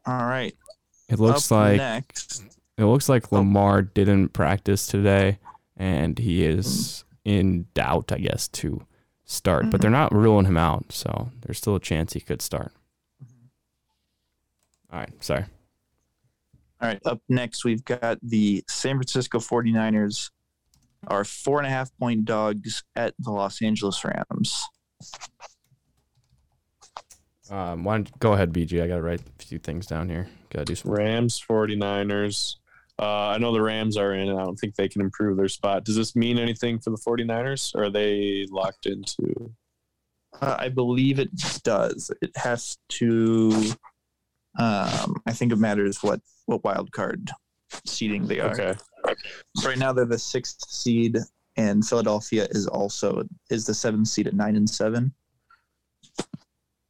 All 0.07 0.25
right. 0.25 0.55
It 1.09 1.19
looks 1.19 1.51
Up 1.53 1.57
like 1.59 1.77
next. 1.79 2.45
it 2.79 2.85
looks 2.85 3.09
like 3.09 3.33
Oh. 3.33 3.37
Lamar 3.38 3.83
didn't 3.83 4.31
practice 4.31 4.87
today, 4.87 5.38
and 5.77 6.19
he 6.19 6.45
is 6.45 7.05
in 7.25 7.67
doubt, 7.75 8.12
I 8.12 8.19
guess, 8.19 8.49
to 8.49 8.87
start. 9.33 9.71
But 9.71 9.81
they're 9.81 9.90
not 9.90 10.14
ruling 10.14 10.47
him 10.47 10.57
out, 10.57 10.92
so 10.92 11.31
there's 11.42 11.59
still 11.59 11.75
a 11.75 11.81
chance 11.81 12.12
he 12.12 12.21
could 12.21 12.42
start. 12.42 12.73
All 14.92 15.01
right, 15.01 15.25
sorry. 15.25 15.45
All 16.81 16.88
right. 16.88 17.01
Up 17.07 17.21
next, 17.29 17.64
we've 17.64 17.85
got 17.85 18.18
the 18.23 18.62
San 18.68 18.97
Francisco 18.97 19.38
49ers 19.38 20.31
are 21.09 21.25
four 21.25 21.59
and 21.59 21.66
a 21.66 21.71
half 21.71 21.97
point 21.99 22.25
dogs 22.25 22.85
at 22.95 23.14
the 23.18 23.31
Los 23.31 23.62
Angeles 23.62 24.05
Rams. 24.05 24.64
Um, 27.51 27.85
why 27.85 27.97
don't, 27.97 28.18
go 28.18 28.33
ahead, 28.33 28.53
BG. 28.53 28.83
I 28.83 28.87
gotta 28.87 29.03
write 29.03 29.20
a 29.20 29.45
few 29.45 29.59
things 29.59 29.87
down 29.87 30.09
here. 30.09 30.28
Gotta 30.51 30.64
do 30.64 30.74
some. 30.74 30.93
Rams, 30.93 31.43
49ers. 31.49 32.57
Uh, 33.03 33.30
I 33.34 33.38
know 33.38 33.53
the 33.53 33.61
Rams 33.61 33.96
are 33.96 34.14
in, 34.14 34.28
and 34.28 34.38
I 34.38 34.44
don't 34.44 34.55
think 34.57 34.76
they 34.76 34.88
can 34.88 35.00
improve 35.00 35.36
their 35.36 35.48
spot. 35.48 35.84
Does 35.84 35.96
this 35.96 36.14
mean 36.14 36.38
anything 36.38 36.78
for 36.78 36.90
the 36.90 36.96
49ers? 36.96 37.74
Or 37.74 37.84
are 37.84 37.90
they 37.90 38.46
locked 38.48 38.86
into? 38.86 39.53
Uh, 40.40 40.57
I 40.57 40.68
believe 40.68 41.18
it 41.18 41.30
does. 41.64 42.12
It 42.22 42.30
has 42.36 42.78
to. 42.90 43.50
Um, 44.57 45.16
I 45.26 45.32
think 45.32 45.50
it 45.50 45.57
matters 45.57 46.00
what 46.00 46.20
what 46.46 46.62
wild 46.62 46.92
card 46.92 47.32
seeding 47.84 48.28
they 48.28 48.38
are. 48.38 48.53
Okay. 48.53 48.74
Right 49.64 49.78
now, 49.78 49.92
they're 49.92 50.05
the 50.05 50.16
sixth 50.16 50.70
seed, 50.70 51.18
and 51.57 51.84
Philadelphia 51.84 52.46
is 52.53 52.68
also 52.68 53.24
is 53.50 53.66
the 53.66 53.74
seventh 53.74 54.07
seed 54.07 54.28
at 54.28 54.34
nine 54.34 54.55
and 54.55 54.70
seven. 54.70 55.12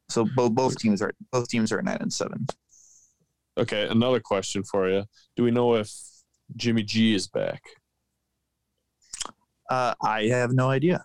So 0.09 0.27
both 0.35 0.51
both 0.51 0.77
teams 0.77 1.01
are 1.01 1.11
both 1.31 1.47
teams 1.47 1.71
are 1.71 1.79
at 1.79 1.85
nine 1.85 1.97
and 2.01 2.13
seven. 2.13 2.45
Okay. 3.57 3.87
Another 3.87 4.19
question 4.19 4.63
for 4.63 4.89
you. 4.89 5.03
Do 5.35 5.43
we 5.43 5.51
know 5.51 5.75
if 5.75 5.91
Jimmy 6.55 6.83
G 6.83 7.13
is 7.13 7.27
back? 7.27 7.61
Uh, 9.69 9.93
I 10.01 10.23
have 10.27 10.51
no 10.53 10.69
idea. 10.69 11.03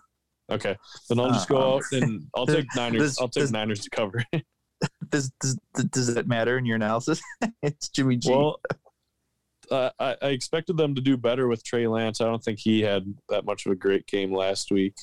Okay. 0.51 0.75
Then 1.07 1.19
I'll 1.19 1.31
just 1.31 1.47
go 1.47 1.57
Uh, 1.57 1.75
out 1.77 1.83
and 1.91 2.23
I'll 2.35 2.45
take 2.47 2.65
Niners. 2.75 3.01
this- 3.01 3.21
I'll 3.21 3.29
take 3.29 3.43
this- 3.43 3.51
Niners 3.51 3.81
to 3.81 3.89
cover. 3.89 4.23
Does 5.09 5.29
does, 5.41 5.57
does 5.89 6.07
it 6.15 6.25
matter 6.27 6.57
in 6.57 6.65
your 6.65 6.77
analysis? 6.77 7.19
it's 7.63 7.89
Jimmy 7.89 8.15
G. 8.15 8.29
Well, 8.29 8.61
uh, 9.69 9.89
I, 9.99 10.15
I 10.21 10.27
expected 10.27 10.77
them 10.77 10.95
to 10.95 11.01
do 11.01 11.17
better 11.17 11.49
with 11.49 11.65
Trey 11.65 11.85
Lance. 11.85 12.21
I 12.21 12.25
don't 12.25 12.41
think 12.41 12.59
he 12.59 12.81
had 12.81 13.03
that 13.27 13.43
much 13.43 13.65
of 13.65 13.73
a 13.73 13.75
great 13.75 14.07
game 14.07 14.33
last 14.33 14.71
week. 14.71 14.93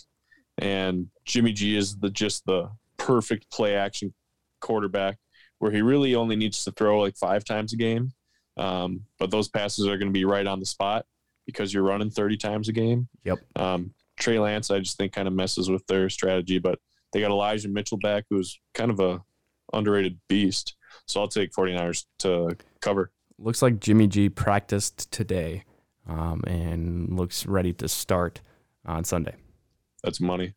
and 0.58 1.08
Jimmy 1.26 1.52
G 1.52 1.76
is 1.76 1.94
the 1.98 2.08
just 2.08 2.46
the 2.46 2.70
perfect 2.96 3.50
play 3.50 3.74
action 3.74 4.14
quarterback 4.62 5.18
where 5.58 5.70
he 5.72 5.82
really 5.82 6.14
only 6.14 6.36
needs 6.36 6.64
to 6.64 6.72
throw 6.72 7.00
like 7.00 7.16
five 7.16 7.44
times 7.44 7.72
a 7.72 7.76
game, 7.76 8.12
um, 8.56 9.00
but 9.18 9.30
those 9.30 9.48
passes 9.48 9.86
are 9.86 9.96
going 9.98 10.08
to 10.08 10.12
be 10.12 10.24
right 10.24 10.46
on 10.46 10.60
the 10.60 10.66
spot 10.66 11.06
because 11.46 11.72
you're 11.72 11.82
running 11.82 12.10
30 12.10 12.36
times 12.36 12.68
a 12.68 12.72
game. 12.72 13.08
Yep. 13.24 13.38
Um, 13.56 13.92
Trey 14.18 14.38
Lance, 14.38 14.70
I 14.70 14.78
just 14.80 14.96
think 14.96 15.12
kind 15.12 15.28
of 15.28 15.34
messes 15.34 15.70
with 15.70 15.86
their 15.86 16.08
strategy, 16.10 16.58
but 16.58 16.78
they 17.12 17.20
got 17.20 17.30
Elijah 17.30 17.68
Mitchell 17.68 17.98
back, 17.98 18.24
who's 18.30 18.58
kind 18.74 18.90
of 18.90 18.98
a 19.00 19.22
underrated 19.72 20.18
beast. 20.28 20.74
So 21.06 21.20
I'll 21.20 21.28
take 21.28 21.52
49ers 21.52 22.06
to 22.20 22.56
cover. 22.80 23.10
Looks 23.38 23.60
like 23.62 23.80
Jimmy 23.80 24.06
G 24.06 24.28
practiced 24.28 25.10
today 25.12 25.64
um, 26.08 26.42
and 26.46 27.16
looks 27.16 27.46
ready 27.46 27.72
to 27.74 27.88
start 27.88 28.40
on 28.86 29.04
Sunday. 29.04 29.34
That's 30.02 30.20
money. 30.20 30.54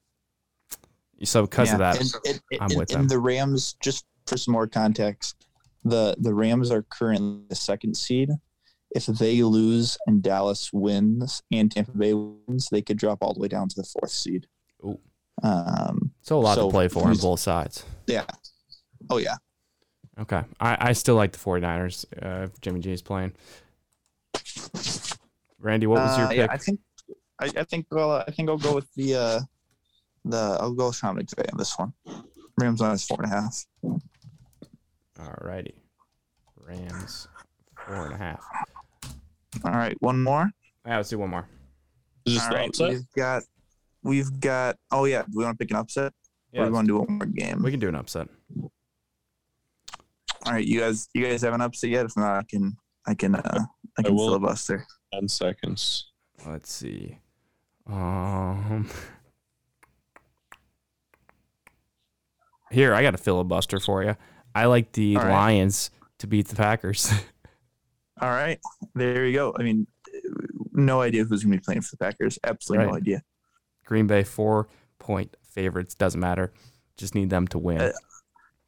So 1.23 1.41
because 1.43 1.73
of 1.73 1.79
that, 1.79 1.99
and, 1.99 2.11
and- 2.25 2.41
I'm 2.61 2.69
and- 2.71 2.79
with 2.79 2.91
and 2.91 3.01
them. 3.01 3.07
the 3.09 3.19
Rams, 3.19 3.75
just 3.81 4.05
for 4.29 4.37
some 4.37 4.51
more 4.53 4.67
context, 4.67 5.47
the 5.83 6.15
the 6.19 6.33
Rams 6.33 6.71
are 6.71 6.83
currently 6.83 7.41
the 7.49 7.55
second 7.55 7.95
seed. 7.97 8.29
If 8.95 9.05
they 9.05 9.43
lose 9.43 9.97
and 10.07 10.21
Dallas 10.23 10.71
wins 10.73 11.43
and 11.51 11.71
Tampa 11.71 11.91
Bay 11.91 12.13
wins, 12.13 12.69
they 12.71 12.81
could 12.81 12.97
drop 12.97 13.19
all 13.21 13.33
the 13.33 13.39
way 13.39 13.47
down 13.47 13.67
to 13.69 13.75
the 13.75 13.83
fourth 13.83 14.11
seed. 14.11 14.47
Ooh. 14.83 14.99
Um, 15.43 16.11
so 16.21 16.37
a 16.37 16.41
lot 16.41 16.55
so 16.55 16.67
to 16.67 16.71
play 16.71 16.87
for 16.87 17.07
on 17.07 17.15
both 17.17 17.39
sides. 17.39 17.85
yeah. 18.07 18.25
Oh 19.09 19.17
yeah. 19.17 19.35
Okay. 20.19 20.41
I, 20.59 20.89
I 20.89 20.93
still 20.93 21.15
like 21.15 21.31
the 21.31 21.37
49ers 21.37 22.05
uh, 22.21 22.43
if 22.45 22.59
Jimmy 22.61 22.79
G 22.81 22.91
is 22.91 23.01
playing. 23.01 23.31
Randy, 25.59 25.87
what 25.87 26.01
was 26.01 26.17
your 26.17 26.25
Uh, 26.25 26.29
pick? 26.29 26.37
yeah, 26.37 26.47
I 26.49 26.57
think 26.57 26.79
I, 27.41 27.45
I 27.57 27.63
think 27.63 27.85
well 27.91 28.11
I 28.27 28.31
think 28.31 28.49
I'll 28.49 28.57
go 28.57 28.73
with 28.73 28.91
the 28.95 29.15
uh 29.15 29.39
the 30.25 30.57
I'll 30.59 30.73
go 30.73 30.87
with 30.87 30.95
Sean 30.97 31.17
McVay 31.17 31.51
on 31.51 31.57
this 31.57 31.77
one. 31.77 31.93
Rams 32.59 32.81
minus 32.81 33.05
four 33.05 33.21
and 33.21 33.31
a 33.31 33.35
half. 33.35 33.65
All 35.19 35.35
righty. 35.41 35.75
Rams, 36.57 37.27
four 37.85 38.05
and 38.05 38.13
a 38.13 38.17
half. 38.17 38.43
All 39.63 39.71
right, 39.71 39.95
one 40.01 40.21
more. 40.23 40.49
Yeah, 40.85 40.97
let's 40.97 41.09
do 41.09 41.19
one 41.19 41.29
more. 41.29 41.47
Is 42.25 42.35
this 42.35 42.43
All 42.43 42.49
the 42.49 42.55
right, 42.55 42.69
upset? 42.69 42.89
we've 42.89 43.11
got 43.15 43.43
we've 44.03 44.39
got 44.39 44.75
oh 44.91 45.05
yeah, 45.05 45.23
do 45.23 45.31
we 45.35 45.43
want 45.43 45.57
to 45.57 45.63
pick 45.63 45.71
an 45.71 45.77
upset? 45.77 46.13
Yeah, 46.51 46.61
or 46.61 46.65
do 46.65 46.71
we 46.71 46.75
want 46.75 46.87
to 46.87 46.93
do 46.93 46.99
one 46.99 47.17
more 47.17 47.25
game? 47.25 47.61
we 47.63 47.71
can 47.71 47.79
do 47.79 47.89
an 47.89 47.95
upset. 47.95 48.27
All 50.45 50.53
right, 50.53 50.65
you 50.65 50.79
guys 50.79 51.09
you 51.13 51.25
guys 51.25 51.41
have 51.41 51.53
an 51.53 51.61
upset 51.61 51.89
yet? 51.89 52.05
If 52.05 52.15
not, 52.15 52.37
I 52.37 52.43
can 52.49 52.77
I 53.07 53.13
can 53.13 53.35
uh 53.35 53.65
I 53.97 54.03
can 54.03 54.15
will. 54.15 54.27
filibuster. 54.27 54.85
10 55.13 55.27
seconds. 55.27 56.11
Let's 56.45 56.71
see. 56.71 57.17
Um, 57.87 58.87
here, 62.71 62.93
I 62.93 63.01
got 63.01 63.15
a 63.15 63.17
filibuster 63.17 63.79
for 63.79 64.03
you. 64.03 64.15
I 64.55 64.65
like 64.65 64.91
the 64.93 65.15
right. 65.17 65.29
Lions 65.31 65.91
to 66.19 66.27
beat 66.27 66.47
the 66.47 66.55
Packers. 66.55 67.11
All 68.21 68.29
right, 68.29 68.59
there 68.95 69.25
you 69.25 69.33
go. 69.33 69.55
I 69.57 69.63
mean, 69.63 69.87
no 70.73 71.01
idea 71.01 71.23
who's 71.23 71.43
gonna 71.43 71.55
be 71.55 71.61
playing 71.61 71.81
for 71.81 71.91
the 71.91 71.97
Packers. 71.97 72.37
Absolutely 72.43 72.85
no 72.85 72.91
Right. 72.91 73.01
idea. 73.01 73.23
Green 73.85 74.07
Bay, 74.07 74.23
four 74.23 74.67
point 74.99 75.35
favorites. 75.43 75.95
Doesn't 75.95 76.19
matter. 76.19 76.51
Just 76.97 77.15
need 77.15 77.29
them 77.29 77.47
to 77.47 77.57
win. 77.57 77.79
Uh, 77.81 77.91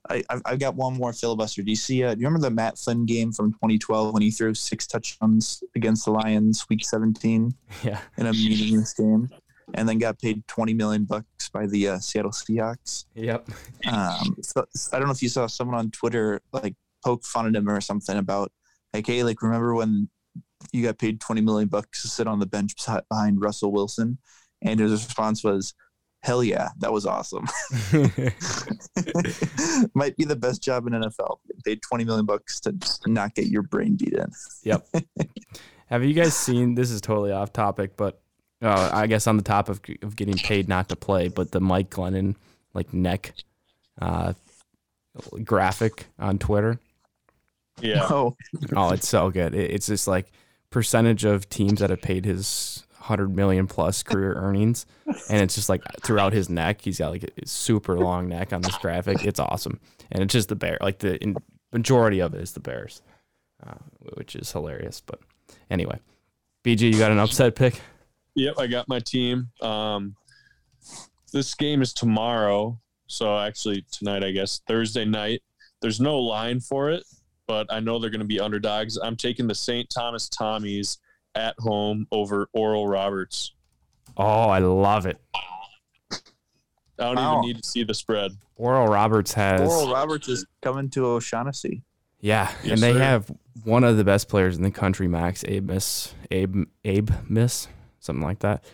I, 0.10 0.24
I've, 0.30 0.42
I've 0.46 0.60
got 0.60 0.76
one 0.76 0.96
more 0.96 1.14
filibuster. 1.14 1.62
Do 1.62 1.70
you 1.70 1.76
see? 1.76 2.04
Uh, 2.04 2.16
do 2.16 2.22
you 2.22 2.28
remember 2.28 2.48
the 2.48 2.54
Matt 2.56 2.78
Flynn 2.78 3.06
game 3.06 3.32
from 3.32 3.52
2012 3.54 4.14
when 4.14 4.22
he 4.24 4.32
threw 4.32 4.54
six 4.54 4.88
touchdowns 4.88 5.64
against 5.76 6.06
the 6.06 6.12
Lions, 6.12 6.66
Week 6.70 6.84
17, 6.84 7.54
yeah. 7.84 8.00
in 8.18 8.26
a 8.26 8.32
meaningless 8.34 8.94
game, 8.94 9.30
and 9.74 9.88
then 9.88 9.98
got 9.98 10.20
paid 10.20 10.46
20 10.48 10.74
million 10.74 11.06
bucks 11.06 11.50
by 11.50 11.66
the 11.66 11.90
uh, 11.90 12.00
Seattle 12.00 12.32
Seahawks? 12.32 13.06
Yep. 13.16 13.50
Um, 13.88 14.36
so, 14.42 14.66
I 14.92 15.00
don't 15.00 15.08
know 15.08 15.14
if 15.14 15.22
you 15.22 15.30
saw 15.30 15.48
someone 15.48 15.78
on 15.78 15.92
Twitter 15.92 16.42
like 16.52 16.76
poke 17.04 17.24
fun 17.24 17.48
at 17.48 17.56
him 17.56 17.70
or 17.70 17.82
something 17.82 18.18
about 18.18 18.52
like, 18.94 19.08
hey, 19.08 19.24
like 19.24 19.42
remember 19.42 19.74
when 19.74 20.10
you 20.72 20.84
got 20.84 21.00
paid 21.00 21.20
20 21.20 21.42
million 21.42 21.68
bucks 21.68 22.04
to 22.04 22.08
sit 22.08 22.28
on 22.28 22.40
the 22.40 22.46
bench 22.46 22.76
behind 23.10 23.42
Russell 23.42 23.72
Wilson? 23.72 24.20
And 24.62 24.80
his 24.80 24.92
response 24.92 25.44
was, 25.44 25.74
"Hell 26.22 26.44
yeah, 26.44 26.70
that 26.80 26.94
was 26.94 27.08
awesome." 27.08 27.46
Might 29.96 30.16
be 30.18 30.26
the 30.26 30.36
best 30.36 30.62
job 30.62 30.86
in 30.86 30.94
NFL. 30.94 31.38
Paid 31.66 31.82
20 31.82 32.04
million 32.04 32.28
bucks 32.28 32.60
to 32.62 32.76
not 33.08 33.34
get 33.34 33.48
your 33.48 33.64
brain 33.64 33.96
beat 33.96 34.14
in. 34.14 34.28
Yep. 34.64 34.86
Have 35.88 36.04
you 36.04 36.14
guys 36.14 36.36
seen? 36.36 36.76
This 36.76 36.92
is 36.92 37.02
totally 37.02 37.32
off 37.32 37.52
topic, 37.52 37.98
but 37.98 38.22
uh, 38.62 38.90
I 38.94 39.08
guess 39.08 39.28
on 39.28 39.38
the 39.38 39.44
top 39.44 39.70
of, 39.70 39.82
of 40.02 40.16
getting 40.16 40.36
paid 40.36 40.68
not 40.68 40.90
to 40.90 40.96
play, 40.96 41.28
but 41.28 41.52
the 41.52 41.60
Mike 41.60 41.90
Glennon 41.90 42.36
like 42.74 42.94
neck 42.94 43.34
uh, 44.02 44.34
graphic 45.44 46.06
on 46.20 46.38
Twitter. 46.40 46.80
Yeah. 47.82 48.06
Oh, 48.10 48.36
Oh, 48.76 48.92
it's 48.92 49.08
so 49.08 49.30
good. 49.30 49.56
It, 49.56 49.72
it's 49.72 49.88
just 49.88 50.08
like 50.08 50.32
percentage 50.70 51.26
of 51.26 51.50
teams 51.50 51.80
that 51.80 51.90
have 51.90 52.02
paid 52.02 52.26
his 52.26 52.86
hundred 52.96 53.36
million 53.36 53.66
plus 53.66 54.04
career 54.04 54.34
earnings, 54.36 54.86
and 55.30 55.42
it's 55.42 55.56
just 55.56 55.70
like 55.70 55.82
throughout 56.04 56.34
his 56.34 56.50
neck, 56.50 56.82
he's 56.82 57.00
got 57.00 57.12
like 57.12 57.24
a 57.24 57.48
super 57.48 57.98
long 57.98 58.30
neck 58.30 58.54
on 58.54 58.62
this 58.62 58.78
graphic. 58.78 59.26
It's 59.26 59.40
awesome, 59.40 59.80
and 60.12 60.24
it's 60.24 60.34
just 60.34 60.50
the 60.50 60.56
bear. 60.56 60.78
Like 60.82 61.00
the 61.00 61.18
in, 61.22 61.36
majority 61.74 62.20
of 62.22 62.34
it 62.34 62.42
is 62.42 62.54
the 62.54 62.60
Bears, 62.60 63.02
uh, 63.66 63.74
which 64.14 64.36
is 64.36 64.52
hilarious. 64.52 65.02
But 65.06 65.20
anyway, 65.70 66.00
BG, 66.64 66.82
you 66.82 66.98
got 67.00 67.12
an 67.12 67.20
upset 67.20 67.56
pick? 67.56 67.82
Yep, 68.36 68.56
I 68.58 68.68
got 68.68 68.88
my 68.88 69.00
team. 69.00 69.50
Um, 69.62 70.16
this 71.34 71.54
game 71.56 71.82
is 71.82 71.94
tomorrow, 71.94 72.80
so 73.08 73.38
actually 73.38 73.86
tonight, 73.92 74.24
I 74.24 74.32
guess 74.32 74.62
Thursday 74.68 75.06
night. 75.06 75.42
There's 75.82 76.00
no 76.00 76.20
line 76.20 76.60
for 76.60 76.90
it, 76.92 77.04
but 77.48 77.68
I 77.72 77.80
know 77.80 78.00
they're 78.00 78.10
going 78.10 78.20
to 78.20 78.26
be 78.26 78.40
underdogs. 78.40 78.98
I'm 79.02 79.16
taking 79.16 79.48
the 79.48 79.56
St. 79.56 79.90
Thomas 79.90 80.30
Tommies 80.30 80.98
at 81.36 81.56
home 81.60 82.08
over 82.12 82.48
Oral 82.54 82.88
Roberts. 82.88 83.54
Oh, 84.18 84.50
I 84.50 84.60
love 84.60 85.06
it. 85.06 85.18
I 86.12 86.18
don't 86.98 87.16
Wow. 87.16 87.38
even 87.40 87.48
need 87.48 87.58
to 87.64 87.68
see 87.68 87.84
the 87.84 87.94
spread. 87.96 88.32
Oral 88.58 88.88
Roberts 88.88 89.34
has 89.34 89.62
Oral 89.62 89.92
Roberts 89.92 90.28
is 90.28 90.46
coming 90.62 90.90
to 90.92 91.06
O'Shaughnessy. 91.08 91.82
Yeah, 92.20 92.52
Yes, 92.64 92.74
and 92.74 92.82
they 92.84 92.94
sir. 92.94 93.00
have 93.00 93.32
one 93.64 93.84
of 93.84 93.98
the 93.98 94.04
best 94.04 94.28
players 94.30 94.56
in 94.56 94.62
the 94.62 94.70
country, 94.70 95.08
Max 95.08 95.44
Abmas, 95.44 96.14
Abe 96.30 96.66
Abe 96.86 97.10
Miss, 97.28 97.68
something 98.02 98.24
like 98.24 98.40
that. 98.40 98.66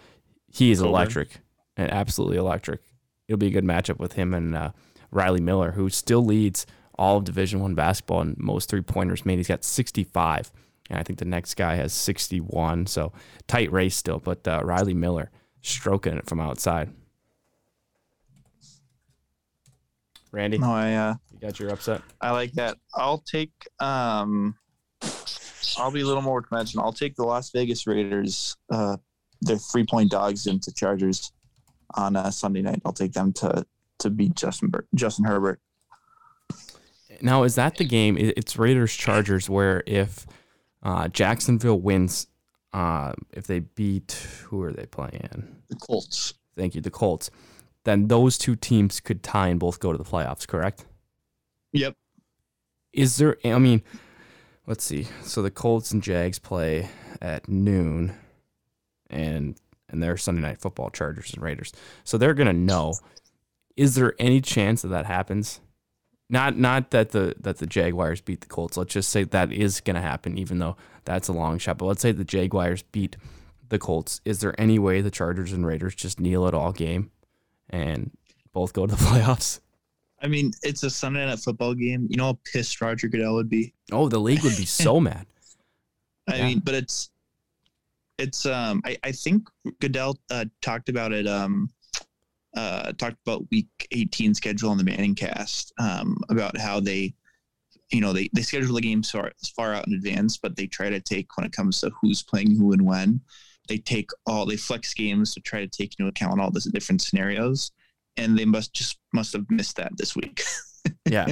He 0.51 0.71
is 0.71 0.80
Coburn. 0.80 0.89
electric 0.89 1.38
and 1.75 1.91
absolutely 1.91 2.38
electric. 2.38 2.82
It'll 3.28 3.38
be 3.38 3.47
a 3.47 3.51
good 3.51 3.63
matchup 3.63 3.99
with 3.99 4.13
him 4.13 4.34
and 4.34 4.55
uh, 4.55 4.71
Riley 5.11 5.41
Miller, 5.41 5.71
who 5.71 5.89
still 5.89 6.25
leads 6.25 6.65
all 6.97 7.17
of 7.17 7.25
Division 7.25 7.59
One 7.59 7.75
basketball 7.75 8.21
in 8.21 8.36
most 8.39 8.69
three 8.69 8.82
pointers 8.82 9.25
made. 9.25 9.38
He's 9.38 9.47
got 9.47 9.63
65, 9.63 10.51
and 10.89 10.99
I 10.99 11.03
think 11.03 11.19
the 11.19 11.25
next 11.25 11.53
guy 11.53 11.75
has 11.75 11.93
61. 11.93 12.88
So 12.88 13.13
tight 13.47 13.71
race 13.71 13.95
still, 13.95 14.19
but 14.19 14.47
uh, 14.47 14.61
Riley 14.63 14.93
Miller 14.95 15.30
stroking 15.61 16.17
it 16.17 16.25
from 16.25 16.39
outside. 16.39 16.89
Randy, 20.32 20.57
No, 20.57 20.71
I 20.71 20.93
uh, 20.93 21.15
you 21.32 21.39
got 21.39 21.59
your 21.59 21.69
upset. 21.71 22.01
I 22.19 22.32
like 22.32 22.51
that. 22.53 22.78
I'll 22.93 23.19
take. 23.19 23.51
Um, 23.80 24.55
I'll 25.78 25.91
be 25.91 26.01
a 26.01 26.05
little 26.05 26.21
more 26.21 26.41
conventional. 26.41 26.84
I'll 26.84 26.93
take 26.93 27.15
the 27.15 27.23
Las 27.23 27.49
Vegas 27.51 27.88
Raiders. 27.88 28.57
Uh, 28.69 28.97
they're 29.41 29.57
three 29.57 29.85
point 29.85 30.11
dogs 30.11 30.47
into 30.47 30.73
Chargers 30.73 31.31
on 31.95 32.15
uh, 32.15 32.31
Sunday 32.31 32.61
night. 32.61 32.81
I'll 32.85 32.93
take 32.93 33.13
them 33.13 33.33
to 33.33 33.65
to 33.99 34.09
beat 34.09 34.35
Justin 34.35 34.69
Bur- 34.69 34.88
Justin 34.95 35.25
Herbert. 35.25 35.59
Now, 37.21 37.43
is 37.43 37.55
that 37.55 37.77
the 37.77 37.85
game? 37.85 38.15
It's 38.19 38.57
Raiders 38.57 38.93
Chargers, 38.93 39.49
where 39.49 39.83
if 39.88 40.27
uh, 40.83 41.07
Jacksonville 41.07 41.79
wins, 41.79 42.27
uh, 42.73 43.13
if 43.31 43.47
they 43.47 43.59
beat 43.59 44.11
who 44.43 44.61
are 44.61 44.71
they 44.71 44.85
playing? 44.85 45.55
The 45.69 45.75
Colts. 45.75 46.35
Thank 46.55 46.75
you, 46.75 46.81
the 46.81 46.91
Colts. 46.91 47.31
Then 47.83 48.07
those 48.07 48.38
two 48.38 48.55
teams 48.55 48.99
could 48.99 49.23
tie 49.23 49.47
and 49.47 49.59
both 49.59 49.79
go 49.79 49.91
to 49.91 49.97
the 49.97 50.03
playoffs. 50.03 50.47
Correct? 50.47 50.85
Yep. 51.71 51.95
Is 52.93 53.17
there? 53.17 53.38
I 53.45 53.59
mean, 53.59 53.81
let's 54.65 54.83
see. 54.83 55.07
So 55.23 55.41
the 55.41 55.51
Colts 55.51 55.91
and 55.91 56.03
Jags 56.03 56.39
play 56.39 56.89
at 57.21 57.47
noon, 57.47 58.13
and 59.09 59.59
and 59.89 60.03
they're 60.03 60.17
Sunday 60.17 60.41
night 60.41 60.59
football. 60.59 60.89
Chargers 60.89 61.33
and 61.33 61.41
Raiders. 61.41 61.71
So 62.03 62.17
they're 62.17 62.33
gonna 62.33 62.53
know. 62.53 62.95
Is 63.75 63.95
there 63.95 64.15
any 64.19 64.41
chance 64.41 64.81
that 64.81 64.87
that 64.89 65.05
happens? 65.05 65.59
Not 66.29 66.57
not 66.57 66.91
that 66.91 67.11
the 67.11 67.35
that 67.39 67.57
the 67.57 67.67
Jaguars 67.67 68.21
beat 68.21 68.41
the 68.41 68.47
Colts. 68.47 68.75
Let's 68.77 68.93
just 68.93 69.09
say 69.09 69.23
that 69.23 69.51
is 69.53 69.79
gonna 69.81 70.01
happen, 70.01 70.37
even 70.37 70.59
though 70.59 70.75
that's 71.05 71.27
a 71.29 71.33
long 71.33 71.57
shot. 71.57 71.77
But 71.77 71.85
let's 71.85 72.01
say 72.01 72.11
the 72.11 72.23
Jaguars 72.25 72.81
beat 72.83 73.15
the 73.69 73.79
Colts. 73.79 74.19
Is 74.25 74.39
there 74.41 74.59
any 74.59 74.77
way 74.79 75.01
the 75.01 75.11
Chargers 75.11 75.53
and 75.53 75.65
Raiders 75.65 75.95
just 75.95 76.19
kneel 76.19 76.47
at 76.47 76.53
all 76.53 76.73
game, 76.73 77.11
and 77.69 78.11
both 78.51 78.73
go 78.73 78.85
to 78.85 78.95
the 78.95 79.01
playoffs? 79.05 79.61
I 80.21 80.27
mean, 80.27 80.51
it's 80.63 80.81
a 80.83 80.89
Sunday 80.89 81.25
night 81.25 81.39
football 81.39 81.75
game. 81.75 82.07
You 82.09 82.17
know 82.17 82.25
how 82.25 82.39
pissed 82.51 82.81
Roger 82.81 83.07
Goodell 83.07 83.35
would 83.35 83.49
be. 83.49 83.73
Oh, 83.91 84.09
the 84.09 84.19
league 84.19 84.43
would 84.43 84.57
be 84.57 84.65
so 84.65 84.99
mad. 84.99 85.27
I 86.27 86.37
Yeah. 86.37 86.47
mean, 86.47 86.59
but 86.59 86.73
it's 86.73 87.09
it's 88.18 88.45
um 88.45 88.82
I, 88.86 88.97
I 89.03 89.11
think 89.11 89.47
Goodell 89.80 90.18
uh, 90.32 90.45
talked 90.61 90.89
about 90.89 91.13
it 91.13 91.28
um 91.28 91.70
uh, 92.57 92.91
talked 92.93 93.18
about 93.26 93.45
Week 93.51 93.68
18 93.91 94.34
schedule 94.34 94.72
on 94.72 94.78
the 94.78 94.84
ManningCast 94.84 95.72
um, 95.80 96.18
about 96.30 96.57
how 96.57 96.80
they, 96.80 97.13
you 97.91 98.01
know, 98.01 98.13
they 98.13 98.30
they 98.34 98.41
schedule 98.41 98.76
the 98.76 98.82
games 98.82 99.11
far 99.11 99.32
far 99.55 99.74
out 99.74 99.88
in 99.88 99.93
advance, 99.93 100.38
but 100.38 100.55
they 100.55 100.65
try 100.65 100.89
to 100.89 100.99
take 100.99 101.38
when 101.38 101.45
it 101.45 101.53
comes 101.53 101.80
to 101.82 101.91
who's 102.01 102.24
playing 102.24 102.55
who 102.55 102.74
and 102.74 102.86
when. 102.86 103.22
They 103.68 103.78
take 103.78 104.09
all 104.26 104.45
they 104.45 104.57
flex 104.57 104.93
games 104.93 105.34
to 105.34 105.41
try 105.41 105.59
to 105.59 105.68
take 105.68 105.95
into 105.99 106.09
account 106.09 106.41
all 106.41 106.51
the 106.51 106.61
different 106.74 107.01
scenarios, 107.01 107.72
and 108.18 108.38
they 108.38 108.45
must 108.45 108.74
just 108.74 108.99
must 109.13 109.34
have 109.34 109.45
missed 109.49 109.76
that 109.76 109.95
this 109.97 110.15
week. 110.15 110.43
yeah, 111.05 111.28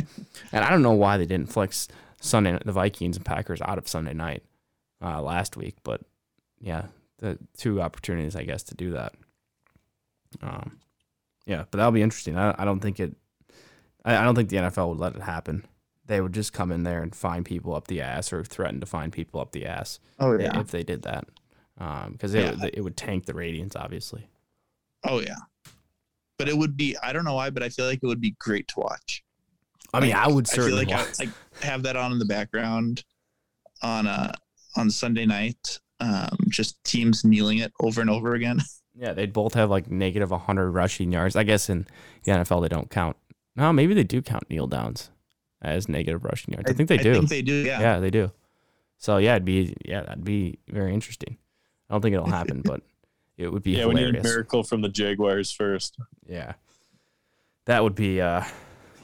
and 0.52 0.64
I 0.64 0.70
don't 0.70 0.84
know 0.84 0.94
why 0.94 1.18
they 1.18 1.26
didn't 1.26 1.52
flex 1.52 1.88
Sunday 2.22 2.58
the 2.64 2.72
Vikings 2.72 3.18
and 3.18 3.26
Packers 3.26 3.62
out 3.62 3.78
of 3.78 3.88
Sunday 3.88 4.14
night 4.14 4.44
uh, 5.04 5.22
last 5.22 5.58
week, 5.58 5.76
but 5.84 6.02
yeah, 6.60 6.86
the 7.20 7.38
two 7.58 7.82
opportunities 7.82 8.36
I 8.36 8.44
guess 8.44 8.64
to 8.64 8.76
do 8.76 8.92
that. 8.92 9.14
Um, 10.42 10.80
yeah, 11.46 11.66
but 11.70 11.78
that'll 11.78 11.92
be 11.92 12.02
interesting. 12.02 12.38
I, 12.38 12.56
I 12.58 12.66
don't 12.66 12.80
think 12.80 13.00
it. 13.00 13.16
I, 14.04 14.18
I 14.18 14.24
don't 14.24 14.36
think 14.36 14.50
the 14.50 14.58
NFL 14.58 14.90
would 14.90 15.00
let 15.00 15.16
it 15.16 15.22
happen. 15.22 15.66
They 16.08 16.22
would 16.22 16.34
just 16.34 16.54
come 16.54 16.72
in 16.72 16.84
there 16.84 17.02
and 17.02 17.16
find 17.16 17.44
people 17.46 17.74
up 17.74 17.88
the 17.88 18.02
ass 18.02 18.32
or 18.32 18.44
threaten 18.44 18.80
to 18.80 18.86
find 18.86 19.12
people 19.12 19.40
up 19.40 19.52
the 19.52 19.66
ass. 19.66 20.00
Oh 20.20 20.38
yeah. 20.38 20.60
if 20.60 20.70
they 20.72 20.84
did 20.84 21.02
that, 21.04 21.26
because 21.78 22.36
um, 22.36 22.42
it, 22.42 22.58
Yeah. 22.58 22.70
it 22.74 22.82
would 22.82 22.98
tank 22.98 23.26
the 23.26 23.34
ratings, 23.34 23.76
obviously. 23.76 24.28
Oh 25.04 25.20
yeah, 25.20 25.36
but 26.38 26.48
it 26.50 26.58
would 26.58 26.76
be 26.78 26.96
I 27.02 27.14
don't 27.14 27.26
know 27.26 27.36
why, 27.36 27.50
but 27.50 27.64
I 27.64 27.70
feel 27.70 27.86
like 27.86 28.00
it 28.04 28.08
would 28.08 28.22
be 28.22 28.36
great 28.40 28.68
to 28.70 28.80
watch. 28.80 29.24
I 29.94 30.00
mean, 30.00 30.14
I 30.14 30.28
would 30.28 30.48
I 30.50 30.54
feel 30.54 30.64
certainly. 30.66 30.86
like 30.86 30.94
I 31.20 31.24
like 31.24 31.30
have 31.62 31.84
that 31.84 31.96
on 31.96 32.12
in 32.12 32.20
the 32.20 32.26
background 32.26 33.04
on 33.82 34.08
uh 34.08 34.34
on 34.76 34.90
Sunday 34.92 35.26
night. 35.26 35.80
Um, 36.00 36.38
just 36.50 36.84
teams 36.84 37.24
kneeling 37.24 37.60
it 37.60 37.72
over 37.80 38.02
and 38.02 38.10
over 38.10 38.36
again. 38.36 38.62
Yeah, 38.98 39.12
they'd 39.12 39.34
both 39.34 39.56
have 39.56 39.70
like 39.70 39.92
negative 39.92 40.32
100 40.32 40.72
rushing 40.72 41.12
yards. 41.12 41.36
I 41.36 41.44
guess 41.44 41.70
in 41.70 41.86
the 42.24 42.32
NFL 42.32 42.62
they 42.62 42.70
don't 42.70 42.90
count. 42.90 43.18
No, 43.54 43.74
maybe 43.74 43.94
they 43.94 44.06
do 44.06 44.22
count 44.22 44.50
kneel 44.50 44.68
downs 44.68 45.10
as 45.62 45.90
negative 45.90 46.24
rushing 46.24 46.54
yards. 46.54 46.72
I, 46.72 46.74
think 46.74 46.88
they 46.88 46.98
do. 46.98 47.12
I 47.12 47.16
think 47.16 47.30
they 47.30 47.42
do. 47.42 47.56
Yeah. 47.56 47.82
yeah. 47.82 48.00
they 48.00 48.10
do. 48.10 48.32
So 48.98 49.18
yeah, 49.18 49.34
it'd 49.34 49.46
be 49.46 49.76
yeah, 49.84 50.02
that'd 50.02 50.24
be 50.24 50.60
very 50.70 50.94
interesting. 50.94 51.38
I 51.90 51.94
don't 51.94 52.02
think 52.02 52.14
it'll 52.14 52.30
happen, 52.30 52.62
but 52.66 52.82
it 53.38 53.52
would 53.52 53.64
be 53.64 53.72
Yeah, 53.72 53.88
we 53.88 53.96
need 53.96 54.16
a 54.16 54.24
miracle 54.24 54.64
from 54.64 54.82
the 54.82 54.90
Jaguars 54.90 55.52
first. 55.52 55.98
Yeah. 56.26 56.54
That 57.66 57.84
would 57.84 57.96
be 57.96 58.22
uh 58.22 58.44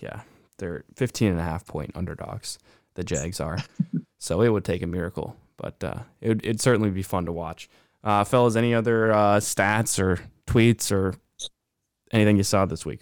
yeah, 0.02 0.22
they're 0.58 0.86
15 0.96 1.32
and 1.32 1.40
a 1.40 1.44
half 1.44 1.66
point 1.66 1.92
underdogs. 1.96 2.58
The 2.96 3.04
Jags 3.04 3.40
are. 3.40 3.60
so 4.20 4.42
it 4.42 4.50
would 4.50 4.66
take 4.66 4.82
a 4.82 4.88
miracle, 4.88 5.36
but 5.62 5.82
uh 5.84 6.02
it 6.20 6.28
would 6.28 6.44
it'd 6.44 6.60
certainly 6.60 6.90
be 6.90 7.04
fun 7.04 7.26
to 7.26 7.32
watch. 7.32 7.70
Uh 8.04 8.24
fellas, 8.24 8.56
any 8.56 8.74
other 8.74 9.14
uh 9.14 9.38
stats 9.38 10.00
or 10.00 10.20
tweets 10.48 10.92
or 10.92 11.16
anything 12.12 12.36
you 12.36 12.44
saw 12.44 12.66
this 12.66 12.86
week? 12.86 13.02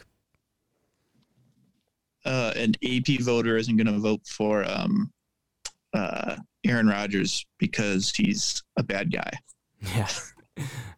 Uh, 2.25 2.53
an 2.55 2.73
AP 2.83 3.21
voter 3.21 3.57
isn't 3.57 3.77
going 3.77 3.87
to 3.87 3.97
vote 3.97 4.21
for 4.27 4.63
um, 4.69 5.11
uh, 5.93 6.35
Aaron 6.65 6.87
Rodgers 6.87 7.45
because 7.57 8.11
he's 8.15 8.61
a 8.77 8.83
bad 8.83 9.11
guy. 9.11 9.31
Yeah. 9.95 10.09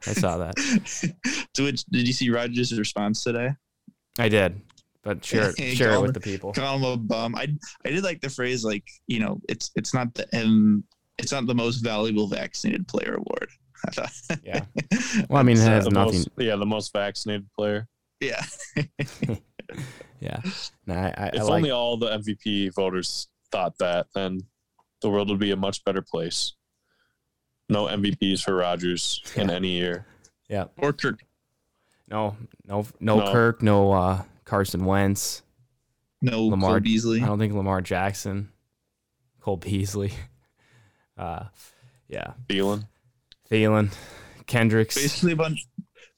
I 0.08 0.14
saw 0.14 0.38
that. 0.38 0.56
to 1.54 1.64
which 1.64 1.86
did 1.86 2.08
you 2.08 2.14
see 2.14 2.32
Rodgers' 2.32 2.76
response 2.76 3.24
today? 3.24 3.52
I 4.18 4.28
did. 4.28 4.60
But 5.04 5.24
share 5.24 5.54
Hey, 5.56 5.74
it 5.74 5.76
share 5.78 5.94
it 5.94 6.02
with 6.02 6.16
the 6.16 6.20
people. 6.20 6.52
Call 6.52 6.78
him 6.78 6.84
a 6.84 6.98
bum. 6.98 7.36
I 7.36 7.48
I 7.86 7.90
did 7.92 8.04
like 8.04 8.22
the 8.22 8.30
phrase 8.32 8.66
like 8.66 8.84
you 9.06 9.20
know 9.20 9.40
it's 9.48 9.70
it's 9.76 9.94
not 9.94 10.12
the 10.16 10.28
um 10.36 10.84
it's 11.24 11.32
not 11.32 11.46
the 11.48 11.56
most 11.56 11.78
valuable 11.78 12.28
vaccinated 12.28 12.88
player 12.88 13.16
award. 13.16 13.50
Yeah. 14.44 14.66
Well, 15.30 15.40
I 15.40 15.44
mean, 15.44 15.58
it 15.58 15.62
has 15.62 15.88
nothing. 15.88 16.14
most, 16.20 16.30
yeah, 16.38 16.56
the 16.56 16.66
most 16.66 16.94
vaccinated 16.94 17.48
player. 17.58 17.88
yeah. 18.20 18.44
Yeah. 20.20 20.40
No, 20.86 20.94
I, 20.94 21.08
I, 21.18 21.24
I 21.26 21.28
If 21.34 21.44
like, 21.44 21.52
only 21.52 21.72
all 21.72 21.98
the 21.98 22.10
MVP 22.18 22.76
voters 22.76 23.28
thought 23.52 23.76
that, 23.80 24.06
then 24.14 24.42
the 25.02 25.10
world 25.10 25.30
would 25.30 25.40
be 25.40 25.50
a 25.52 25.56
much 25.56 25.84
better 25.84 26.02
place. 26.04 26.54
No 27.70 27.86
MVPs 27.86 28.44
for 28.44 28.54
Rodgers 28.56 29.22
in 29.36 29.50
any 29.50 29.70
year. 29.70 30.06
yeah. 30.48 30.66
Or 30.78 30.94
Kirk. 30.94 31.24
No, 32.10 32.36
no, 32.68 32.86
no, 33.00 33.20
No. 33.20 33.32
Kirk, 33.32 33.64
no 33.64 33.92
uh, 33.94 34.22
Carson 34.46 34.86
Wentz. 34.86 35.42
No 36.22 36.44
Lamar- 36.46 36.72
Cole 36.74 36.80
Beasley. 36.82 37.22
I 37.22 37.26
don't 37.26 37.40
think 37.40 37.54
Lamar 37.54 37.82
Jackson, 37.82 38.52
Cole 39.40 39.58
Beasley. 39.58 40.12
Uh, 41.22 41.44
yeah, 42.08 42.34
Thielen. 42.48 42.88
Thielen, 43.50 43.94
Kendricks. 44.48 44.96
Basically 44.96 45.34
a 45.34 45.36
bunch. 45.36 45.66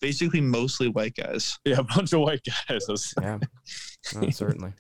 Basically 0.02 0.42
mostly 0.42 0.88
white 0.90 1.16
guys. 1.16 1.58
Yeah, 1.66 1.80
a 1.80 1.84
bunch 1.84 2.14
of 2.14 2.22
white 2.22 2.42
guys. 2.68 2.86
Yeah, 3.22 3.40
no, 4.16 4.30
certainly. 4.32 4.74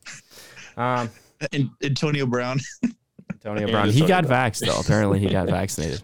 Um, 0.78 1.09
And 1.51 1.69
Antonio 1.84 2.26
Brown. 2.26 2.59
Antonio 3.32 3.67
Brown. 3.71 3.89
He 3.89 4.05
got 4.05 4.26
about- 4.26 4.53
vaxxed 4.53 4.65
though. 4.65 4.80
Apparently, 4.80 5.19
he 5.19 5.28
got 5.28 5.47
vaccinated. 5.49 6.01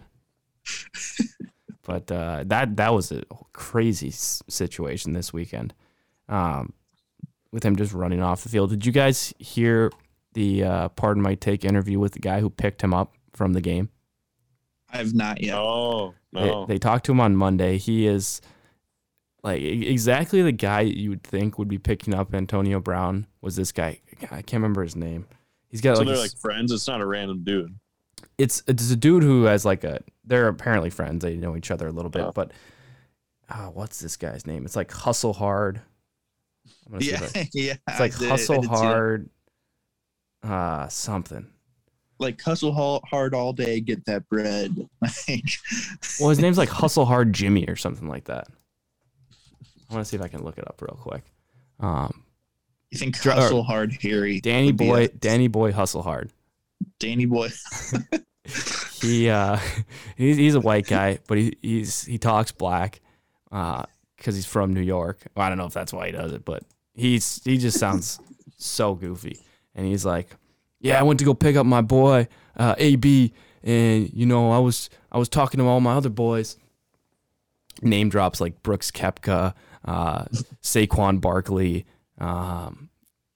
But 1.82 2.10
uh, 2.12 2.44
that 2.46 2.76
that 2.76 2.92
was 2.94 3.10
a 3.10 3.22
crazy 3.52 4.08
s- 4.08 4.42
situation 4.48 5.12
this 5.14 5.32
weekend, 5.32 5.72
um, 6.28 6.72
with 7.52 7.64
him 7.64 7.74
just 7.76 7.92
running 7.94 8.22
off 8.22 8.42
the 8.42 8.48
field. 8.50 8.70
Did 8.70 8.84
you 8.86 8.92
guys 8.92 9.32
hear 9.38 9.90
the 10.34 10.62
uh, 10.64 10.88
pardon 10.90 11.22
my 11.22 11.34
take 11.34 11.64
interview 11.64 11.98
with 11.98 12.12
the 12.12 12.18
guy 12.20 12.40
who 12.40 12.50
picked 12.50 12.82
him 12.82 12.92
up 12.94 13.14
from 13.32 13.54
the 13.54 13.60
game? 13.62 13.88
I 14.92 14.98
have 14.98 15.14
not 15.14 15.40
yet. 15.40 15.56
Oh, 15.56 16.14
They, 16.32 16.44
no. 16.46 16.66
they 16.66 16.78
talked 16.78 17.06
to 17.06 17.12
him 17.12 17.20
on 17.20 17.36
Monday. 17.36 17.78
He 17.78 18.06
is 18.06 18.40
like 19.42 19.62
exactly 19.62 20.42
the 20.42 20.52
guy 20.52 20.80
you 20.82 21.10
would 21.10 21.22
think 21.22 21.58
would 21.58 21.68
be 21.68 21.78
picking 21.78 22.14
up 22.14 22.34
Antonio 22.34 22.80
Brown. 22.80 23.26
Was 23.40 23.56
this 23.56 23.72
guy? 23.72 24.00
I 24.30 24.42
can't 24.42 24.54
remember 24.54 24.82
his 24.82 24.96
name. 24.96 25.26
He's 25.68 25.80
got 25.80 25.96
so 25.96 26.00
like, 26.02 26.08
they're 26.08 26.16
a 26.16 26.20
like 26.20 26.36
friends. 26.38 26.72
It's 26.72 26.86
not 26.88 27.00
a 27.00 27.06
random 27.06 27.42
dude. 27.44 27.74
it's 28.38 28.62
it's 28.66 28.90
a 28.90 28.96
dude 28.96 29.22
who 29.22 29.44
has 29.44 29.64
like 29.64 29.84
a. 29.84 30.00
They're 30.24 30.48
apparently 30.48 30.90
friends. 30.90 31.22
They 31.24 31.36
know 31.36 31.56
each 31.56 31.70
other 31.70 31.86
a 31.88 31.92
little 31.92 32.10
bit, 32.10 32.22
Oh. 32.22 32.32
but 32.34 32.52
uh, 33.48 33.66
what's 33.68 34.00
this 34.00 34.16
guy's 34.16 34.46
name? 34.46 34.64
It's 34.64 34.76
like 34.76 34.90
Hustle 34.92 35.32
Hard. 35.32 35.80
I'm 36.86 36.92
gonna 36.98 37.04
see 37.04 37.10
Yeah, 37.34 37.44
yeah. 37.54 37.74
it's 37.88 38.00
like 38.00 38.20
I 38.22 38.28
Hustle 38.28 38.60
did 38.62 38.70
see. 38.70 38.76
Hard. 38.76 39.30
Uh, 40.42 40.88
something. 40.88 41.46
Like 42.20 42.40
hustle 42.40 42.72
hard, 42.72 43.34
all 43.34 43.52
day, 43.52 43.80
get 43.80 44.04
that 44.04 44.28
bread. 44.28 44.76
Like, 45.00 45.50
Well, 46.20 46.28
his 46.28 46.38
name's 46.38 46.58
like 46.58 46.68
Hustle 46.68 47.06
Hard 47.06 47.32
Jimmy 47.32 47.64
or 47.66 47.76
something 47.76 48.06
like 48.06 48.24
that. 48.24 48.46
I 49.88 49.94
want 49.94 50.04
to 50.04 50.08
see 50.08 50.16
if 50.16 50.22
I 50.22 50.28
can 50.28 50.44
look 50.44 50.58
it 50.58 50.68
up 50.68 50.80
real 50.82 50.98
quick. 51.00 51.24
Um, 51.80 52.22
you 52.90 52.98
think 52.98 53.16
hustle 53.16 53.62
hard, 53.62 53.96
Harry? 54.02 54.40
Danny 54.40 54.72
Boy, 54.72 55.08
Danny 55.08 55.48
Boy 55.48 55.72
Hustle 55.72 56.02
Hard. 56.02 56.30
Danny 56.98 57.24
Boy. 57.24 57.48
he 59.00 59.28
uh 59.28 59.58
he's, 60.16 60.36
he's 60.36 60.54
a 60.54 60.60
white 60.60 60.86
guy 60.86 61.18
but 61.28 61.38
he 61.38 61.56
he's 61.62 62.04
he 62.04 62.18
talks 62.18 62.52
black 62.52 63.00
uh 63.52 63.84
because 64.16 64.34
he's 64.34 64.46
from 64.46 64.72
new 64.72 64.80
york 64.80 65.18
well, 65.36 65.46
i 65.46 65.48
don't 65.48 65.58
know 65.58 65.66
if 65.66 65.72
that's 65.72 65.92
why 65.92 66.06
he 66.06 66.12
does 66.12 66.32
it 66.32 66.44
but 66.44 66.62
he's 66.94 67.42
he 67.44 67.58
just 67.58 67.78
sounds 67.78 68.18
so 68.56 68.94
goofy 68.94 69.38
and 69.74 69.86
he's 69.86 70.04
like 70.04 70.28
yeah 70.80 70.98
i 70.98 71.02
went 71.02 71.18
to 71.18 71.24
go 71.24 71.34
pick 71.34 71.56
up 71.56 71.66
my 71.66 71.80
boy 71.80 72.26
uh 72.56 72.74
ab 72.78 73.04
and 73.62 74.12
you 74.12 74.26
know 74.26 74.50
i 74.50 74.58
was 74.58 74.90
i 75.12 75.18
was 75.18 75.28
talking 75.28 75.58
to 75.58 75.66
all 75.66 75.80
my 75.80 75.92
other 75.94 76.08
boys 76.08 76.56
name 77.82 78.08
drops 78.08 78.40
like 78.40 78.62
brooks 78.62 78.90
koepka 78.90 79.54
uh 79.84 80.24
saquon 80.62 81.20
barkley 81.20 81.86
um 82.18 82.90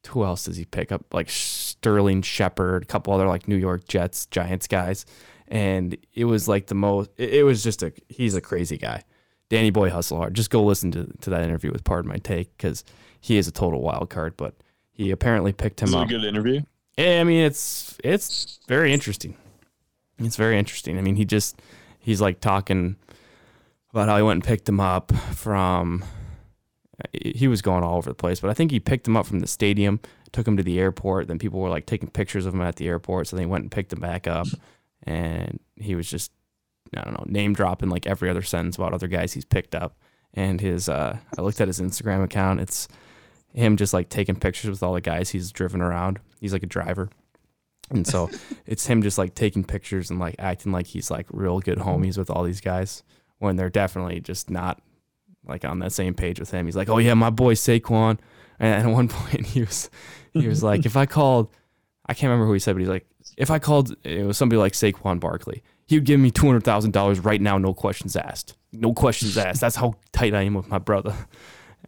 who 0.09 0.25
else 0.25 0.45
does 0.45 0.57
he 0.57 0.65
pick 0.65 0.93
up? 0.93 1.03
Like 1.13 1.31
Sterling 1.31 2.23
Shepard, 2.23 2.83
a 2.83 2.87
couple 2.87 3.13
other 3.15 3.27
like 3.27 3.49
New 3.49 3.57
York 3.57 3.89
Jets, 3.89 4.27
Giants 4.27 4.67
guys. 4.67 5.07
And 5.49 5.97
it 6.13 6.25
was 6.25 6.49
like 6.49 6.67
the 6.67 6.75
most, 6.75 7.11
it, 7.17 7.35
it 7.35 7.43
was 7.43 7.63
just 7.63 7.83
a, 7.83 7.93
he's 8.09 8.35
a 8.35 8.41
crazy 8.41 8.77
guy. 8.79 9.05
Danny 9.49 9.71
Boy 9.71 9.91
Hustle 9.91 10.19
Hard. 10.19 10.35
Just 10.35 10.51
go 10.51 10.63
listen 10.63 10.91
to, 10.93 11.07
to 11.21 11.31
that 11.31 11.43
interview 11.43 11.71
with 11.71 11.85
Pardon 11.85 12.09
My 12.09 12.17
Take 12.17 12.57
because 12.57 12.85
he 13.21 13.37
is 13.37 13.47
a 13.47 13.53
total 13.53 13.81
wild 13.83 14.11
card, 14.11 14.37
but 14.37 14.55
he 14.91 15.11
apparently 15.11 15.53
picked 15.53 15.81
him 15.81 15.89
Is 15.89 15.95
it 15.95 15.99
a 15.99 16.01
up. 16.01 16.09
good 16.09 16.25
interview? 16.25 16.61
Yeah, 16.97 17.21
I 17.21 17.25
mean, 17.25 17.45
it's 17.45 17.99
it's 18.05 18.61
very 18.69 18.93
interesting. 18.93 19.37
It's 20.19 20.37
very 20.37 20.59
interesting. 20.59 20.99
I 20.99 21.01
mean, 21.01 21.17
he 21.17 21.25
just 21.25 21.61
he's 21.99 22.21
like 22.21 22.41
talking 22.41 22.97
about 23.91 24.09
how 24.09 24.17
he 24.17 24.23
went 24.23 24.37
and 24.37 24.45
picked 24.45 24.69
him 24.69 24.81
up 24.81 25.13
from. 25.35 26.05
He 27.13 27.49
was 27.49 27.61
going 27.61 27.83
all 27.83 27.97
over 27.97 28.09
the 28.09 28.15
place, 28.15 28.39
but 28.39 28.51
I 28.51 28.55
think 28.55 28.71
he 28.71 28.79
picked 28.79 29.09
him 29.09 29.17
up 29.17 29.27
from 29.27 29.41
the 29.41 29.49
stadium, 29.49 29.99
took 30.31 30.47
him 30.47 30.57
to 30.57 30.63
the 30.63 30.79
airport. 30.79 31.27
Then 31.27 31.41
people 31.41 31.59
were 31.59 31.69
like 31.69 31.87
taking 31.87 32.09
pictures 32.09 32.47
of 32.47 32.55
him 32.55 32.61
at 32.61 32.77
the 32.77 32.87
airport, 32.87 33.27
so 33.27 33.37
they 33.37 33.47
went 33.47 33.63
and 33.63 33.71
picked 33.73 33.93
him 33.93 33.99
back 33.99 34.29
up, 34.29 34.47
and 35.03 35.59
he 35.75 35.97
was 35.97 36.09
just 36.09 36.31
I 36.97 37.03
don't 37.03 37.15
know 37.15 37.25
name 37.27 37.53
dropping 37.55 37.89
like 37.89 38.07
every 38.07 38.31
other 38.31 38.43
sentence 38.43 38.77
about 38.77 38.95
other 38.95 39.09
guys 39.09 39.33
he's 39.33 39.45
picked 39.45 39.75
up. 39.75 39.97
And 40.35 40.61
his 40.61 40.89
uh, 40.89 41.19
I 41.37 41.43
looked 41.43 41.61
at 41.61 41.69
his 41.69 41.81
Instagram 41.81 42.23
account. 42.23 42.61
It's 42.61 42.87
him 43.55 43.77
just 43.77 43.95
like 43.95 44.09
taking 44.09 44.37
pictures 44.37 44.71
with 44.71 44.83
all 44.83 44.95
the 44.95 45.01
guys 45.01 45.31
he's 45.31 45.53
driven 45.53 45.81
around. 45.81 46.19
He's 46.41 46.53
like 46.53 46.63
a 46.63 46.67
driver. 46.67 47.09
And 47.91 48.07
so 48.07 48.31
it's 48.67 48.87
him 48.87 49.03
just 49.03 49.19
like 49.19 49.35
taking 49.35 49.65
pictures 49.65 50.11
and 50.11 50.19
like 50.19 50.35
acting 50.39 50.73
like 50.73 50.89
he's 50.89 51.11
like 51.11 51.27
real 51.31 51.61
good 51.61 51.79
homies 51.79 52.19
with 52.19 52.31
all 52.31 52.43
these 52.43 52.61
guys 52.61 53.03
when 53.39 53.57
they're 53.57 53.71
definitely 53.71 54.21
just 54.21 54.51
not 54.51 54.83
like 55.47 55.65
on 55.65 55.79
that 55.81 55.93
same 55.93 56.15
page 56.15 56.41
with 56.41 56.51
him. 56.51 56.67
He's 56.67 56.77
like, 56.77 56.89
"Oh 56.89 56.99
yeah, 56.99 57.15
my 57.15 57.31
boy 57.31 57.55
Saquon." 57.55 58.19
And 58.59 58.87
at 58.87 58.91
one 58.91 59.09
point, 59.11 59.47
he 59.47 59.61
was 59.61 59.91
he 60.33 60.49
was 60.49 60.63
like, 60.63 60.87
"If 60.87 60.97
I 60.97 61.07
called, 61.07 61.51
I 62.07 62.15
can't 62.15 62.31
remember 62.31 62.47
who 62.47 62.55
he 62.55 62.59
said, 62.59 62.75
but 62.75 62.81
he's 62.81 62.89
like, 62.89 63.07
if 63.37 63.51
I 63.51 63.59
called, 63.59 63.95
it 64.05 64.25
was 64.25 64.39
somebody 64.39 64.59
like 64.59 64.73
Saquon 64.73 65.21
Barkley, 65.21 65.63
he 65.87 65.97
would 65.97 66.05
give 66.05 66.21
me 66.21 66.31
two 66.31 66.47
hundred 66.47 66.65
thousand 66.65 66.93
dollars 66.93 67.21
right 67.21 67.41
now, 67.41 67.59
no 67.59 67.75
questions 67.75 68.17
asked, 68.17 68.57
no 68.73 68.95
questions 68.95 69.37
asked. 69.37 69.61
That's 69.61 69.77
how 69.77 69.95
tight 70.13 70.35
I 70.35 70.43
am 70.43 70.55
with 70.55 70.69
my 70.69 70.79
brother." 70.79 71.15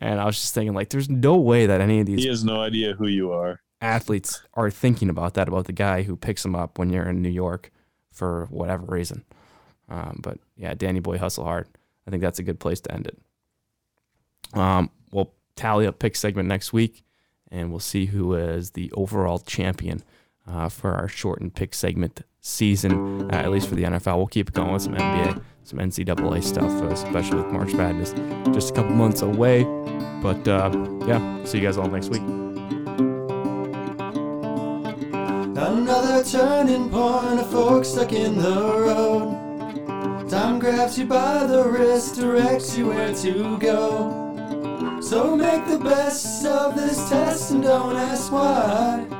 And 0.00 0.20
I 0.20 0.24
was 0.26 0.36
just 0.38 0.54
thinking, 0.54 0.74
like, 0.74 0.90
there's 0.90 1.08
no 1.08 1.36
way 1.36 1.66
that 1.66 1.80
any 1.80 2.00
of 2.00 2.06
these 2.06 2.22
He 2.22 2.28
has 2.28 2.44
no 2.44 2.60
idea 2.60 2.92
who 2.94 3.06
you 3.06 3.32
are. 3.32 3.60
athletes 3.80 4.42
are 4.54 4.70
thinking 4.70 5.08
about 5.08 5.34
that 5.34 5.48
about 5.48 5.66
the 5.66 5.72
guy 5.72 6.02
who 6.02 6.16
picks 6.16 6.42
them 6.42 6.54
up 6.54 6.78
when 6.78 6.90
you're 6.90 7.08
in 7.08 7.22
New 7.22 7.30
York 7.30 7.70
for 8.12 8.46
whatever 8.50 8.84
reason. 8.86 9.24
Um, 9.88 10.20
but 10.22 10.38
yeah, 10.56 10.74
Danny 10.74 11.00
Boy 11.00 11.18
hustle 11.18 11.44
hard. 11.44 11.68
I 12.06 12.10
think 12.10 12.22
that's 12.22 12.38
a 12.38 12.42
good 12.42 12.60
place 12.60 12.80
to 12.82 12.92
end 12.92 13.06
it. 13.06 13.18
Um, 14.58 14.90
we'll 15.12 15.32
tally 15.54 15.86
up 15.86 15.98
pick 15.98 16.16
segment 16.16 16.48
next 16.48 16.72
week, 16.72 17.04
and 17.50 17.70
we'll 17.70 17.80
see 17.80 18.06
who 18.06 18.34
is 18.34 18.72
the 18.72 18.92
overall 18.92 19.38
champion 19.38 20.02
uh, 20.46 20.68
for 20.68 20.92
our 20.94 21.08
shortened 21.08 21.54
pick 21.54 21.74
segment 21.74 22.22
season, 22.46 23.30
uh, 23.30 23.36
at 23.36 23.50
least 23.50 23.68
for 23.68 23.74
the 23.74 23.82
NFL. 23.82 24.16
We'll 24.16 24.26
keep 24.28 24.52
going 24.52 24.72
with 24.72 24.82
some 24.82 24.94
NBA, 24.94 25.42
some 25.64 25.78
NCAA 25.80 26.42
stuff, 26.42 26.70
uh, 26.82 26.86
especially 26.86 27.42
with 27.42 27.52
March 27.52 27.74
Madness 27.74 28.12
just 28.54 28.70
a 28.70 28.74
couple 28.74 28.92
months 28.92 29.22
away. 29.22 29.64
But 30.22 30.46
uh, 30.46 30.70
yeah, 31.06 31.44
see 31.44 31.58
you 31.58 31.64
guys 31.64 31.76
all 31.76 31.88
next 31.88 32.08
week. 32.08 32.22
Another 35.58 36.22
turning 36.22 36.88
point, 36.88 37.40
a 37.40 37.44
fork 37.50 37.84
stuck 37.84 38.12
in 38.12 38.36
the 38.38 38.54
road. 38.54 40.28
Time 40.28 40.58
grabs 40.58 40.98
you 40.98 41.06
by 41.06 41.46
the 41.46 41.64
wrist, 41.64 42.16
directs 42.16 42.76
you 42.76 42.86
where 42.88 43.14
to 43.14 43.58
go. 43.58 45.00
So 45.00 45.36
make 45.36 45.66
the 45.66 45.78
best 45.78 46.44
of 46.44 46.76
this 46.76 47.08
test 47.08 47.50
and 47.52 47.62
don't 47.62 47.96
ask 47.96 48.30
why. 48.30 49.15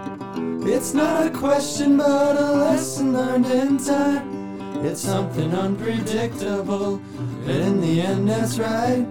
It's 0.69 0.93
not 0.93 1.27
a 1.27 1.31
question, 1.31 1.97
but 1.97 2.37
a 2.37 2.53
lesson 2.53 3.13
learned 3.13 3.47
in 3.47 3.79
time. 3.79 4.85
It's 4.85 5.01
something 5.01 5.55
unpredictable, 5.55 7.01
but 7.45 7.55
in 7.55 7.81
the 7.81 8.01
end, 8.01 8.29
that's 8.29 8.59
right. 8.59 9.07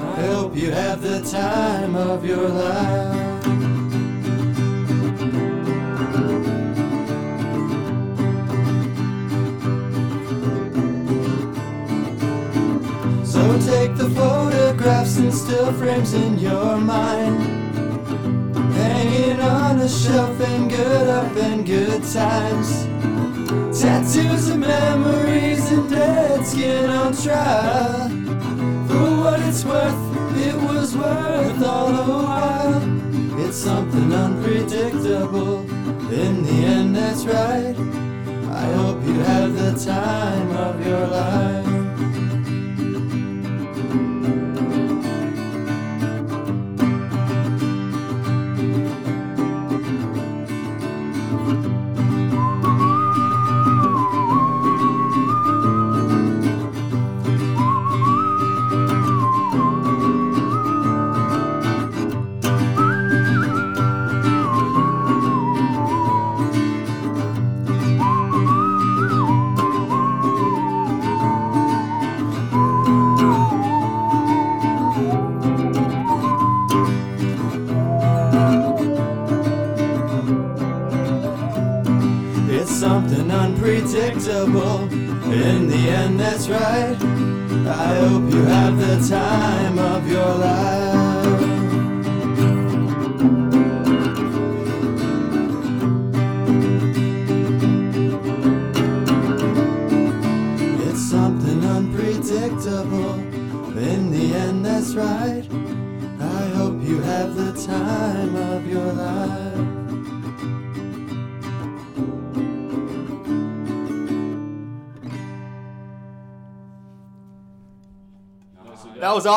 I 0.00 0.26
hope 0.26 0.56
you 0.56 0.70
have 0.70 1.02
the 1.02 1.22
time 1.22 1.96
of 1.96 2.24
your 2.24 2.48
life. 2.48 3.42
So 13.26 13.42
take 13.66 13.96
the 13.96 14.08
photographs 14.14 15.16
and 15.18 15.34
still 15.34 15.72
frames 15.72 16.14
in 16.14 16.38
your 16.38 16.76
mind. 16.78 17.55
Hanging 18.86 19.40
on 19.40 19.80
a 19.80 19.88
shelf 19.88 20.40
and 20.40 20.70
good 20.70 21.08
up 21.08 21.36
and 21.36 21.66
good 21.66 22.02
times. 22.04 22.70
Tattoos 23.80 24.48
of 24.48 24.58
memories 24.58 25.70
and 25.72 25.90
dead 25.90 26.46
skin 26.46 26.88
on 26.88 27.12
trial. 27.12 28.08
For 28.88 29.08
what 29.22 29.40
it's 29.40 29.64
worth, 29.64 30.02
it 30.46 30.56
was 30.68 30.96
worth 30.96 31.62
all 31.64 31.92
the 31.98 32.12
while. 32.26 32.82
It's 33.44 33.56
something 33.56 34.12
unpredictable. 34.12 35.60
In 36.22 36.44
the 36.44 36.58
end, 36.74 36.94
that's 36.96 37.24
right. 37.24 37.76
I 38.62 38.66
hope 38.78 39.04
you 39.04 39.18
have 39.32 39.50
the 39.62 39.72
time 39.84 40.25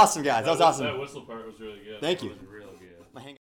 awesome, 0.10 0.24
guys. 0.24 0.46
That 0.46 0.52
was 0.52 0.62
awesome. 0.62 0.86
That 0.86 1.00
whistle 1.00 1.22
part 1.22 1.46
was 1.46 1.60
really 1.60 1.80
good. 1.86 2.02
Thank 2.02 2.24
you. 2.24 2.36